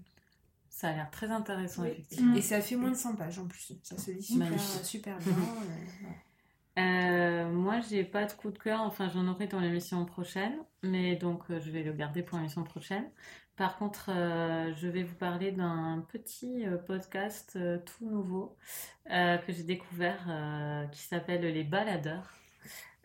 Ça 0.81 0.89
a 0.89 0.93
l'air 0.93 1.11
très 1.11 1.29
intéressant, 1.29 1.83
effectivement. 1.83 2.35
Et 2.35 2.41
ça 2.41 2.59
fait 2.59 2.75
moins 2.75 2.89
de 2.89 2.95
100 2.95 3.15
pages 3.15 3.37
en 3.37 3.45
plus. 3.45 3.73
Ça 3.83 3.99
se 3.99 4.09
lit 4.09 4.23
super, 4.23 4.59
super 4.83 5.19
bien. 5.19 5.35
Euh, 6.79 7.51
moi, 7.51 7.81
j'ai 7.81 8.03
pas 8.03 8.25
de 8.25 8.31
coup 8.31 8.49
de 8.49 8.57
cœur. 8.57 8.81
Enfin, 8.81 9.07
j'en 9.09 9.27
aurai 9.27 9.45
dans 9.45 9.59
l'émission 9.59 10.03
prochaine, 10.05 10.57
mais 10.81 11.15
donc 11.17 11.43
euh, 11.51 11.59
je 11.59 11.69
vais 11.69 11.83
le 11.83 11.93
garder 11.93 12.23
pour 12.23 12.39
l'émission 12.39 12.63
prochaine. 12.63 13.11
Par 13.57 13.77
contre, 13.77 14.09
euh, 14.09 14.73
je 14.73 14.87
vais 14.87 15.03
vous 15.03 15.13
parler 15.13 15.51
d'un 15.51 16.03
petit 16.09 16.65
podcast 16.87 17.59
tout 17.85 18.09
nouveau 18.09 18.57
que 19.05 19.51
j'ai 19.51 19.63
découvert 19.63 20.25
qui 20.91 21.01
s'appelle 21.01 21.41
Les 21.41 21.63
Baladeurs. 21.63 22.40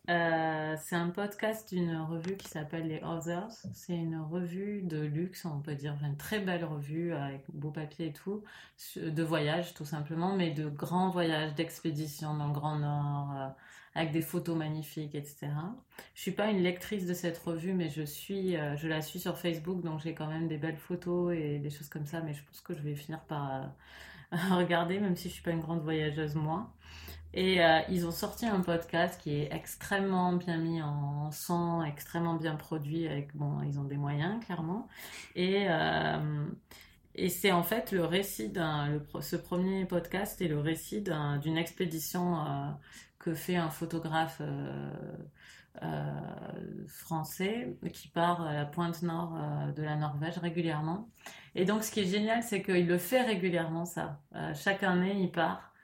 Euh, 0.09 0.77
c'est 0.79 0.95
un 0.95 1.09
podcast 1.09 1.69
d'une 1.75 1.97
revue 1.97 2.37
qui 2.37 2.49
s'appelle 2.49 2.87
Les 2.87 3.03
Others. 3.03 3.51
C'est 3.75 3.97
une 3.97 4.21
revue 4.21 4.83
de 4.83 5.01
luxe, 5.01 5.45
on 5.45 5.61
peut 5.61 5.75
dire, 5.75 5.97
une 6.03 6.17
très 6.17 6.39
belle 6.39 6.65
revue 6.65 7.13
avec 7.13 7.43
beau 7.53 7.71
papier 7.71 8.07
et 8.09 8.13
tout, 8.13 8.45
de 8.97 9.23
voyage 9.25 9.75
tout 9.75 9.85
simplement, 9.85 10.37
mais 10.37 10.51
de 10.53 10.69
grands 10.69 11.11
voyages, 11.11 11.55
d'expédition 11.55 12.35
dans 12.35 12.47
le 12.47 12.53
Grand 12.53 12.79
Nord, 12.79 13.33
euh, 13.37 13.49
avec 13.97 14.13
des 14.13 14.23
photos 14.23 14.57
magnifiques, 14.57 15.17
etc. 15.17 15.49
Je 16.15 16.21
suis 16.21 16.33
pas 16.33 16.51
une 16.51 16.63
lectrice 16.63 17.07
de 17.07 17.15
cette 17.15 17.39
revue, 17.39 17.73
mais 17.73 17.89
je 17.89 18.03
suis, 18.03 18.57
euh, 18.57 18.77
je 18.77 18.87
la 18.87 19.03
suis 19.03 19.19
sur 19.19 19.37
Facebook, 19.39 19.83
donc 19.83 20.01
j'ai 20.01 20.15
quand 20.15 20.29
même 20.29 20.47
des 20.47 20.59
belles 20.59 20.77
photos 20.77 21.35
et 21.35 21.59
des 21.59 21.71
choses 21.71 21.89
comme 21.89 22.07
ça. 22.07 22.21
Mais 22.21 22.33
je 22.33 22.45
pense 22.45 22.61
que 22.61 22.75
je 22.75 22.83
vais 22.83 22.95
finir 22.95 23.21
par 23.23 23.73
regarder, 24.53 25.01
même 25.01 25.17
si 25.17 25.29
je 25.29 25.35
suis 25.35 25.43
pas 25.43 25.51
une 25.51 25.61
grande 25.61 25.83
voyageuse 25.83 26.37
moi. 26.37 26.73
Et 27.35 27.63
euh, 27.63 27.81
ils 27.91 28.07
ont 28.07 28.13
sorti 28.13 28.47
un 28.47 28.61
podcast 28.61 29.21
qui 29.21 29.35
est 29.35 29.53
extrêmement 29.53 30.33
bien 30.33 30.57
mis 30.57 30.81
en 30.83 31.31
son, 31.31 31.83
extrêmement 31.83 32.35
bien 32.35 32.57
produit. 32.57 33.09
Bon, 33.35 33.63
ils 33.63 33.79
ont 33.79 33.85
des 33.85 33.99
moyens, 33.99 34.43
clairement. 34.45 34.89
Et, 35.35 35.67
euh, 35.69 36.47
c'est 37.29 37.53
en 37.53 37.63
fait 37.63 37.93
le 37.93 38.05
récit 38.05 38.49
d'un. 38.49 39.01
Ce 39.21 39.37
premier 39.37 39.85
podcast 39.87 40.41
est 40.41 40.49
le 40.49 40.61
récit 40.61 41.03
d'une 41.43 41.57
expédition 41.59 42.41
euh, 42.41 42.71
que 43.19 43.35
fait 43.35 43.57
un 43.57 43.71
photographe. 43.71 44.41
français 46.89 47.77
qui 47.93 48.09
part 48.09 48.41
à 48.41 48.55
la 48.55 48.65
pointe 48.65 49.03
nord 49.03 49.37
de 49.77 49.83
la 49.83 49.97
Norvège 49.97 50.39
régulièrement. 50.39 51.11
Et 51.55 51.67
donc 51.67 51.85
ce 51.85 51.91
qui 51.91 52.01
est 52.01 52.07
génial, 52.07 52.43
c'est 52.43 52.63
qu'il 52.63 52.87
le 52.87 52.97
fait 52.97 53.21
régulièrement 53.23 53.85
ça. 53.85 54.21
chaque 54.55 54.83
année, 54.83 55.21
il 55.21 55.31
part 55.31 55.76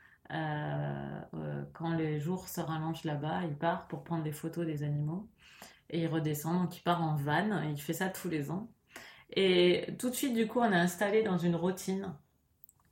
quand 1.72 1.94
les 1.94 2.20
jours 2.20 2.48
se 2.48 2.60
rallongent 2.60 3.04
là-bas, 3.04 3.42
il 3.44 3.56
part 3.56 3.86
pour 3.88 4.04
prendre 4.04 4.22
des 4.22 4.32
photos 4.32 4.66
des 4.66 4.82
animaux 4.82 5.28
et 5.90 6.00
il 6.02 6.08
redescend. 6.08 6.62
Donc 6.62 6.76
il 6.76 6.82
part 6.82 7.02
en 7.02 7.14
van, 7.16 7.62
et 7.62 7.70
il 7.70 7.80
fait 7.80 7.92
ça 7.92 8.08
tous 8.08 8.28
les 8.28 8.50
ans. 8.50 8.68
Et 9.34 9.94
tout 9.98 10.10
de 10.10 10.14
suite, 10.14 10.34
du 10.34 10.46
coup, 10.46 10.60
on 10.60 10.72
est 10.72 10.76
installé 10.76 11.22
dans 11.22 11.38
une 11.38 11.56
routine 11.56 12.14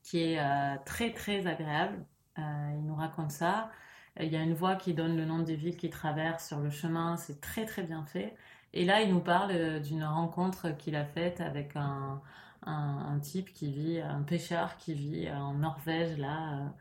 qui 0.03 0.23
est 0.23 0.41
euh, 0.41 0.77
très 0.87 1.13
très 1.13 1.47
agréable. 1.47 2.05
il 2.39 2.85
nous 2.85 2.95
raconte 2.95 3.31
ça. 3.33 3.71
Il 4.19 4.29
y 4.29 4.37
a 4.37 4.43
une 4.43 4.55
voix 4.55 4.77
qui 4.77 4.95
donne 4.95 5.17
le 5.17 5.25
nom 5.25 5.41
des 5.41 5.57
villes 5.57 5.77
qu'il 5.77 5.91
traverse 5.91 6.47
sur 6.49 6.61
le 6.61 6.71
chemin. 6.71 7.17
C'est 7.17 7.41
très 7.41 7.65
très 7.67 7.83
bien 7.83 8.05
fait. 8.05 8.37
Et 8.73 8.85
là, 8.85 9.03
il 9.03 9.13
nous 9.13 9.21
parle 9.21 9.81
d'une 9.81 10.05
rencontre 10.05 10.77
qu'il 10.77 10.97
a 10.97 11.05
faite 11.05 11.41
avec 11.41 11.77
un, 11.77 12.21
un, 12.67 13.19
type 13.21 13.53
qui 13.53 13.73
vit, 13.73 14.01
un 14.01 14.23
pêcheur 14.23 14.77
qui 14.77 14.95
vit 14.95 15.31
en 15.31 15.55
Norvège 15.55 16.19
là. 16.19 16.73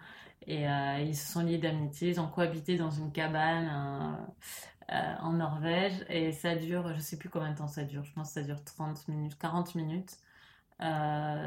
Et 0.47 0.67
euh, 0.67 0.99
ils 1.01 1.15
se 1.15 1.31
sont 1.31 1.41
liés 1.41 1.57
d'amitié, 1.57 2.09
ils 2.09 2.19
ont 2.19 2.27
cohabité 2.27 2.77
dans 2.77 2.89
une 2.89 3.11
cabane 3.11 3.69
euh, 4.89 4.95
euh, 4.95 5.15
en 5.21 5.33
Norvège. 5.33 6.05
Et 6.09 6.31
ça 6.31 6.55
dure, 6.55 6.93
je 6.95 6.99
sais 6.99 7.17
plus 7.17 7.29
combien 7.29 7.51
de 7.51 7.57
temps 7.57 7.67
ça 7.67 7.83
dure, 7.83 8.03
je 8.03 8.13
pense 8.13 8.29
que 8.29 8.33
ça 8.41 8.43
dure 8.43 8.63
30 8.63 9.07
minutes, 9.09 9.37
40 9.37 9.75
minutes. 9.75 10.17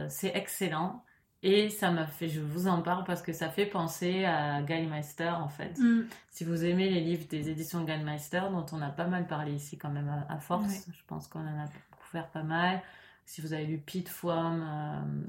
c'est 0.09 0.33
excellent. 0.35 1.05
Et 1.45 1.71
ça 1.71 1.91
m'a 1.91 2.07
fait, 2.07 2.29
je 2.29 2.41
vous 2.41 2.69
en 2.69 2.83
parle 2.83 3.03
parce 3.03 3.21
que 3.21 3.33
ça 3.33 3.49
fait 3.49 3.67
penser 3.67 4.25
à 4.25 4.63
Gallmeister 4.63 5.31
en 5.31 5.49
fait. 5.49 5.77
Mm. 5.77 6.07
Si 6.31 6.45
vous 6.45 6.65
aimez 6.65 6.89
les 6.89 7.01
livres 7.01 7.27
des 7.29 7.51
éditions 7.51 7.83
Gallmeister, 7.83 8.43
dont 8.53 8.65
on 8.71 8.81
a 8.81 8.91
pas 8.91 9.09
mal 9.09 9.27
parlé 9.27 9.53
ici 9.53 9.77
quand 9.77 9.91
même 9.91 10.25
à, 10.29 10.39
force, 10.39 10.87
je 10.93 11.03
pense 11.09 11.27
qu'on 11.27 11.41
en 11.41 11.65
a 11.65 11.67
couvert 11.99 12.29
pas 12.29 12.45
mal. 12.45 12.81
Si 13.27 13.41
vous 13.41 13.53
avez 13.55 13.67
lu 13.67 13.79
Pete 13.79 14.09
Fromm, 14.09 14.65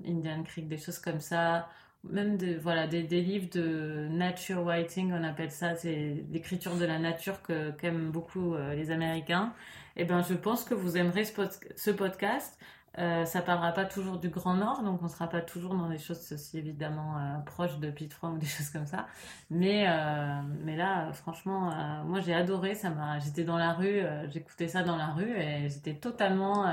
Indian 0.06 0.44
Creek, 0.44 0.68
des 0.68 0.78
choses 0.78 1.00
comme 1.00 1.20
ça, 1.20 1.68
même 2.04 2.38
des, 2.38 2.56
voilà, 2.56 2.88
des, 2.88 3.04
des, 3.04 3.22
livres 3.22 3.50
de 3.54 4.08
nature 4.10 4.64
writing, 4.64 5.14
on 5.14 5.24
appelle 5.24 5.52
ça, 5.52 5.76
c'est 5.76 6.24
l'écriture 6.32 6.76
de 6.76 6.86
la 6.86 7.00
nature 7.00 7.42
que 7.42 7.72
qu'aiment 7.72 8.12
beaucoup 8.12 8.56
euh, 8.56 8.76
les 8.76 8.92
Américains. 8.92 9.54
Et 9.96 10.02
eh 10.02 10.06
ben, 10.06 10.24
je 10.24 10.34
pense 10.34 10.64
que 10.64 10.74
vous 10.74 10.98
aimerez 10.98 11.24
ce, 11.24 11.92
podcast. 11.92 12.58
Euh, 12.98 13.26
ça 13.26 13.42
parlera 13.42 13.72
pas 13.74 13.86
toujours 13.86 14.18
du 14.18 14.30
Grand 14.30 14.56
Nord, 14.56 14.84
donc 14.84 15.02
on 15.04 15.08
sera 15.08 15.28
pas 15.28 15.42
toujours 15.42 15.76
dans 15.76 15.90
des 15.90 15.98
choses 15.98 16.32
aussi 16.32 16.60
évidemment 16.60 17.18
euh, 17.18 17.40
proches 17.46 17.80
de 17.80 17.90
Pete 17.90 18.14
Fromm 18.14 18.36
ou 18.36 18.38
des 18.38 18.46
choses 18.58 18.70
comme 18.70 18.86
ça. 18.88 19.08
Mais 19.50 19.86
euh, 19.88 20.42
mais 20.64 20.76
là, 20.76 21.12
franchement, 21.14 21.72
moi 22.06 22.22
j'ai 22.22 22.34
adoré. 22.34 22.76
Ça 22.76 22.92
j'étais 23.24 23.44
dans 23.44 23.58
la 23.58 23.74
rue, 23.74 24.02
j'écoutais 24.32 24.68
ça 24.68 24.84
dans 24.84 24.98
la 24.98 25.08
rue 25.08 25.32
et 25.38 25.70
j'étais 25.70 25.94
totalement 25.96 26.66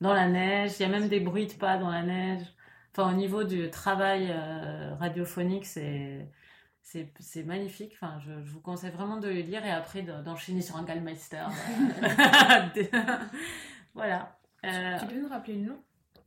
dans 0.00 0.14
la 0.14 0.28
neige. 0.28 0.72
Il 0.78 0.82
y 0.82 0.86
a 0.86 0.88
même 0.88 1.08
des 1.08 1.20
bruits 1.20 1.46
de 1.46 1.54
pas 1.54 1.78
dans 1.78 1.90
la 1.90 2.02
neige. 2.02 2.42
Enfin, 2.94 3.10
au 3.10 3.16
niveau 3.16 3.44
du 3.44 3.70
travail 3.70 4.28
euh, 4.30 4.94
radiophonique, 4.96 5.66
c'est 5.66 6.28
c'est 6.82 7.42
magnifique. 7.44 7.92
Enfin, 7.94 8.18
je, 8.20 8.32
vous 8.32 8.60
conseille 8.60 8.90
vraiment 8.90 9.16
de 9.16 9.28
le 9.28 9.40
lire 9.40 9.64
et 9.64 9.70
après 9.70 10.02
d'enchaîner 10.02 10.60
sur 10.60 10.76
un 10.76 10.82
Gallmeister. 10.82 11.44
voilà. 13.94 14.36
Euh, 14.64 14.98
tu 14.98 15.06
peux 15.06 15.20
nous 15.20 15.28
rappeler 15.28 15.54
le 15.54 15.68
nom? 15.68 15.78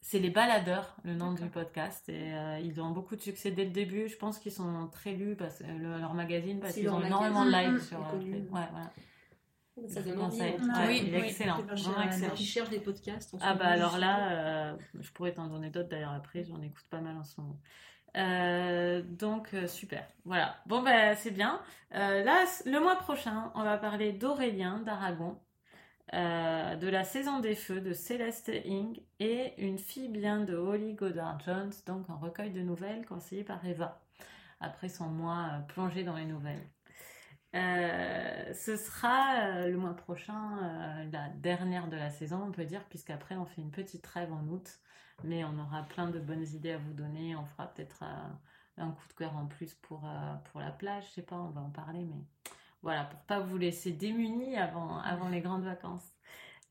C'est 0.01 0.17
Les 0.17 0.31
Baladeurs, 0.31 0.95
le 1.03 1.13
nom 1.13 1.33
du 1.33 1.45
podcast. 1.49 2.09
Et 2.09 2.33
euh, 2.33 2.59
ils 2.59 2.81
ont 2.81 2.89
beaucoup 2.89 3.15
de 3.15 3.21
succès 3.21 3.51
dès 3.51 3.65
le 3.65 3.71
début. 3.71 4.07
Je 4.07 4.17
pense 4.17 4.39
qu'ils 4.39 4.51
sont 4.51 4.87
très 4.91 5.11
lus, 5.13 5.35
parce, 5.35 5.61
leur 5.61 6.13
magazine, 6.15 6.59
parce 6.59 6.73
qu'ils 6.73 6.89
ont 6.89 7.03
énormément 7.03 7.45
de 7.45 7.51
likes 7.51 7.81
mmh, 7.81 7.81
sur. 7.81 7.99
ouais, 7.99 8.45
voilà. 8.49 8.91
Ça 9.87 10.01
donne 10.01 10.21
envie. 10.21 10.41
Ah, 10.73 10.85
oui, 10.87 11.11
excellent. 11.13 11.61
excellent. 12.03 12.33
Qui 12.33 12.45
cherche 12.45 12.69
des 12.69 12.79
podcasts. 12.79 13.35
Ah 13.41 13.55
bah 13.55 13.67
alors 13.67 13.97
là, 13.97 14.71
euh, 14.71 14.77
je 14.99 15.11
pourrais 15.11 15.33
t'en 15.33 15.47
donner 15.47 15.69
d'autres 15.69 15.89
d'ailleurs 15.89 16.13
après. 16.13 16.43
J'en 16.45 16.61
écoute 16.61 16.85
pas 16.89 17.01
mal 17.01 17.17
en 17.17 17.23
ce 17.23 17.41
moment. 17.41 17.59
Euh, 18.15 19.01
donc 19.03 19.53
euh, 19.53 19.67
super. 19.67 20.07
Voilà. 20.23 20.55
Bon 20.65 20.81
bah 20.81 21.15
c'est 21.15 21.31
bien. 21.31 21.61
là, 21.91 22.45
le 22.65 22.79
mois 22.79 22.95
prochain, 22.95 23.51
on 23.55 23.63
va 23.63 23.77
parler 23.77 24.13
d'Aurélien 24.13 24.79
d'Aragon. 24.79 25.37
de 26.13 26.87
la 26.87 27.03
saison 27.03 27.39
des 27.41 27.55
feux 27.55 27.81
de 27.81 27.91
Céleste 27.91 28.51
Ing 28.63 28.97
et 29.19 29.53
une 29.57 29.77
fille 29.77 30.07
bien 30.07 30.39
de 30.39 30.55
Holly 30.55 30.93
Goddard 30.93 31.39
Jones, 31.45 31.73
donc 31.85 32.09
un 32.09 32.15
recueil 32.15 32.51
de 32.51 32.61
nouvelles 32.61 33.05
conseillé 33.05 33.43
par 33.43 33.65
Eva, 33.65 34.01
après 34.61 34.87
son 34.87 35.09
mois 35.09 35.65
plongé 35.67 36.03
dans 36.03 36.15
les 36.15 36.25
nouvelles. 36.25 36.65
Euh, 37.55 38.53
ce 38.53 38.75
sera 38.75 39.35
euh, 39.39 39.69
le 39.69 39.77
mois 39.77 39.93
prochain, 39.93 40.57
euh, 40.61 41.09
la 41.11 41.29
dernière 41.29 41.87
de 41.87 41.95
la 41.95 42.09
saison, 42.09 42.43
on 42.45 42.51
peut 42.51 42.65
dire, 42.65 42.83
puisqu'après 42.89 43.35
on 43.37 43.45
fait 43.45 43.61
une 43.61 43.71
petite 43.71 44.01
trêve 44.01 44.31
en 44.33 44.45
août, 44.47 44.79
mais 45.23 45.45
on 45.45 45.57
aura 45.59 45.83
plein 45.83 46.09
de 46.09 46.19
bonnes 46.19 46.45
idées 46.53 46.73
à 46.73 46.77
vous 46.77 46.93
donner. 46.93 47.35
On 47.35 47.45
fera 47.45 47.67
peut-être 47.67 48.03
un 48.77 48.91
coup 48.91 49.07
de 49.07 49.13
cœur 49.13 49.37
en 49.37 49.45
plus 49.45 49.73
pour, 49.75 50.03
la 50.55 50.71
plage, 50.71 51.05
je 51.09 51.13
sais 51.15 51.21
pas, 51.21 51.37
on 51.37 51.49
va 51.49 51.61
en 51.61 51.69
parler, 51.69 52.03
mais 52.03 52.25
voilà, 52.81 53.05
pour 53.05 53.19
pas 53.21 53.39
vous 53.39 53.57
laisser 53.57 53.91
démunis 53.91 54.57
avant 54.57 55.29
les 55.29 55.41
grandes 55.41 55.63
vacances. 55.63 56.14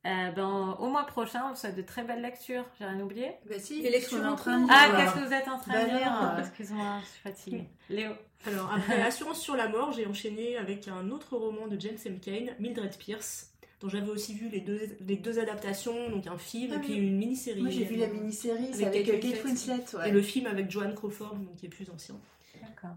Euh, 0.07 0.31
ben, 0.33 0.77
au 0.81 0.89
mois 0.89 1.05
prochain, 1.05 1.45
on 1.47 1.51
vous 1.51 1.57
souhaite 1.57 1.77
de 1.77 1.83
très 1.83 2.05
belles 2.05 2.21
lectures. 2.21 2.65
J'ai 2.79 2.85
rien 2.85 3.01
oublié 3.01 3.33
Bah 3.49 3.59
si, 3.59 3.81
les 3.81 3.91
lectures 3.91 4.23
en 4.25 4.37
train 4.37 4.61
de 4.61 4.67
Ah, 4.71 4.93
qu'est-ce 4.97 5.15
que 5.15 5.27
vous 5.27 5.33
êtes 5.33 5.49
en 5.49 5.59
train 5.59 5.83
de 5.83 5.91
bah 5.91 5.99
lire 5.99 6.37
Excuse-moi, 6.41 6.99
je 7.01 7.07
suis 7.07 7.21
fatiguée. 7.23 7.69
Léo 7.89 8.11
Alors, 8.47 8.71
après 8.71 9.01
Assurance 9.01 9.41
sur 9.41 9.57
la 9.57 9.69
mort, 9.69 9.93
j'ai 9.93 10.07
enchaîné 10.07 10.59
avec 10.59 10.89
un 10.89 11.11
autre 11.11 11.37
roman 11.39 11.69
de 11.69 11.81
James 11.81 11.97
M. 12.05 12.21
Cain, 12.21 12.53
Mildred 12.59 12.95
Pierce, 12.99 13.51
dont 13.81 13.89
j'avais 13.89 14.11
aussi 14.11 14.35
vu 14.35 14.51
les 14.51 14.61
deux, 14.61 14.95
les 15.01 15.17
deux 15.17 15.39
adaptations, 15.39 16.11
donc 16.11 16.27
un 16.27 16.37
film 16.37 16.73
ah 16.75 16.77
et 16.77 16.81
puis 16.81 16.97
une 16.97 17.17
mini-série. 17.17 17.63
Moi 17.63 17.71
j'ai 17.71 17.85
vu 17.85 17.97
la 17.97 18.09
mini-série, 18.09 18.75
c'est 18.75 18.85
avec, 18.85 19.09
avec 19.09 19.23
Kate 19.23 19.43
Winslet. 19.43 19.85
Et 20.07 20.11
le 20.11 20.21
film 20.21 20.47
avec 20.47 20.71
Joan 20.71 20.95
Crawford, 20.95 21.37
donc, 21.37 21.57
qui 21.57 21.65
est 21.65 21.71
plus 21.71 21.89
ancien. 21.89 22.17
D'accord. 22.61 22.97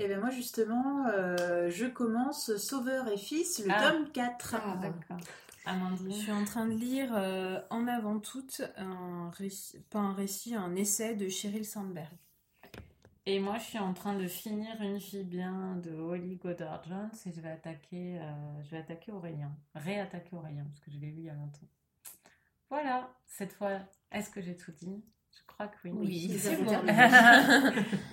Et 0.00 0.08
bien 0.08 0.20
moi 0.20 0.30
justement, 0.30 1.04
euh, 1.12 1.68
je 1.70 1.84
commence 1.84 2.56
Sauveur 2.56 3.08
et 3.08 3.18
Fils, 3.18 3.62
le 3.62 3.70
ah. 3.70 3.90
tome 3.90 4.08
4. 4.10 4.54
Ah, 4.54 4.78
d'accord. 4.80 5.22
Je 5.64 6.10
suis 6.10 6.32
en 6.32 6.44
train 6.44 6.66
de 6.66 6.74
lire 6.74 7.12
euh, 7.14 7.60
en 7.70 7.86
avant 7.86 8.18
toute 8.18 8.62
un 8.76 9.30
récit, 9.30 9.78
pas 9.90 10.00
un 10.00 10.12
récit, 10.12 10.54
un 10.54 10.74
essai 10.74 11.14
de 11.14 11.28
Sheryl 11.28 11.64
Sandberg. 11.64 12.12
Et 13.24 13.38
moi, 13.38 13.58
je 13.58 13.64
suis 13.64 13.78
en 13.78 13.94
train 13.94 14.18
de 14.18 14.26
finir 14.26 14.80
Une 14.80 15.00
fille 15.00 15.22
bien 15.22 15.76
de 15.76 15.92
Holly 15.92 16.36
Goddard 16.36 16.82
Jones 16.84 17.10
et 17.26 17.32
je 17.32 17.40
vais 17.40 17.50
attaquer, 17.50 18.18
euh, 18.18 18.62
je 18.64 18.70
vais 18.70 18.78
attaquer 18.78 19.12
Aurélien, 19.12 19.52
réattaquer 19.76 20.34
Aurélien 20.34 20.64
parce 20.64 20.80
que 20.80 20.90
je 20.90 20.98
l'ai 20.98 21.12
lu 21.12 21.18
il 21.18 21.24
y 21.26 21.30
a 21.30 21.34
longtemps. 21.34 21.68
Voilà, 22.68 23.14
cette 23.26 23.52
fois, 23.52 23.78
est-ce 24.10 24.30
que 24.30 24.40
j'ai 24.40 24.56
tout 24.56 24.72
dit? 24.72 25.04
Je 25.32 25.40
crois 25.46 25.66
que 25.68 25.76
oui. 25.84 25.92
Oui, 25.94 26.28
c'est 26.38 26.56
c'est 26.56 26.62
bon. 26.62 26.72
bon. 26.72 26.86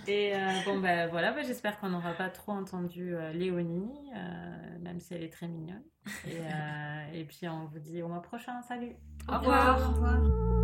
Et 0.07 0.33
euh, 0.35 0.37
bon, 0.65 0.79
ben 0.79 1.07
voilà, 1.09 1.31
ben, 1.33 1.43
j'espère 1.45 1.79
qu'on 1.79 1.89
n'aura 1.89 2.13
pas 2.13 2.29
trop 2.29 2.53
entendu 2.53 3.13
euh, 3.15 3.31
Léonie, 3.33 3.91
euh, 4.15 4.79
même 4.81 4.99
si 4.99 5.13
elle 5.13 5.23
est 5.23 5.29
très 5.33 5.47
mignonne. 5.47 5.83
Et, 6.25 6.39
euh, 6.39 7.13
et 7.13 7.25
puis 7.25 7.47
on 7.49 7.65
vous 7.65 7.79
dit 7.79 8.01
au 8.01 8.07
mois 8.07 8.21
prochain. 8.21 8.61
Salut 8.61 8.95
Au 9.27 9.37
revoir. 9.37 9.79
Au 9.79 9.93
revoir. 9.93 10.58